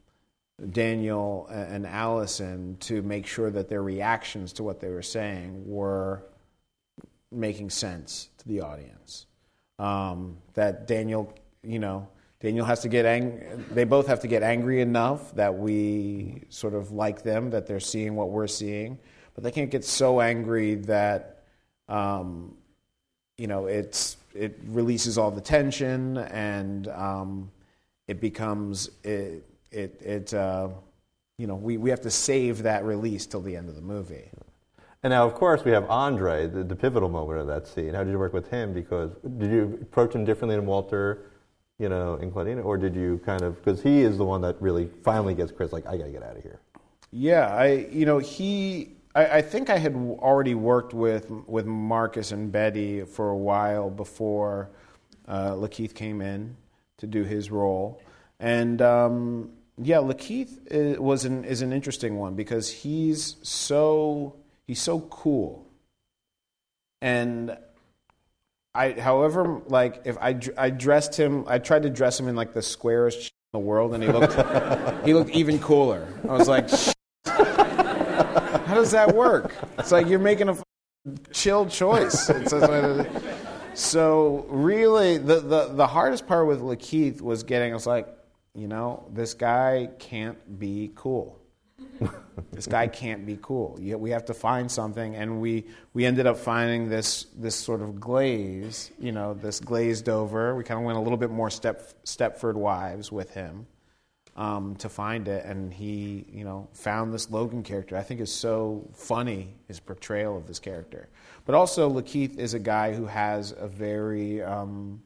Daniel 0.70 1.46
and 1.48 1.86
Allison 1.86 2.76
to 2.80 3.02
make 3.02 3.26
sure 3.26 3.50
that 3.50 3.68
their 3.68 3.82
reactions 3.82 4.52
to 4.54 4.62
what 4.62 4.80
they 4.80 4.88
were 4.88 5.02
saying 5.02 5.64
were 5.66 6.22
making 7.30 7.70
sense 7.70 8.28
to 8.38 8.48
the 8.48 8.60
audience. 8.60 9.26
Um, 9.78 10.36
that 10.54 10.86
Daniel, 10.86 11.32
you 11.62 11.78
know, 11.78 12.08
Daniel 12.40 12.64
has 12.64 12.80
to 12.80 12.88
get 12.88 13.04
angry. 13.04 13.46
They 13.70 13.84
both 13.84 14.06
have 14.06 14.20
to 14.20 14.28
get 14.28 14.42
angry 14.42 14.80
enough 14.80 15.34
that 15.34 15.56
we 15.56 16.44
sort 16.48 16.74
of 16.74 16.90
like 16.90 17.22
them, 17.22 17.50
that 17.50 17.66
they're 17.66 17.80
seeing 17.80 18.14
what 18.16 18.30
we're 18.30 18.46
seeing, 18.46 18.98
but 19.34 19.44
they 19.44 19.50
can't 19.50 19.70
get 19.70 19.84
so 19.84 20.20
angry 20.20 20.74
that, 20.74 21.44
um, 21.88 22.56
you 23.38 23.46
know, 23.46 23.66
it's 23.66 24.16
it 24.34 24.60
releases 24.66 25.18
all 25.18 25.30
the 25.30 25.40
tension 25.40 26.18
and 26.18 26.88
um, 26.88 27.50
it 28.06 28.20
becomes 28.20 28.90
it 29.04 29.44
it 29.70 30.00
it. 30.02 30.34
Uh, 30.34 30.68
you 31.40 31.46
know, 31.46 31.54
we, 31.54 31.78
we 31.78 31.88
have 31.88 32.02
to 32.02 32.10
save 32.10 32.64
that 32.64 32.84
release 32.84 33.24
till 33.24 33.40
the 33.40 33.56
end 33.56 33.70
of 33.70 33.74
the 33.74 33.80
movie. 33.80 34.28
And 35.02 35.10
now, 35.10 35.24
of 35.24 35.32
course, 35.32 35.64
we 35.64 35.70
have 35.70 35.88
Andre, 35.88 36.46
the, 36.46 36.62
the 36.62 36.76
pivotal 36.76 37.08
moment 37.08 37.40
of 37.40 37.46
that 37.46 37.66
scene. 37.66 37.94
How 37.94 38.04
did 38.04 38.10
you 38.10 38.18
work 38.18 38.34
with 38.34 38.50
him? 38.50 38.74
Because 38.74 39.12
did 39.38 39.50
you 39.50 39.78
approach 39.80 40.14
him 40.14 40.26
differently 40.26 40.56
than 40.56 40.66
Walter, 40.66 41.30
you 41.78 41.88
know, 41.88 42.16
in 42.16 42.30
Claudina, 42.30 42.62
or 42.62 42.76
did 42.76 42.94
you 42.94 43.22
kind 43.24 43.40
of 43.40 43.56
because 43.56 43.82
he 43.82 44.02
is 44.02 44.18
the 44.18 44.24
one 44.24 44.42
that 44.42 44.60
really 44.60 44.90
finally 45.02 45.32
gets 45.32 45.50
Chris 45.50 45.72
like, 45.72 45.86
I 45.86 45.96
got 45.96 46.04
to 46.04 46.10
get 46.10 46.22
out 46.22 46.36
of 46.36 46.42
here. 46.42 46.60
Yeah, 47.10 47.46
I 47.46 47.88
you 47.90 48.04
know 48.04 48.18
he 48.18 48.96
I, 49.14 49.38
I, 49.38 49.42
think 49.42 49.70
I 49.70 49.78
had 49.78 49.94
already 49.94 50.54
worked 50.54 50.94
with 50.94 51.30
with 51.46 51.66
Marcus 51.66 52.30
and 52.32 52.52
Betty 52.52 53.02
for 53.02 53.30
a 53.30 53.36
while 53.36 53.90
before 53.90 54.70
uh, 55.26 55.52
Lakeith 55.52 55.94
came 55.94 56.20
in 56.20 56.56
to 56.98 57.06
do 57.06 57.24
his 57.24 57.50
role, 57.50 58.00
and 58.38 58.80
um, 58.80 59.50
yeah, 59.78 59.96
Lakeith 59.96 60.98
was 60.98 61.24
an 61.24 61.44
is 61.44 61.62
an 61.62 61.72
interesting 61.72 62.18
one 62.18 62.34
because 62.34 62.70
he's 62.70 63.36
so 63.42 64.36
he's 64.66 64.80
so 64.80 65.00
cool, 65.00 65.66
and 67.02 67.56
I, 68.74 68.92
however, 68.92 69.60
like 69.66 70.02
if 70.04 70.16
I 70.18 70.38
I 70.56 70.70
dressed 70.70 71.18
him, 71.18 71.44
I 71.48 71.58
tried 71.58 71.82
to 71.82 71.90
dress 71.90 72.20
him 72.20 72.28
in 72.28 72.36
like 72.36 72.52
the 72.52 72.62
squarest 72.62 73.18
in 73.18 73.58
the 73.58 73.58
world, 73.58 73.92
and 73.92 74.04
he 74.04 74.10
looked 74.10 74.34
he 75.04 75.14
looked 75.14 75.30
even 75.30 75.58
cooler. 75.58 76.06
I 76.28 76.32
was 76.32 76.46
like. 76.46 76.70
How 78.70 78.76
does 78.76 78.92
that 78.92 79.16
work? 79.16 79.52
It's 79.80 79.90
like 79.90 80.06
you're 80.06 80.20
making 80.20 80.48
a 80.48 80.56
chill 81.32 81.66
choice. 81.66 82.30
so 83.74 84.46
really, 84.48 85.18
the, 85.18 85.40
the, 85.40 85.72
the 85.72 85.86
hardest 85.88 86.28
part 86.28 86.46
with 86.46 86.60
Lakeith 86.60 87.20
was 87.20 87.42
getting 87.42 87.74
us 87.74 87.84
like, 87.84 88.06
you 88.54 88.68
know, 88.68 89.04
this 89.12 89.34
guy 89.34 89.88
can't 89.98 90.60
be 90.60 90.92
cool. 90.94 91.40
this 92.52 92.68
guy 92.68 92.86
can't 92.86 93.26
be 93.26 93.40
cool. 93.42 93.76
Yet 93.80 93.98
we 93.98 94.10
have 94.10 94.24
to 94.26 94.34
find 94.34 94.70
something, 94.70 95.16
and 95.16 95.40
we, 95.40 95.64
we 95.92 96.04
ended 96.04 96.28
up 96.28 96.36
finding 96.36 96.88
this 96.88 97.26
this 97.36 97.56
sort 97.56 97.82
of 97.82 97.98
glaze, 97.98 98.92
you 99.00 99.10
know, 99.10 99.34
this 99.34 99.58
glazed 99.58 100.08
over. 100.08 100.54
We 100.54 100.62
kind 100.62 100.78
of 100.78 100.86
went 100.86 100.96
a 100.96 101.00
little 101.00 101.18
bit 101.18 101.30
more 101.30 101.50
step 101.50 101.92
Stepford 102.04 102.54
Wives 102.54 103.10
with 103.10 103.34
him 103.34 103.66
um, 104.40 104.74
to 104.76 104.88
find 104.88 105.28
it, 105.28 105.44
and 105.44 105.70
he, 105.70 106.24
you 106.32 106.44
know, 106.44 106.66
found 106.72 107.12
this 107.12 107.30
Logan 107.30 107.62
character. 107.62 107.94
I 107.94 108.02
think 108.02 108.20
is 108.22 108.32
so 108.32 108.88
funny 108.94 109.54
his 109.68 109.78
portrayal 109.78 110.34
of 110.38 110.46
this 110.46 110.58
character, 110.58 111.10
but 111.44 111.54
also 111.54 111.90
Lakeith 111.90 112.38
is 112.38 112.54
a 112.54 112.58
guy 112.58 112.94
who 112.94 113.04
has 113.04 113.54
a 113.56 113.68
very, 113.68 114.42
um, 114.42 115.02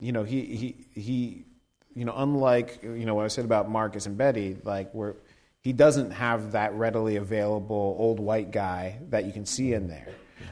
you 0.00 0.10
know, 0.10 0.24
he 0.24 0.42
he 0.46 1.00
he, 1.00 1.44
you 1.94 2.04
know, 2.04 2.12
unlike 2.16 2.82
you 2.82 3.06
know 3.06 3.14
what 3.14 3.24
I 3.24 3.28
said 3.28 3.44
about 3.44 3.70
Marcus 3.70 4.06
and 4.06 4.18
Betty, 4.18 4.56
like 4.64 4.90
where 4.90 5.14
he 5.60 5.72
doesn't 5.72 6.10
have 6.10 6.52
that 6.52 6.74
readily 6.74 7.14
available 7.14 7.94
old 8.00 8.18
white 8.18 8.50
guy 8.50 8.98
that 9.10 9.26
you 9.26 9.32
can 9.32 9.46
see 9.46 9.74
in 9.74 9.86
there, 9.86 10.08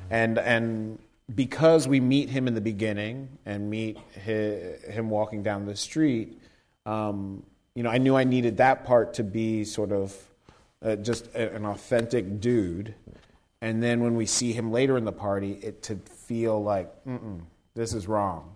and 0.08 0.38
and 0.38 1.00
because 1.34 1.88
we 1.88 1.98
meet 1.98 2.28
him 2.28 2.46
in 2.46 2.54
the 2.54 2.60
beginning 2.60 3.38
and 3.44 3.68
meet 3.68 3.98
his, 4.12 4.84
him 4.84 5.10
walking 5.10 5.42
down 5.42 5.66
the 5.66 5.74
street. 5.74 6.38
Um, 6.86 7.44
you 7.74 7.82
know, 7.82 7.90
I 7.90 7.98
knew 7.98 8.16
I 8.16 8.24
needed 8.24 8.56
that 8.58 8.84
part 8.84 9.14
to 9.14 9.24
be 9.24 9.64
sort 9.64 9.92
of 9.92 10.16
uh, 10.82 10.96
just 10.96 11.26
a, 11.34 11.54
an 11.54 11.64
authentic 11.64 12.40
dude. 12.40 12.94
And 13.60 13.82
then 13.82 14.00
when 14.00 14.16
we 14.16 14.26
see 14.26 14.52
him 14.52 14.72
later 14.72 14.96
in 14.98 15.04
the 15.04 15.12
party, 15.12 15.52
it 15.62 15.82
to 15.84 15.96
feel 15.96 16.62
like, 16.62 16.92
this 17.74 17.94
is 17.94 18.08
wrong. 18.08 18.52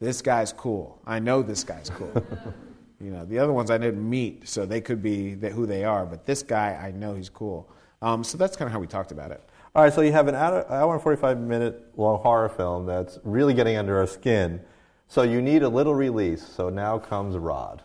This 0.00 0.20
guy's 0.20 0.52
cool. 0.52 1.00
I 1.06 1.20
know 1.20 1.42
this 1.42 1.62
guy's 1.62 1.88
cool. 1.88 2.12
you 3.00 3.10
know, 3.10 3.24
the 3.24 3.38
other 3.38 3.52
ones 3.52 3.70
I 3.70 3.78
didn't 3.78 4.08
meet, 4.08 4.48
so 4.48 4.66
they 4.66 4.80
could 4.80 5.00
be 5.00 5.36
who 5.36 5.64
they 5.64 5.84
are. 5.84 6.04
But 6.04 6.26
this 6.26 6.42
guy, 6.42 6.74
I 6.74 6.90
know 6.90 7.14
he's 7.14 7.28
cool. 7.28 7.70
Um, 8.02 8.24
so 8.24 8.36
that's 8.36 8.56
kind 8.56 8.66
of 8.66 8.72
how 8.72 8.80
we 8.80 8.88
talked 8.88 9.12
about 9.12 9.30
it. 9.30 9.40
All 9.74 9.84
right, 9.84 9.92
so 9.92 10.02
you 10.02 10.12
have 10.12 10.28
an 10.28 10.34
hour, 10.34 10.70
hour 10.70 10.92
and 10.92 11.02
45 11.02 11.38
minute 11.38 11.92
long 11.96 12.20
horror 12.20 12.48
film 12.48 12.84
that's 12.84 13.18
really 13.22 13.54
getting 13.54 13.76
under 13.76 13.98
our 13.98 14.06
skin. 14.06 14.60
So 15.06 15.22
you 15.22 15.40
need 15.40 15.62
a 15.62 15.68
little 15.68 15.94
release. 15.94 16.46
So 16.46 16.68
now 16.68 16.98
comes 16.98 17.36
Rod. 17.36 17.82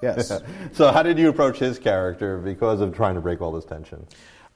Yes. 0.02 0.42
So 0.72 0.90
how 0.90 1.02
did 1.02 1.18
you 1.18 1.28
approach 1.28 1.58
his 1.58 1.78
character 1.78 2.38
because 2.38 2.80
of 2.80 2.94
trying 2.94 3.16
to 3.16 3.20
break 3.20 3.42
all 3.42 3.52
this 3.52 3.64
tension? 3.66 4.06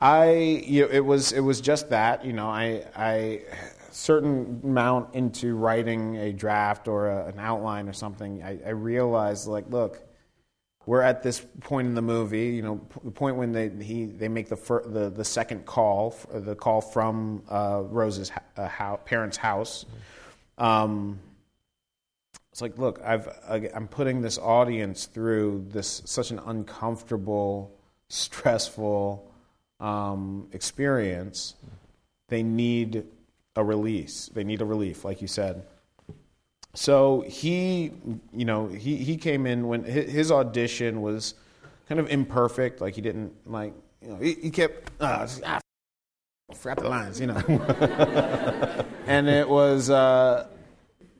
I 0.01 0.33
you 0.67 0.83
know, 0.83 0.89
it 0.91 1.05
was 1.05 1.33
it 1.33 1.41
was 1.41 1.61
just 1.61 1.91
that 1.91 2.25
you 2.25 2.33
know 2.33 2.49
I 2.49 2.85
I 2.97 3.43
certain 3.91 4.61
amount 4.65 5.15
into 5.15 5.55
writing 5.55 6.17
a 6.17 6.33
draft 6.33 6.89
or 6.89 7.09
a, 7.09 7.27
an 7.27 7.39
outline 7.39 7.89
or 7.89 7.93
something 7.93 8.43
I, 8.43 8.59
I 8.67 8.71
realized 8.71 9.47
like 9.47 9.71
look 9.71 10.01
we're 10.85 11.01
at 11.01 11.23
this 11.23 11.47
point 11.61 11.87
in 11.87 11.95
the 11.95 12.03
movie 12.03 12.49
you 12.49 12.63
know 12.63 12.81
the 13.05 13.13
point 13.13 13.37
when 13.37 13.53
they 13.53 13.69
he 13.69 14.07
they 14.07 14.29
make 14.29 14.49
the 14.49 14.57
fir- 14.57 14.87
the 14.87 15.11
the 15.11 15.25
second 15.25 15.65
call 15.65 16.17
the 16.33 16.57
call 16.57 16.81
from 16.81 17.43
uh, 17.49 17.83
Rose's 17.85 18.33
uh, 18.57 18.67
house, 18.67 19.01
parents' 19.05 19.37
house. 19.37 19.87
Um, 20.59 21.21
it's 22.55 22.63
like 22.63 22.79
look 22.79 23.01
I've 23.05 23.29
I'm 23.49 23.89
putting 23.89 24.23
this 24.23 24.39
audience 24.39 25.07
through 25.07 25.67
this 25.71 26.03
such 26.05 26.31
an 26.31 26.39
uncomfortable 26.47 27.75
stressful 28.09 29.29
um, 29.81 30.47
experience, 30.53 31.57
they 32.29 32.45
need 32.45 33.05
a 33.57 33.65
release. 33.65 34.31
They 34.33 34.45
need 34.45 34.61
a 34.61 34.65
relief, 34.65 35.05
like 35.05 35.21
you 35.21 35.27
said. 35.27 35.65
So 36.75 37.23
he, 37.23 37.91
you 38.33 38.45
know, 38.45 38.69
he, 38.69 38.99
he 38.99 39.17
came 39.17 39.47
in 39.47 39.67
when 39.67 39.83
his 39.83 40.31
audition 40.31 41.03
was 41.03 41.35
kind 41.89 41.99
of 41.99 42.09
imperfect. 42.09 42.81
Like 42.81 42.95
he 42.95 43.01
didn't 43.01 43.33
like, 43.47 43.75
you 44.01 44.11
know, 44.11 44.17
he, 44.19 44.35
he 44.35 44.51
kept 44.51 44.93
uh, 45.01 45.27
ah, 45.45 45.59
forgot 46.55 46.79
the 46.79 46.89
lines, 46.89 47.21
you 47.21 47.27
know. 47.27 47.37
and 49.09 49.29
it 49.29 49.49
was, 49.49 49.91
uh, 49.91 50.47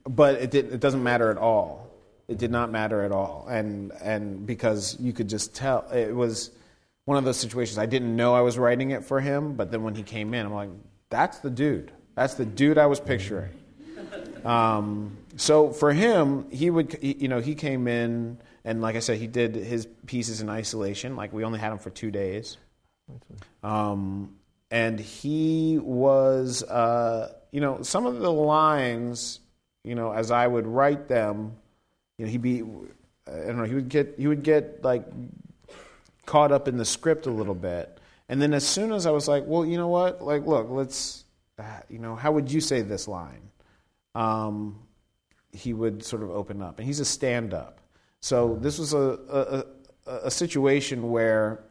but 0.09 0.35
it 0.37 0.51
did, 0.51 0.73
it 0.73 0.81
doesn't 0.81 1.03
matter 1.03 1.31
at 1.31 1.39
all. 1.39 1.91
It 2.27 2.39
did 2.39 2.51
not 2.51 2.71
matter 2.71 3.03
at 3.03 3.13
all, 3.13 3.47
and 3.51 3.93
and 4.03 4.47
because 4.47 4.97
you 4.99 5.13
could 5.13 5.29
just 5.29 5.55
tell 5.55 5.87
it 5.91 6.15
was 6.15 6.51
one 7.05 7.19
of 7.19 7.25
those 7.25 7.37
situations 7.37 7.79
I 7.79 7.87
didn't 7.87 8.17
know 8.17 8.35
I 8.35 8.41
was 8.41 8.59
writing 8.59 8.93
it 8.93 9.05
for 9.05 9.21
him, 9.21 9.55
but 9.55 9.71
then 9.71 9.83
when 9.83 9.95
he 9.95 10.03
came 10.03 10.33
in, 10.33 10.47
I'm 10.47 10.55
like, 10.55 10.71
that's 11.11 11.39
the 11.41 11.51
dude. 11.51 11.93
That's 12.15 12.35
the 12.35 12.47
dude 12.47 12.79
I 12.79 12.87
was 12.87 12.99
picturing. 12.99 13.51
Um, 14.45 15.17
so 15.37 15.71
for 15.71 15.93
him, 15.93 16.51
he 16.51 16.71
would, 16.71 16.99
you 17.03 17.29
know, 17.29 17.41
he 17.41 17.55
came 17.55 17.89
in 17.89 18.39
and, 18.65 18.81
like 18.81 18.97
I 18.97 19.01
said, 19.01 19.19
he 19.19 19.27
did 19.27 19.55
his 19.55 19.87
pieces 20.07 20.41
in 20.41 20.49
isolation. 20.49 21.17
Like 21.17 21.33
we 21.33 21.45
only 21.45 21.59
had 21.59 21.73
him 21.73 21.79
for 21.79 21.91
two 21.91 22.11
days, 22.11 22.57
um, 23.63 24.37
and 24.71 24.99
he 24.99 25.79
was, 25.79 26.63
uh, 26.63 27.33
you 27.53 27.61
know, 27.61 27.83
some 27.83 28.07
of 28.07 28.21
the 28.21 28.33
lines, 28.33 29.41
you 29.85 29.95
know, 29.95 30.13
as 30.13 30.31
I 30.31 30.47
would 30.47 30.67
write 30.67 31.09
them, 31.09 31.57
you 32.19 32.25
know, 32.25 32.31
he'd 32.31 32.43
be, 32.43 32.63
I 33.27 33.47
don't 33.47 33.59
know, 33.59 33.65
he 33.65 33.75
would 33.75 33.89
get, 33.89 34.15
he 34.19 34.27
would 34.27 34.43
get 34.43 34.83
like 34.83 35.05
caught 36.27 36.53
up 36.53 36.69
in 36.69 36.77
the 36.77 36.85
script 36.85 37.27
a 37.27 37.31
little 37.31 37.55
bit. 37.55 37.99
And 38.29 38.41
then 38.41 38.55
as 38.55 38.67
soon 38.67 38.93
as 38.93 39.05
I 39.07 39.11
was 39.11 39.29
like, 39.29 39.45
well, 39.47 39.65
you 39.65 39.77
know 39.77 39.89
what? 39.89 40.23
Like, 40.23 40.47
look, 40.47 40.69
let's, 40.71 41.25
uh, 41.59 41.63
you 41.91 41.99
know, 41.99 42.17
how 42.17 42.33
would 42.33 42.51
you 42.51 42.61
say 42.61 42.81
this 42.81 43.07
line? 43.07 43.51
Um, 44.15 44.79
he 45.53 45.73
would 45.73 46.03
sort 46.03 46.23
of 46.23 46.31
open 46.31 46.63
up. 46.63 46.79
And 46.79 46.87
he's 46.87 47.01
a 47.01 47.05
stand 47.05 47.53
up. 47.53 47.81
So 48.21 48.57
this 48.61 48.79
was 48.79 48.95
a, 48.95 49.65
a, 50.07 50.17
a 50.25 50.31
situation 50.31 51.11
where, 51.11 51.63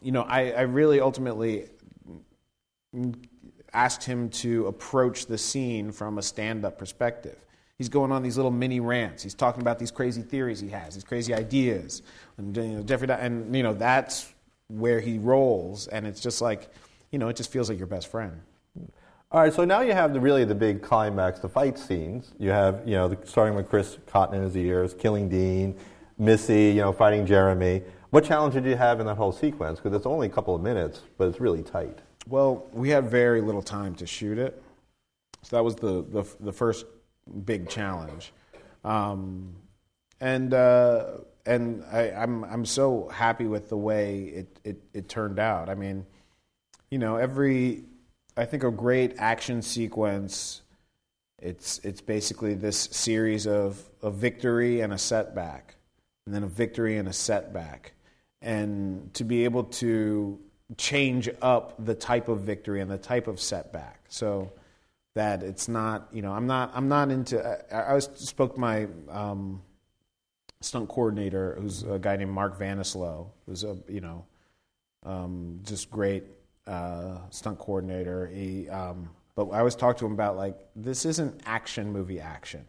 you 0.00 0.12
know, 0.12 0.22
I, 0.22 0.52
I 0.52 0.60
really 0.62 1.00
ultimately 1.00 1.66
asked 3.72 4.04
him 4.04 4.28
to 4.30 4.66
approach 4.66 5.26
the 5.26 5.38
scene 5.38 5.92
from 5.92 6.18
a 6.18 6.22
stand 6.22 6.64
up 6.64 6.78
perspective. 6.78 7.36
He's 7.78 7.88
going 7.88 8.12
on 8.12 8.22
these 8.22 8.36
little 8.36 8.50
mini 8.50 8.78
rants. 8.78 9.22
He's 9.22 9.34
talking 9.34 9.62
about 9.62 9.78
these 9.78 9.90
crazy 9.90 10.22
theories 10.22 10.60
he 10.60 10.68
has, 10.68 10.94
these 10.94 11.04
crazy 11.04 11.32
ideas. 11.32 12.02
And, 12.36 12.56
you 12.56 12.62
know, 12.62 12.82
Jeffrey, 12.82 13.08
and, 13.10 13.56
you 13.56 13.62
know, 13.62 13.72
that's 13.72 14.32
where 14.68 15.00
he 15.00 15.18
rolls. 15.18 15.86
And 15.88 16.06
it's 16.06 16.20
just 16.20 16.42
like, 16.42 16.68
you 17.10 17.18
know, 17.18 17.28
it 17.28 17.36
just 17.36 17.50
feels 17.50 17.68
like 17.68 17.78
your 17.78 17.86
best 17.86 18.08
friend. 18.08 18.38
All 19.32 19.40
right, 19.40 19.52
so 19.52 19.64
now 19.64 19.80
you 19.80 19.92
have 19.92 20.12
the 20.12 20.20
really 20.20 20.44
the 20.44 20.54
big 20.54 20.82
climax, 20.82 21.38
the 21.38 21.48
fight 21.48 21.78
scenes. 21.78 22.32
You 22.38 22.50
have, 22.50 22.82
you 22.84 22.96
know, 22.96 23.08
the, 23.08 23.18
starting 23.24 23.54
with 23.54 23.68
Chris 23.68 23.96
Cotton 24.06 24.36
in 24.36 24.42
his 24.42 24.56
ears, 24.56 24.92
killing 24.92 25.28
Dean, 25.28 25.76
Missy, 26.18 26.64
you 26.70 26.82
know, 26.82 26.92
fighting 26.92 27.24
Jeremy. 27.24 27.82
What 28.10 28.24
challenge 28.24 28.54
did 28.54 28.64
you 28.64 28.74
have 28.74 28.98
in 28.98 29.06
that 29.06 29.16
whole 29.16 29.32
sequence? 29.32 29.78
Because 29.78 29.96
it's 29.96 30.04
only 30.04 30.26
a 30.26 30.30
couple 30.30 30.54
of 30.54 30.60
minutes, 30.60 31.02
but 31.16 31.28
it's 31.28 31.40
really 31.40 31.62
tight. 31.62 32.00
Well, 32.30 32.68
we 32.72 32.90
had 32.90 33.10
very 33.10 33.40
little 33.40 33.60
time 33.60 33.96
to 33.96 34.06
shoot 34.06 34.38
it, 34.38 34.62
so 35.42 35.56
that 35.56 35.64
was 35.64 35.74
the 35.74 36.04
the, 36.08 36.24
the 36.38 36.52
first 36.52 36.86
big 37.44 37.68
challenge, 37.68 38.32
um, 38.84 39.52
and 40.20 40.54
uh, 40.54 41.06
and 41.44 41.82
I, 41.90 42.12
I'm 42.12 42.44
I'm 42.44 42.64
so 42.64 43.08
happy 43.08 43.48
with 43.48 43.68
the 43.68 43.76
way 43.76 44.22
it, 44.26 44.60
it 44.62 44.80
it 44.94 45.08
turned 45.08 45.40
out. 45.40 45.68
I 45.68 45.74
mean, 45.74 46.06
you 46.88 46.98
know, 46.98 47.16
every 47.16 47.82
I 48.36 48.44
think 48.44 48.62
a 48.62 48.70
great 48.70 49.16
action 49.18 49.60
sequence. 49.60 50.62
It's 51.40 51.80
it's 51.82 52.00
basically 52.00 52.54
this 52.54 52.78
series 52.92 53.48
of 53.48 53.82
a 54.04 54.10
victory 54.10 54.82
and 54.82 54.92
a 54.92 54.98
setback, 54.98 55.74
and 56.26 56.34
then 56.34 56.44
a 56.44 56.48
victory 56.48 56.96
and 56.96 57.08
a 57.08 57.12
setback, 57.12 57.92
and 58.40 59.12
to 59.14 59.24
be 59.24 59.42
able 59.42 59.64
to 59.64 60.38
change 60.76 61.28
up 61.42 61.74
the 61.84 61.94
type 61.94 62.28
of 62.28 62.40
victory 62.40 62.80
and 62.80 62.90
the 62.90 62.98
type 62.98 63.26
of 63.26 63.40
setback. 63.40 64.00
So 64.08 64.52
that 65.14 65.42
it's 65.42 65.68
not 65.68 66.08
you 66.12 66.22
know 66.22 66.32
I'm 66.32 66.46
not 66.46 66.70
I'm 66.74 66.88
not 66.88 67.10
into 67.10 67.44
I, 67.72 67.80
I 67.80 67.94
was, 67.94 68.08
spoke 68.14 68.54
to 68.54 68.60
my 68.60 68.86
um, 69.08 69.62
stunt 70.60 70.88
coordinator 70.88 71.56
who's 71.60 71.82
a 71.82 71.98
guy 71.98 72.16
named 72.16 72.30
Mark 72.30 72.58
Vanselow 72.58 73.26
who's 73.46 73.64
a 73.64 73.76
you 73.88 74.00
know 74.00 74.24
um, 75.04 75.60
just 75.64 75.90
great 75.90 76.24
uh, 76.66 77.18
stunt 77.30 77.58
coordinator. 77.58 78.26
He, 78.28 78.68
um, 78.68 79.10
but 79.34 79.46
I 79.48 79.58
always 79.58 79.74
talk 79.74 79.96
to 79.98 80.06
him 80.06 80.12
about 80.12 80.36
like 80.36 80.58
this 80.76 81.04
isn't 81.04 81.40
action 81.46 81.92
movie 81.92 82.20
action. 82.20 82.64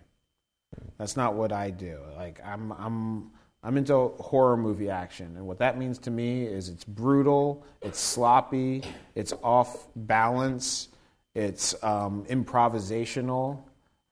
That's 0.98 1.18
not 1.18 1.36
what 1.36 1.52
I 1.52 1.70
do. 1.70 2.00
Like 2.16 2.40
I'm 2.46 2.72
I'm 2.72 3.32
I'm 3.64 3.78
into 3.78 3.94
horror 4.20 4.58
movie 4.58 4.90
action, 4.90 5.36
and 5.38 5.46
what 5.46 5.60
that 5.60 5.78
means 5.78 6.00
to 6.00 6.12
me 6.12 6.46
is 6.46 6.68
it's 6.70 6.84
brutal, 6.84 7.64
it's 7.82 8.00
sloppy, 8.00 8.84
it's 9.14 9.34
off 9.44 9.88
balance, 9.96 10.88
it's 11.36 11.76
um, 11.84 12.26
improvisational. 12.26 13.60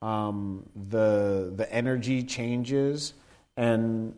Um, 0.02 0.66
the 0.88 1.52
the 1.54 1.70
energy 1.70 2.22
changes, 2.22 3.12
and 3.56 4.14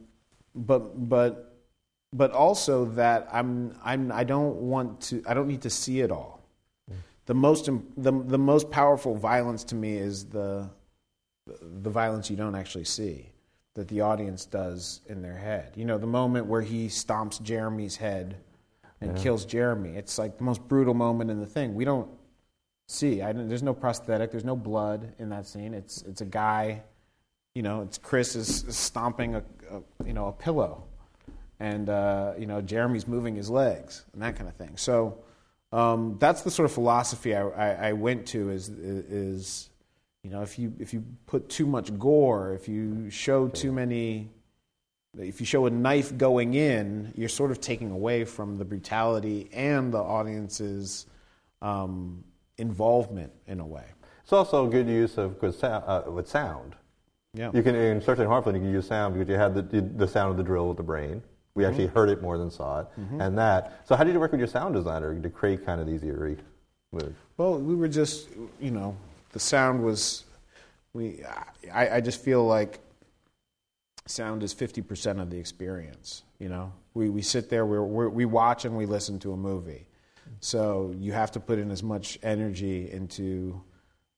but 0.55 1.09
but 1.09 1.57
but 2.13 2.33
also 2.33 2.85
that 2.85 3.27
I'm, 3.33 3.75
I'm 3.83 4.13
I 4.13 4.25
don't 4.25 4.57
want 4.57 5.01
to 5.03 5.23
I 5.27 5.33
don't 5.35 5.49
need 5.49 5.63
to 5.63 5.71
see 5.71 6.01
it 6.01 6.11
all. 6.11 6.41
The 7.25 7.35
most 7.35 7.67
the, 7.97 8.13
the 8.13 8.39
most 8.39 8.71
powerful 8.71 9.17
violence 9.17 9.65
to 9.65 9.75
me 9.75 9.97
is 9.97 10.27
the 10.27 10.69
the 11.47 11.91
violence 11.91 12.29
you 12.31 12.37
don't 12.37 12.55
actually 12.55 12.85
see 12.85 13.32
that 13.75 13.89
the 13.89 14.03
audience 14.03 14.45
does 14.45 15.01
in 15.07 15.23
their 15.23 15.37
head. 15.37 15.73
You 15.77 15.85
know, 15.85 15.99
the 15.99 16.07
moment 16.07 16.47
where 16.47 16.61
he 16.61 16.89
stomps 16.89 17.41
Jeremy's 17.43 17.97
head 17.97 18.37
and 19.01 19.17
yeah. 19.17 19.23
kills 19.23 19.45
Jeremy. 19.45 19.97
It's 19.97 20.19
like 20.19 20.39
the 20.39 20.45
most 20.45 20.67
brutal 20.69 20.95
moment 20.95 21.31
in 21.31 21.41
the 21.41 21.47
thing. 21.47 21.75
We 21.75 21.85
don't 21.85 22.09
see. 22.87 23.23
I, 23.23 23.33
there's 23.33 23.63
no 23.63 23.75
prosthetic. 23.75 24.31
There's 24.31 24.45
no 24.45 24.57
blood 24.57 25.15
in 25.19 25.31
that 25.31 25.47
scene. 25.47 25.75
It's 25.75 26.03
it's 26.03 26.21
a 26.21 26.27
guy. 26.27 26.83
You 27.55 27.63
know, 27.63 27.83
it's 27.83 27.99
Chris 27.99 28.35
is, 28.37 28.65
is 28.65 28.77
stomping 28.77 29.35
a, 29.35 29.43
a 29.71 30.05
you 30.07 30.13
know 30.13 30.29
a 30.29 30.33
pillow 30.33 30.85
and 31.63 31.89
uh, 31.89 32.33
you 32.37 32.47
know 32.47 32.61
Jeremy's 32.61 33.07
moving 33.07 33.37
his 33.37 33.49
legs 33.49 34.05
and 34.13 34.23
that 34.23 34.37
kind 34.37 34.49
of 34.49 34.57
thing. 34.57 34.77
So 34.77 35.19
um, 35.73 36.17
that's 36.19 36.43
the 36.43 36.51
sort 36.51 36.67
of 36.67 36.73
philosophy 36.73 37.35
I, 37.35 37.49
I, 37.49 37.89
I, 37.89 37.93
went 37.93 38.27
to 38.29 38.51
is 38.51 38.69
is 38.69 39.71
you 40.23 40.31
know 40.31 40.43
if 40.43 40.59
you 40.59 40.73
if 40.79 40.93
you 40.93 41.05
put 41.27 41.49
too 41.49 41.67
much 41.67 41.97
gore, 41.99 42.55
if 42.55 42.69
you 42.69 43.11
show 43.11 43.49
too 43.49 43.73
many, 43.73 44.29
if 45.19 45.41
you 45.41 45.47
show 45.47 45.67
a 45.67 45.71
knife 45.71 46.17
going 46.17 46.55
in, 46.55 47.13
you're 47.17 47.29
sort 47.29 47.51
of 47.51 47.61
taking 47.61 47.91
away 47.91 48.25
from 48.25 48.57
the 48.57 48.65
brutality 48.65 49.49
and 49.53 49.93
the 49.93 49.99
audience's 49.99 51.07
um, 51.61 52.23
involvement 52.59 53.33
in 53.47 53.61
a 53.61 53.67
way. 53.67 53.85
It's 54.23 54.33
also 54.33 54.67
a 54.67 54.71
good 54.71 54.89
use 54.89 55.19
of 55.19 55.39
good 55.41 55.55
sound, 55.55 55.85
uh, 55.87 56.05
with 56.11 56.29
sound. 56.29 56.77
Yeah. 57.35 57.51
You 57.53 57.63
can, 57.63 57.75
in 57.75 58.01
certainly 58.01 58.25
in 58.25 58.31
Horrorfilm, 58.31 58.55
you 58.55 58.61
can 58.61 58.73
use 58.73 58.87
sound 58.87 59.15
because 59.15 59.29
you 59.29 59.35
had 59.35 59.55
the, 59.55 59.81
the 59.81 60.07
sound 60.07 60.31
of 60.31 60.37
the 60.37 60.43
drill 60.43 60.69
with 60.69 60.77
the 60.77 60.83
brain. 60.83 61.23
We 61.55 61.65
actually 61.65 61.87
mm-hmm. 61.87 61.99
heard 61.99 62.09
it 62.09 62.23
more 62.23 62.39
than 62.39 62.51
saw 62.51 62.81
it, 62.81 62.87
mm-hmm. 62.99 63.21
and 63.21 63.37
that. 63.37 63.83
So, 63.85 63.95
how 63.95 64.05
did 64.05 64.15
you 64.15 64.21
work 64.21 64.31
with 64.31 64.41
your 64.41 64.49
sound 64.49 64.75
designer 64.75 65.19
to 65.19 65.31
create 65.31 65.67
kind 65.67 65.81
of 65.81 65.87
these 65.87 66.03
eerie 66.03 66.39
moves? 66.93 67.17
Well, 67.37 67.59
we 67.59 67.75
were 67.75 67.89
just, 67.89 68.29
you 68.59 68.71
know, 68.71 68.97
the 69.33 69.41
sound 69.41 69.83
was. 69.83 70.25
We, 70.95 71.23
I, 71.73 71.97
I 71.97 72.01
just 72.03 72.23
feel 72.23 72.45
like 72.47 72.81
sound 74.07 74.43
is 74.43 74.53
fifty 74.53 74.83
percent 74.83 75.21
of 75.21 75.31
the 75.31 75.39
experience. 75.39 76.23
You 76.39 76.49
know, 76.49 76.73
we 76.95 77.09
we 77.09 77.23
sit 77.23 77.49
there, 77.49 77.65
we 77.65 78.09
we 78.09 78.25
watch 78.25 78.65
and 78.65 78.77
we 78.77 78.87
listen 78.87 79.19
to 79.21 79.33
a 79.33 79.37
movie, 79.37 79.87
so 80.41 80.95
you 80.99 81.13
have 81.13 81.33
to 81.33 81.41
put 81.41 81.59
in 81.59 81.71
as 81.71 81.83
much 81.83 82.19
energy 82.23 82.91
into 82.91 83.61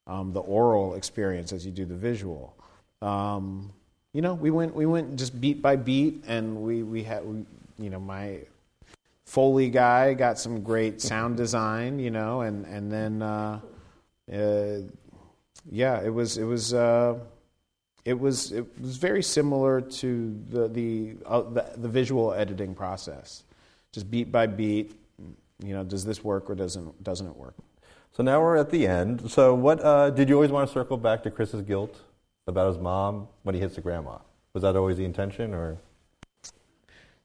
um, 0.07 0.33
the 0.33 0.41
aural 0.41 0.95
experience 0.95 1.53
as 1.53 1.65
you 1.65 1.73
do 1.73 1.85
the 1.85 1.95
visual. 1.95 2.57
Um, 3.03 3.73
you 4.13 4.23
know, 4.23 4.35
we 4.35 4.51
went 4.51 4.75
we 4.75 4.87
went 4.87 5.17
just 5.17 5.41
beat 5.41 5.63
by 5.63 5.77
beat, 5.77 6.25
and 6.27 6.63
we 6.63 6.83
we 6.83 7.03
had 7.03 7.25
we, 7.25 7.45
you 7.79 7.91
know 7.91 8.01
my 8.01 8.41
Foley 9.27 9.71
guy 9.71 10.15
got 10.15 10.39
some 10.39 10.63
great 10.63 11.01
sound 11.01 11.37
design, 11.37 11.99
you 11.99 12.11
know, 12.11 12.43
and 12.43 12.67
and 12.67 12.93
then 12.93 13.23
uh, 13.23 13.61
uh, 14.33 14.79
yeah, 15.71 16.01
it 16.03 16.13
was 16.13 16.39
it 16.39 16.45
was. 16.45 16.75
Uh, 16.75 17.19
it 18.05 18.19
was 18.21 18.53
it 18.53 18.67
was 18.81 18.99
very 18.99 19.23
similar 19.23 19.81
to 19.81 20.39
the 20.51 20.69
the, 20.69 21.17
uh, 21.25 21.41
the, 21.41 21.73
the 21.77 21.89
visual 21.89 22.35
editing 22.35 22.75
process, 22.75 23.45
just 23.93 24.11
beat 24.11 24.31
by 24.31 24.47
beat. 24.47 24.95
You 25.65 25.73
know, 25.73 25.85
does 25.85 26.05
this 26.05 26.23
work 26.23 26.51
or 26.51 26.55
doesn't 26.55 27.03
doesn't 27.03 27.27
it 27.27 27.37
work? 27.37 27.55
So 28.13 28.23
now 28.23 28.41
we're 28.43 28.57
at 28.57 28.71
the 28.71 28.87
end. 28.87 29.31
So 29.31 29.55
what 29.55 29.83
uh, 29.83 30.11
did 30.11 30.29
you 30.29 30.35
always 30.35 30.51
want 30.51 30.69
to 30.69 30.73
circle 30.73 30.97
back 30.97 31.23
to 31.23 31.31
Chris's 31.31 31.63
guilt 31.63 31.99
about 32.47 32.69
his 32.69 32.79
mom 32.79 33.29
when 33.43 33.55
he 33.55 33.61
hits 33.61 33.75
the 33.75 33.81
grandma? 33.81 34.19
Was 34.53 34.63
that 34.63 34.77
always 34.77 34.99
the 34.99 35.05
intention, 35.05 35.55
or? 35.55 35.79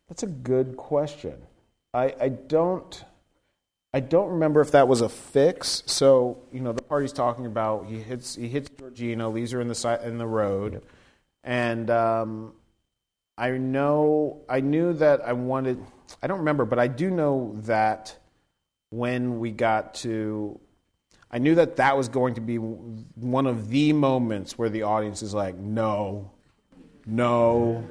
That's 0.08 0.24
a 0.24 0.28
good 0.28 0.78
question. 0.78 1.36
I, 1.94 2.16
I 2.20 2.30
don't 2.30 3.04
I 3.94 4.00
don't 4.02 4.30
remember 4.30 4.62
if 4.62 4.72
that 4.72 4.88
was 4.88 5.02
a 5.02 5.10
fix. 5.10 5.84
So 5.86 6.38
you 6.52 6.60
know, 6.60 6.74
the 6.74 6.82
party's 6.82 7.14
talking 7.14 7.46
about 7.46 7.86
he 7.88 8.00
hits 8.00 8.36
he 8.36 8.48
hits 8.48 8.70
Georgina, 8.78 9.30
leaves 9.30 9.52
her 9.52 9.62
in 9.62 9.68
the 9.68 9.76
side 9.76 10.04
in 10.04 10.18
the 10.18 10.28
road, 10.28 10.74
yep. 10.74 10.84
and 11.44 11.90
um, 11.90 12.54
I 13.38 13.52
know 13.52 14.42
I 14.48 14.60
knew 14.60 14.94
that 14.94 15.22
I 15.22 15.34
wanted. 15.34 15.84
I 16.22 16.28
don't 16.28 16.40
remember, 16.40 16.66
but 16.66 16.78
I 16.78 16.88
do 16.88 17.10
know 17.10 17.56
that 17.64 18.16
when 18.90 19.40
we 19.40 19.52
got 19.52 19.94
to, 19.96 20.60
I 21.32 21.38
knew 21.38 21.56
that 21.56 21.78
that 21.78 21.96
was 21.96 22.10
going 22.10 22.36
to 22.36 22.42
be 22.42 22.58
one 22.58 23.48
of 23.48 23.70
the 23.70 23.94
moments 23.94 24.58
where 24.58 24.70
the 24.70 24.84
audience 24.84 25.22
is 25.22 25.34
like, 25.34 25.56
no. 25.56 26.32
No, 27.06 27.88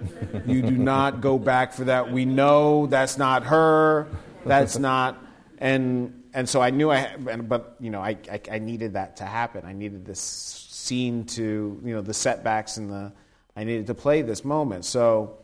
you 0.47 0.63
do 0.63 0.77
not 0.77 1.21
go 1.21 1.41
back 1.41 1.73
for 1.73 1.85
that. 1.85 2.13
We 2.13 2.25
know 2.25 2.87
that's 2.87 3.19
not 3.19 3.43
her. 3.45 4.07
That's 4.45 4.79
not 4.79 5.19
and 5.59 6.25
and 6.35 6.49
so 6.49 6.61
I 6.61 6.71
knew 6.71 6.91
I, 6.91 7.17
but 7.17 7.77
you 7.81 7.91
know, 7.91 8.01
I, 8.01 8.17
I, 8.31 8.41
I 8.53 8.59
needed 8.59 8.93
that 8.95 9.17
to 9.17 9.25
happen. 9.25 9.65
I 9.65 9.73
needed 9.73 10.05
this 10.05 10.21
scene 10.21 11.25
to, 11.25 11.81
you 11.85 11.95
know, 11.95 12.01
the 12.01 12.15
setbacks 12.15 12.77
and 12.77 12.91
the, 12.91 13.13
I 13.57 13.65
needed 13.65 13.87
to 13.89 13.95
play 13.95 14.23
this 14.23 14.45
moment. 14.45 14.85
So, 14.85 15.39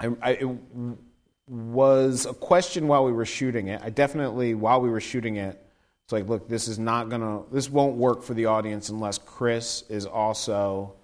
I, 0.00 0.10
I 0.22 0.30
it 0.30 0.48
was 1.46 2.26
a 2.26 2.32
question 2.32 2.88
while 2.88 3.04
we 3.04 3.12
were 3.12 3.26
shooting 3.26 3.68
it. 3.68 3.80
I 3.82 3.90
definitely, 3.90 4.54
while 4.54 4.80
we 4.80 4.88
were 4.88 5.00
shooting 5.00 5.36
it, 5.36 5.62
it's 6.04 6.12
like, 6.12 6.28
look, 6.28 6.48
this 6.48 6.68
is 6.68 6.78
not 6.78 7.08
gonna, 7.08 7.42
this 7.52 7.68
won't 7.68 7.96
work 7.96 8.22
for 8.22 8.34
the 8.34 8.46
audience 8.46 8.88
unless 8.88 9.18
Chris 9.18 9.84
is 9.88 10.06
also 10.06 10.94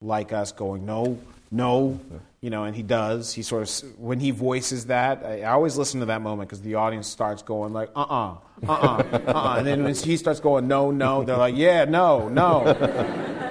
like 0.00 0.32
us, 0.32 0.52
going, 0.52 0.86
no, 0.86 1.18
no, 1.50 1.98
you 2.42 2.50
know, 2.50 2.64
and 2.64 2.74
he 2.74 2.82
does. 2.82 3.32
He 3.32 3.42
sort 3.42 3.62
of 3.62 3.98
when 3.98 4.20
he 4.20 4.32
voices 4.32 4.86
that, 4.86 5.24
I, 5.24 5.42
I 5.42 5.52
always 5.52 5.78
listen 5.78 6.00
to 6.00 6.06
that 6.06 6.20
moment 6.20 6.50
because 6.50 6.60
the 6.60 6.74
audience 6.74 7.06
starts 7.06 7.42
going 7.42 7.72
like, 7.72 7.90
uh, 7.94 8.00
uh-uh, 8.00 8.36
uh, 8.68 8.72
uh-uh, 8.72 9.32
uh, 9.32 9.54
and 9.58 9.66
then 9.66 9.84
when 9.84 9.94
he 9.94 10.16
starts 10.16 10.40
going, 10.40 10.66
no, 10.66 10.90
no, 10.90 11.22
they're 11.22 11.36
like, 11.36 11.56
yeah, 11.56 11.84
no, 11.84 12.28
no, 12.28 12.64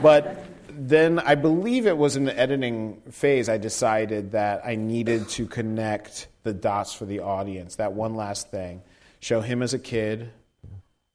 but 0.04 0.46
then 0.70 1.20
I 1.20 1.36
believe 1.36 1.88
it 1.88 1.98
was 1.98 2.18
in 2.18 2.26
the 2.26 2.38
editing 2.38 3.02
phase. 3.12 3.48
I 3.48 3.58
decided 3.58 4.32
that 4.32 4.66
I 4.66 4.76
needed 4.76 5.30
to 5.30 5.48
connect 5.48 6.28
the 6.44 6.54
dots 6.54 6.94
for 6.94 7.06
the 7.06 7.20
audience. 7.22 7.78
That 7.78 7.94
one 7.94 8.16
last 8.16 8.52
thing, 8.52 8.82
show 9.22 9.40
him 9.40 9.62
as 9.62 9.74
a 9.74 9.80
kid, 9.80 10.32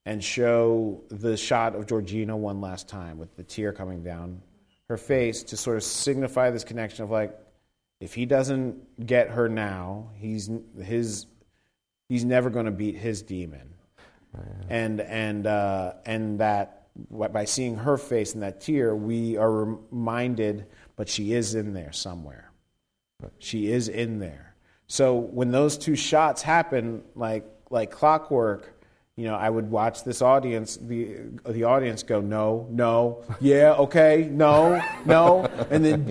and 0.06 0.24
show 0.24 1.02
the 1.10 1.36
shot 1.36 1.74
of 1.74 1.86
Georgina 1.86 2.36
one 2.36 2.60
last 2.62 2.88
time 2.88 3.18
with 3.18 3.36
the 3.36 3.42
tear 3.42 3.72
coming 3.72 4.02
down 4.02 4.40
her 4.88 4.96
face 4.96 5.42
to 5.42 5.56
sort 5.56 5.76
of 5.76 5.82
signify 5.82 6.50
this 6.50 6.64
connection 6.64 7.02
of 7.04 7.10
like, 7.10 7.36
if 8.00 8.14
he 8.14 8.26
doesn't 8.26 9.06
get 9.06 9.30
her 9.30 9.48
now, 9.48 10.10
he's 10.16 10.50
his 10.82 11.26
he's 12.08 12.24
never 12.24 12.50
going 12.50 12.66
to 12.66 12.72
beat 12.72 12.96
his 12.96 13.22
demon. 13.22 13.74
And 14.68 15.00
and 15.00 15.46
uh, 15.46 15.94
and 16.04 16.40
that 16.40 16.88
by 17.10 17.44
seeing 17.44 17.76
her 17.76 17.96
face 17.96 18.34
and 18.34 18.42
that 18.42 18.60
tear, 18.60 18.94
we 18.94 19.36
are 19.38 19.50
reminded, 19.50 20.66
but 20.94 21.08
she 21.08 21.32
is 21.32 21.54
in 21.54 21.72
there 21.72 21.92
somewhere. 21.92 22.50
She 23.38 23.70
is 23.70 23.88
in 23.88 24.18
there. 24.18 24.54
So 24.88 25.16
when 25.16 25.50
those 25.50 25.78
two 25.78 25.96
shots 25.96 26.42
happen, 26.42 27.02
like 27.14 27.46
like 27.70 27.90
clockwork, 27.90 28.78
you 29.16 29.24
know, 29.24 29.34
I 29.34 29.48
would 29.48 29.70
watch 29.70 30.04
this 30.04 30.20
audience, 30.20 30.76
the 30.76 31.16
the 31.48 31.64
audience 31.64 32.02
go, 32.02 32.20
no, 32.20 32.68
no, 32.70 33.24
yeah, 33.40 33.72
okay, 33.72 34.28
no, 34.30 34.82
no, 35.06 35.46
and 35.70 35.82
then 35.82 36.10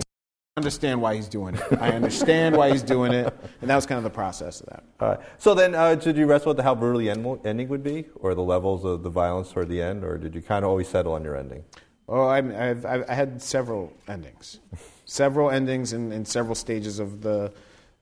understand 0.56 1.02
why 1.02 1.14
he's 1.14 1.28
doing 1.28 1.54
it. 1.54 1.62
I 1.80 1.90
understand 1.90 2.56
why 2.56 2.70
he's 2.70 2.82
doing 2.82 3.12
it, 3.12 3.26
and 3.60 3.68
that 3.68 3.76
was 3.76 3.84
kind 3.84 3.98
of 3.98 4.04
the 4.04 4.10
process 4.10 4.62
of 4.62 4.66
that. 4.70 4.84
Right. 4.98 5.20
So 5.36 5.54
then, 5.54 5.74
uh, 5.74 5.96
did 5.96 6.16
you 6.16 6.24
wrestle 6.24 6.54
with 6.54 6.64
how 6.64 6.74
brutal 6.74 6.98
the 7.00 7.10
end, 7.10 7.40
ending 7.44 7.68
would 7.68 7.82
be, 7.82 8.06
or 8.14 8.34
the 8.34 8.42
levels 8.42 8.82
of 8.82 9.02
the 9.02 9.10
violence 9.10 9.52
toward 9.52 9.68
the 9.68 9.82
end, 9.82 10.02
or 10.02 10.16
did 10.16 10.34
you 10.34 10.40
kind 10.40 10.64
of 10.64 10.70
always 10.70 10.88
settle 10.88 11.12
on 11.12 11.24
your 11.24 11.36
ending? 11.36 11.62
Oh, 12.08 12.26
I, 12.26 12.38
I've, 12.38 12.86
I've, 12.86 13.04
I 13.06 13.12
had 13.12 13.42
several 13.42 13.92
endings, 14.08 14.60
several 15.04 15.50
endings 15.50 15.92
in, 15.92 16.10
in 16.10 16.24
several 16.24 16.54
stages 16.54 17.00
of 17.00 17.20
the 17.20 17.52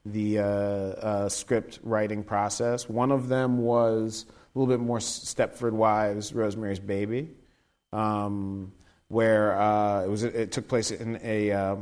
the 0.06 0.38
uh, 0.38 0.42
uh, 0.44 1.28
script 1.30 1.80
writing 1.82 2.22
process. 2.22 2.88
One 2.88 3.10
of 3.10 3.28
them 3.28 3.58
was 3.58 4.26
a 4.28 4.58
little 4.58 4.72
bit 4.72 4.84
more 4.84 4.98
Stepford 4.98 5.72
Wives, 5.72 6.32
Rosemary's 6.32 6.78
Baby, 6.78 7.30
um, 7.92 8.70
where 9.08 9.58
uh, 9.58 10.04
it 10.04 10.08
was 10.08 10.22
it 10.22 10.52
took 10.52 10.68
place 10.68 10.92
in 10.92 11.18
a 11.24 11.50
uh, 11.50 11.76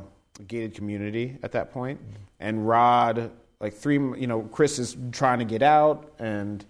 gated 0.47 0.75
community 0.75 1.39
at 1.43 1.53
that 1.53 1.73
point, 1.73 2.01
and 2.41 2.67
Rod, 2.67 3.31
like 3.61 3.75
three, 3.75 3.95
you 3.95 4.27
know, 4.27 4.43
Chris 4.43 4.79
is 4.79 4.97
trying 5.13 5.39
to 5.39 5.45
get 5.45 5.63
out, 5.63 6.13
and 6.19 6.65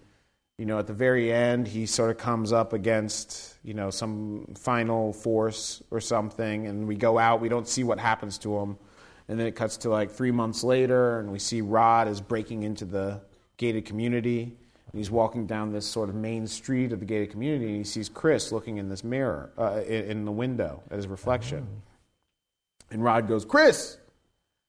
you 0.57 0.65
know, 0.65 0.79
at 0.79 0.87
the 0.87 0.93
very 0.93 1.31
end, 1.33 1.67
he 1.67 1.85
sort 1.85 2.11
of 2.11 2.17
comes 2.17 2.51
up 2.51 2.73
against 2.73 3.55
you 3.63 3.73
know 3.73 3.89
some 3.89 4.53
final 4.55 5.13
force 5.13 5.81
or 5.91 5.99
something, 5.99 6.67
and 6.67 6.87
we 6.87 6.95
go 6.95 7.17
out. 7.17 7.41
We 7.41 7.49
don't 7.49 7.67
see 7.67 7.83
what 7.83 7.99
happens 7.99 8.37
to 8.39 8.57
him, 8.57 8.77
and 9.27 9.39
then 9.39 9.47
it 9.47 9.55
cuts 9.55 9.77
to 9.77 9.89
like 9.89 10.11
three 10.11 10.31
months 10.31 10.63
later, 10.63 11.19
and 11.19 11.31
we 11.31 11.39
see 11.39 11.61
Rod 11.61 12.07
is 12.07 12.21
breaking 12.21 12.63
into 12.63 12.85
the 12.85 13.21
gated 13.57 13.85
community 13.85 14.57
and 14.93 14.99
he's 14.99 15.09
walking 15.09 15.47
down 15.47 15.71
this 15.73 15.87
sort 15.87 16.07
of 16.07 16.15
main 16.15 16.45
street 16.45 16.93
of 16.93 16.99
the 16.99 17.05
gated 17.05 17.31
community, 17.31 17.65
and 17.65 17.77
he 17.77 17.83
sees 17.83 18.07
Chris 18.07 18.51
looking 18.51 18.77
in 18.77 18.89
this 18.89 19.03
mirror, 19.03 19.51
uh, 19.57 19.81
in, 19.87 20.05
in, 20.05 20.25
the 20.25 20.31
window 20.31 20.83
at 20.91 20.97
his 20.97 21.07
reflection. 21.07 21.67
Oh. 21.67 21.92
And 22.91 23.03
Rod 23.03 23.27
goes, 23.27 23.45
Chris! 23.45 23.97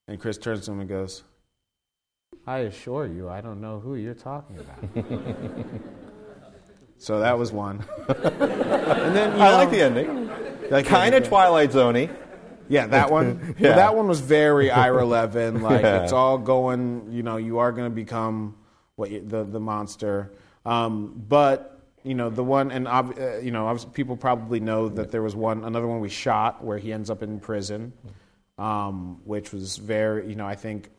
And 0.06 0.20
Chris 0.20 0.38
turns 0.38 0.66
to 0.66 0.72
him 0.72 0.80
and 0.80 0.88
goes, 0.88 1.22
I 2.46 2.58
assure 2.58 3.06
you, 3.06 3.28
I 3.28 3.40
don't 3.40 3.60
know 3.60 3.80
who 3.80 3.94
you're 3.94 4.14
talking 4.14 4.58
about. 4.58 5.06
so 6.98 7.20
that 7.20 7.38
was 7.38 7.52
one. 7.52 7.84
and 8.08 9.16
then 9.16 9.32
I 9.40 9.50
know, 9.50 9.56
like 9.56 9.70
the 9.70 9.80
ending. 9.80 10.30
Like 10.70 10.86
kind 10.86 11.14
of 11.14 11.26
Twilight 11.26 11.70
Zoney. 11.70 12.14
Yeah, 12.68 12.86
that 12.88 13.10
one. 13.10 13.54
yeah. 13.58 13.68
Well, 13.68 13.76
that 13.76 13.96
one 13.96 14.08
was 14.08 14.20
very 14.20 14.70
Ira 14.70 15.04
Levin. 15.04 15.62
Like 15.62 15.82
yeah. 15.82 16.02
it's 16.02 16.12
all 16.12 16.38
going. 16.38 17.08
You 17.10 17.22
know, 17.22 17.36
you 17.36 17.58
are 17.58 17.72
going 17.72 17.90
to 17.90 17.94
become 17.94 18.56
what 18.96 19.10
you, 19.10 19.20
the 19.20 19.44
the 19.44 19.60
monster. 19.60 20.32
Um, 20.64 21.22
but 21.28 21.73
you 22.04 22.14
know 22.14 22.30
the 22.30 22.44
one, 22.44 22.70
and 22.70 22.86
uh, 22.86 23.38
you 23.42 23.50
know 23.50 23.76
people 23.94 24.16
probably 24.16 24.60
know 24.60 24.88
that 24.90 25.10
there 25.10 25.22
was 25.22 25.34
one 25.34 25.64
another 25.64 25.86
one 25.86 26.00
we 26.00 26.10
shot 26.10 26.62
where 26.62 26.78
he 26.78 26.92
ends 26.92 27.10
up 27.10 27.22
in 27.22 27.40
prison, 27.40 27.92
um, 28.58 29.20
which 29.24 29.52
was 29.52 29.78
very 29.78 30.28
you 30.28 30.36
know 30.36 30.46
I 30.46 30.54
think 30.54 30.90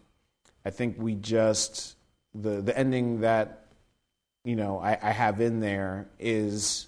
I 0.66 0.72
think 0.72 0.98
we 1.00 1.16
just 1.16 1.96
the 2.34 2.62
the 2.62 2.78
ending 2.78 3.22
that 3.22 3.68
you 4.44 4.56
know 4.56 4.80
I, 4.80 4.98
I 5.02 5.12
have 5.12 5.40
in 5.40 5.60
there 5.60 6.08
is 6.20 6.88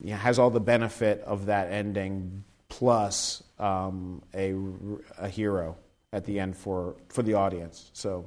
you 0.00 0.10
know, 0.10 0.16
has 0.16 0.38
all 0.38 0.50
the 0.50 0.60
benefit 0.60 1.22
of 1.22 1.46
that 1.46 1.72
ending 1.72 2.44
plus 2.68 3.42
um, 3.58 4.22
a 4.34 4.54
a 5.18 5.28
hero 5.28 5.76
at 6.12 6.26
the 6.26 6.38
end 6.38 6.54
for 6.54 6.96
for 7.08 7.22
the 7.22 7.32
audience. 7.32 7.90
So 7.94 8.26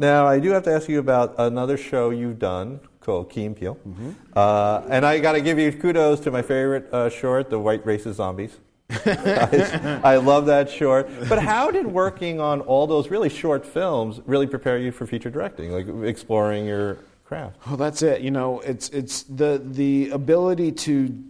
now, 0.00 0.28
I 0.28 0.38
do 0.38 0.50
have 0.50 0.62
to 0.62 0.72
ask 0.72 0.88
you 0.88 1.00
about 1.00 1.34
another 1.38 1.76
show 1.76 2.10
you've 2.10 2.38
done 2.38 2.78
called 3.08 3.30
Key 3.30 3.46
and 3.46 3.56
Peele. 3.56 3.76
Mm-hmm. 3.76 4.10
Uh, 4.36 4.82
and 4.90 5.06
I 5.06 5.18
got 5.18 5.32
to 5.32 5.40
give 5.40 5.58
you 5.58 5.72
kudos 5.72 6.20
to 6.20 6.30
my 6.30 6.42
favorite 6.42 6.92
uh, 6.92 7.08
short, 7.08 7.48
The 7.48 7.58
White 7.58 7.82
Racist 7.86 8.16
Zombies. 8.16 8.58
I, 8.90 10.00
I, 10.04 10.16
love 10.16 10.44
that 10.46 10.68
short. 10.68 11.08
But 11.26 11.38
how 11.38 11.70
did 11.70 11.86
working 11.86 12.38
on 12.38 12.60
all 12.60 12.86
those 12.86 13.08
really 13.10 13.30
short 13.30 13.64
films 13.64 14.20
really 14.26 14.46
prepare 14.46 14.76
you 14.76 14.92
for 14.92 15.06
feature 15.06 15.30
directing, 15.30 15.72
like 15.72 15.86
exploring 16.06 16.66
your 16.66 16.98
craft? 17.24 17.56
Well, 17.66 17.78
that's 17.78 18.02
it. 18.02 18.20
You 18.20 18.30
know, 18.30 18.60
it's 18.60 18.90
it's 18.90 19.22
the 19.22 19.62
the 19.64 20.10
ability 20.10 20.72
to 20.72 21.24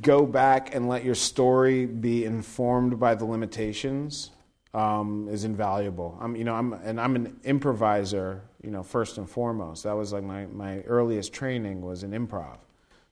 go 0.00 0.24
back 0.24 0.74
and 0.74 0.88
let 0.88 1.04
your 1.04 1.14
story 1.14 1.84
be 1.84 2.24
informed 2.24 2.98
by 2.98 3.14
the 3.14 3.26
limitations 3.26 4.30
um, 4.74 5.28
is 5.30 5.44
invaluable. 5.44 6.18
I'm, 6.20 6.36
you 6.36 6.44
know, 6.44 6.54
I'm, 6.54 6.72
and 6.72 7.00
I'm 7.00 7.16
an 7.16 7.40
improviser, 7.44 8.42
you 8.62 8.70
know, 8.70 8.82
first 8.82 9.18
and 9.18 9.28
foremost. 9.28 9.84
That 9.84 9.96
was 9.96 10.12
like 10.12 10.22
my, 10.22 10.46
my 10.46 10.80
earliest 10.82 11.32
training 11.32 11.82
was 11.82 12.02
in 12.02 12.12
improv. 12.12 12.58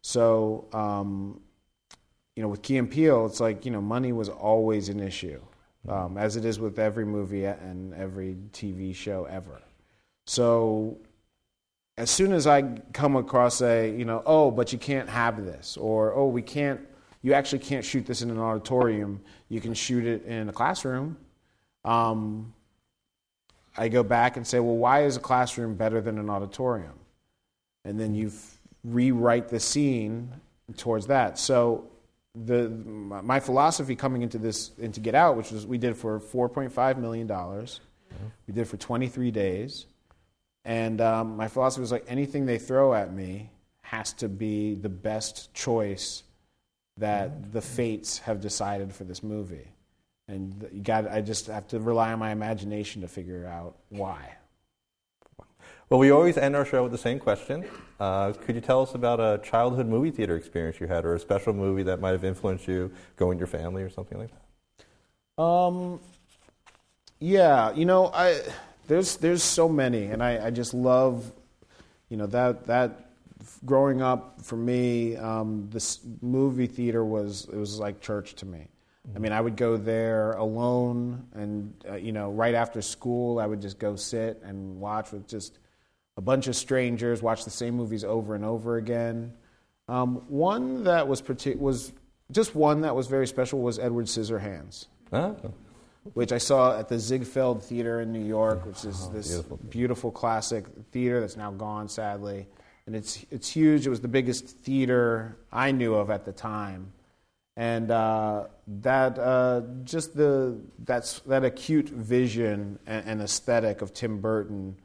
So, 0.02 0.66
um, 0.72 1.40
you 2.36 2.42
know, 2.42 2.48
with 2.48 2.62
Key 2.62 2.78
and 2.78 2.90
Peele, 2.90 3.26
it's 3.26 3.40
like 3.40 3.64
you 3.64 3.70
know, 3.70 3.80
money 3.80 4.12
was 4.12 4.28
always 4.28 4.88
an 4.88 5.00
issue, 5.00 5.40
um, 5.88 6.16
as 6.16 6.36
it 6.36 6.44
is 6.44 6.58
with 6.58 6.78
every 6.78 7.04
movie 7.04 7.44
and 7.44 7.92
every 7.94 8.36
TV 8.52 8.94
show 8.94 9.24
ever. 9.24 9.60
So, 10.26 10.98
as 11.98 12.10
soon 12.10 12.32
as 12.32 12.46
I 12.46 12.62
come 12.92 13.16
across 13.16 13.60
a, 13.60 13.90
you 13.90 14.04
know, 14.04 14.22
oh, 14.24 14.50
but 14.50 14.72
you 14.72 14.78
can't 14.78 15.08
have 15.08 15.44
this, 15.44 15.76
or 15.76 16.14
oh, 16.14 16.28
we 16.28 16.40
can't, 16.40 16.80
you 17.20 17.34
actually 17.34 17.58
can't 17.58 17.84
shoot 17.84 18.06
this 18.06 18.22
in 18.22 18.30
an 18.30 18.38
auditorium. 18.38 19.20
You 19.48 19.60
can 19.60 19.74
shoot 19.74 20.06
it 20.06 20.24
in 20.24 20.48
a 20.48 20.52
classroom. 20.52 21.18
Um, 21.84 22.54
I 23.76 23.88
go 23.88 24.02
back 24.02 24.36
and 24.36 24.46
say, 24.46 24.60
well, 24.60 24.76
why 24.76 25.04
is 25.04 25.16
a 25.16 25.20
classroom 25.20 25.74
better 25.74 26.00
than 26.00 26.18
an 26.18 26.28
auditorium? 26.28 26.98
And 27.84 27.98
then 27.98 28.14
you 28.14 28.32
rewrite 28.84 29.48
the 29.48 29.60
scene 29.60 30.30
towards 30.76 31.06
that. 31.06 31.38
So 31.38 31.88
the 32.34 32.68
my 32.68 33.40
philosophy 33.40 33.96
coming 33.96 34.22
into 34.22 34.38
this 34.38 34.70
into 34.78 35.00
Get 35.00 35.14
Out, 35.14 35.36
which 35.36 35.50
was 35.50 35.66
we 35.66 35.78
did 35.78 35.96
for 35.96 36.20
4.5 36.20 36.98
million 36.98 37.26
dollars, 37.26 37.80
mm-hmm. 38.14 38.26
we 38.46 38.54
did 38.54 38.68
for 38.68 38.76
23 38.76 39.30
days, 39.30 39.86
and 40.64 41.00
um, 41.00 41.36
my 41.36 41.48
philosophy 41.48 41.80
was 41.80 41.92
like 41.92 42.04
anything 42.06 42.46
they 42.46 42.58
throw 42.58 42.94
at 42.94 43.12
me 43.12 43.50
has 43.82 44.12
to 44.12 44.28
be 44.28 44.74
the 44.74 44.88
best 44.88 45.52
choice 45.54 46.22
that 46.98 47.30
mm-hmm. 47.30 47.50
the 47.50 47.60
fates 47.60 48.18
have 48.18 48.40
decided 48.40 48.92
for 48.92 49.04
this 49.04 49.22
movie 49.22 49.68
and 50.30 50.68
you 50.72 50.80
got 50.82 51.10
I 51.10 51.20
just 51.20 51.46
have 51.46 51.66
to 51.68 51.80
rely 51.80 52.12
on 52.12 52.18
my 52.18 52.30
imagination 52.30 53.02
to 53.02 53.08
figure 53.08 53.46
out 53.46 53.76
why. 53.88 54.36
Well, 55.88 55.98
we 55.98 56.10
always 56.10 56.36
end 56.36 56.54
our 56.54 56.64
show 56.64 56.84
with 56.84 56.92
the 56.92 56.98
same 56.98 57.18
question. 57.18 57.64
Uh, 57.98 58.32
could 58.32 58.54
you 58.54 58.60
tell 58.60 58.80
us 58.80 58.94
about 58.94 59.18
a 59.18 59.40
childhood 59.42 59.88
movie 59.88 60.12
theater 60.12 60.36
experience 60.36 60.78
you 60.78 60.86
had, 60.86 61.04
or 61.04 61.16
a 61.16 61.18
special 61.18 61.52
movie 61.52 61.82
that 61.82 62.00
might 62.00 62.12
have 62.12 62.22
influenced 62.22 62.68
you, 62.68 62.92
going 63.16 63.30
with 63.30 63.38
your 63.38 63.48
family, 63.48 63.82
or 63.82 63.90
something 63.90 64.16
like 64.16 64.30
that? 64.30 65.42
Um, 65.42 65.98
yeah, 67.18 67.72
you 67.72 67.86
know, 67.86 68.06
I 68.14 68.40
there's 68.86 69.16
there's 69.16 69.42
so 69.42 69.68
many, 69.68 70.04
and 70.04 70.22
I, 70.22 70.46
I 70.46 70.50
just 70.50 70.74
love, 70.74 71.32
you 72.08 72.16
know, 72.16 72.26
that 72.26 72.66
that 72.68 73.10
growing 73.64 74.00
up 74.00 74.40
for 74.42 74.56
me, 74.56 75.16
um, 75.16 75.68
this 75.70 75.98
movie 76.22 76.66
theater 76.68 77.04
was 77.04 77.48
it 77.52 77.56
was 77.56 77.80
like 77.80 78.00
church 78.00 78.34
to 78.36 78.46
me. 78.46 78.68
I 79.14 79.18
mean, 79.18 79.32
I 79.32 79.40
would 79.40 79.56
go 79.56 79.76
there 79.76 80.32
alone, 80.32 81.26
and 81.34 81.74
uh, 81.88 81.96
you 81.96 82.12
know, 82.12 82.30
right 82.30 82.54
after 82.54 82.82
school, 82.82 83.38
I 83.38 83.46
would 83.46 83.60
just 83.60 83.78
go 83.78 83.96
sit 83.96 84.40
and 84.44 84.78
watch 84.80 85.10
with 85.10 85.26
just 85.26 85.58
a 86.16 86.20
bunch 86.20 86.48
of 86.48 86.56
strangers, 86.56 87.22
watch 87.22 87.44
the 87.44 87.50
same 87.50 87.74
movies 87.74 88.04
over 88.04 88.34
and 88.34 88.44
over 88.44 88.76
again. 88.76 89.32
Um, 89.88 90.16
one 90.28 90.84
that 90.84 91.08
was 91.08 91.22
partic- 91.22 91.58
was 91.58 91.92
just 92.30 92.54
one 92.54 92.82
that 92.82 92.94
was 92.94 93.06
very 93.06 93.26
special 93.26 93.60
was 93.60 93.78
Edward 93.78 94.06
Scissorhands, 94.06 94.86
oh. 95.12 95.34
which 96.12 96.30
I 96.30 96.38
saw 96.38 96.78
at 96.78 96.88
the 96.88 96.98
Ziegfeld 96.98 97.64
Theater 97.64 98.02
in 98.02 98.12
New 98.12 98.24
York, 98.24 98.66
which 98.66 98.84
is 98.84 99.08
oh, 99.08 99.12
this 99.12 99.28
beautiful. 99.28 99.56
beautiful 99.70 100.10
classic 100.10 100.66
theater 100.92 101.20
that's 101.20 101.36
now 101.36 101.50
gone, 101.50 101.88
sadly. 101.88 102.46
And 102.86 102.94
it's 102.94 103.24
it's 103.30 103.48
huge. 103.48 103.86
It 103.86 103.90
was 103.90 104.00
the 104.00 104.08
biggest 104.08 104.46
theater 104.46 105.38
I 105.50 105.72
knew 105.72 105.94
of 105.94 106.10
at 106.10 106.24
the 106.24 106.32
time 106.32 106.92
and 107.56 107.90
uh, 107.90 108.44
that 108.66 109.18
uh, 109.18 109.62
just 109.84 110.16
the 110.16 110.58
that's 110.84 111.20
that 111.20 111.44
acute 111.44 111.88
vision 111.88 112.78
and, 112.86 113.06
and 113.06 113.22
aesthetic 113.22 113.82
of 113.82 113.92
Tim 113.92 114.20
Burton. 114.20 114.76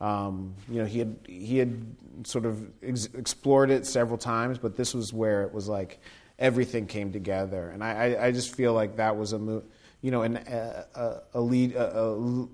Um, 0.00 0.54
you 0.68 0.80
know, 0.80 0.86
he 0.86 0.98
had 0.98 1.16
he 1.26 1.58
had 1.58 1.84
sort 2.24 2.46
of 2.46 2.70
ex- 2.82 3.08
explored 3.14 3.70
it 3.70 3.86
several 3.86 4.18
times, 4.18 4.58
but 4.58 4.76
this 4.76 4.94
was 4.94 5.12
where 5.12 5.42
it 5.42 5.52
was 5.52 5.68
like 5.68 6.00
everything 6.38 6.86
came 6.86 7.12
together, 7.12 7.70
and 7.70 7.84
I, 7.84 7.90
I, 8.14 8.26
I 8.26 8.32
just 8.32 8.54
feel 8.54 8.72
like 8.72 8.96
that 8.96 9.16
was 9.16 9.32
a 9.32 9.62
you 10.00 10.10
know 10.10 10.22
an, 10.22 10.36
a, 10.36 11.20
a, 11.34 11.40
lead 11.40 11.74
a, 11.74 12.00
a, 12.00 12.08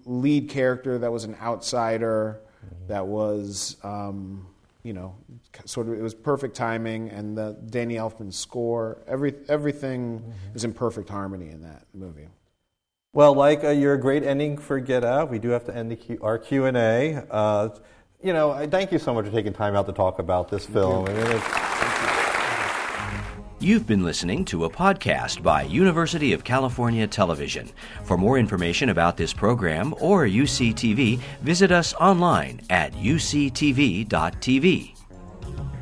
lead 0.04 0.50
character 0.50 0.98
that 0.98 1.11
was 1.11 1.24
an 1.24 1.36
outsider 1.40 2.40
that 2.88 3.07
was. 3.07 3.76
Um, 3.82 4.46
you 4.82 4.92
know, 4.92 5.16
sort 5.64 5.88
of 5.88 5.94
it 5.94 6.02
was 6.02 6.14
perfect 6.14 6.54
timing, 6.54 7.11
and 7.11 7.36
the 7.36 7.57
Danny 7.70 7.94
Elfman 7.94 8.32
score, 8.32 9.02
every 9.07 9.34
everything 9.48 10.20
mm-hmm. 10.20 10.57
is 10.57 10.64
in 10.64 10.72
perfect 10.72 11.09
harmony 11.09 11.50
in 11.50 11.62
that 11.62 11.86
movie. 11.94 12.28
Well, 13.12 13.34
like 13.34 13.64
uh, 13.64 13.70
your 13.70 13.96
great 13.96 14.24
ending 14.24 14.59
for 14.59 14.78
Get 14.78 15.04
Out, 15.04 15.30
we 15.30 15.38
do 15.38 15.48
have 15.50 15.64
to 15.64 15.74
end 15.74 15.90
the 15.90 15.96
Q- 15.96 16.18
our 16.20 16.38
Q 16.38 16.66
and 16.66 16.76
A. 16.76 17.26
Uh, 17.30 17.68
you 18.22 18.32
know, 18.32 18.50
I 18.50 18.66
thank 18.66 18.92
you 18.92 18.98
so 18.98 19.14
much 19.14 19.26
for 19.26 19.32
taking 19.32 19.52
time 19.52 19.74
out 19.74 19.86
to 19.86 19.92
talk 19.92 20.18
about 20.18 20.50
this 20.50 20.66
film. 20.66 21.07
You. 21.07 21.40
You've 23.59 23.86
been 23.86 24.04
listening 24.04 24.44
to 24.46 24.66
a 24.66 24.70
podcast 24.70 25.42
by 25.42 25.62
University 25.62 26.34
of 26.34 26.44
California 26.44 27.07
Television. 27.07 27.70
For 28.04 28.18
more 28.18 28.38
information 28.38 28.90
about 28.90 29.16
this 29.16 29.32
program 29.32 29.94
or 29.98 30.26
UCTV, 30.26 31.18
visit 31.40 31.72
us 31.72 31.94
online 31.94 32.61
at 32.68 32.92
uctv.tv. 32.92 34.95
Thank 35.47 35.59
you. 35.59 35.76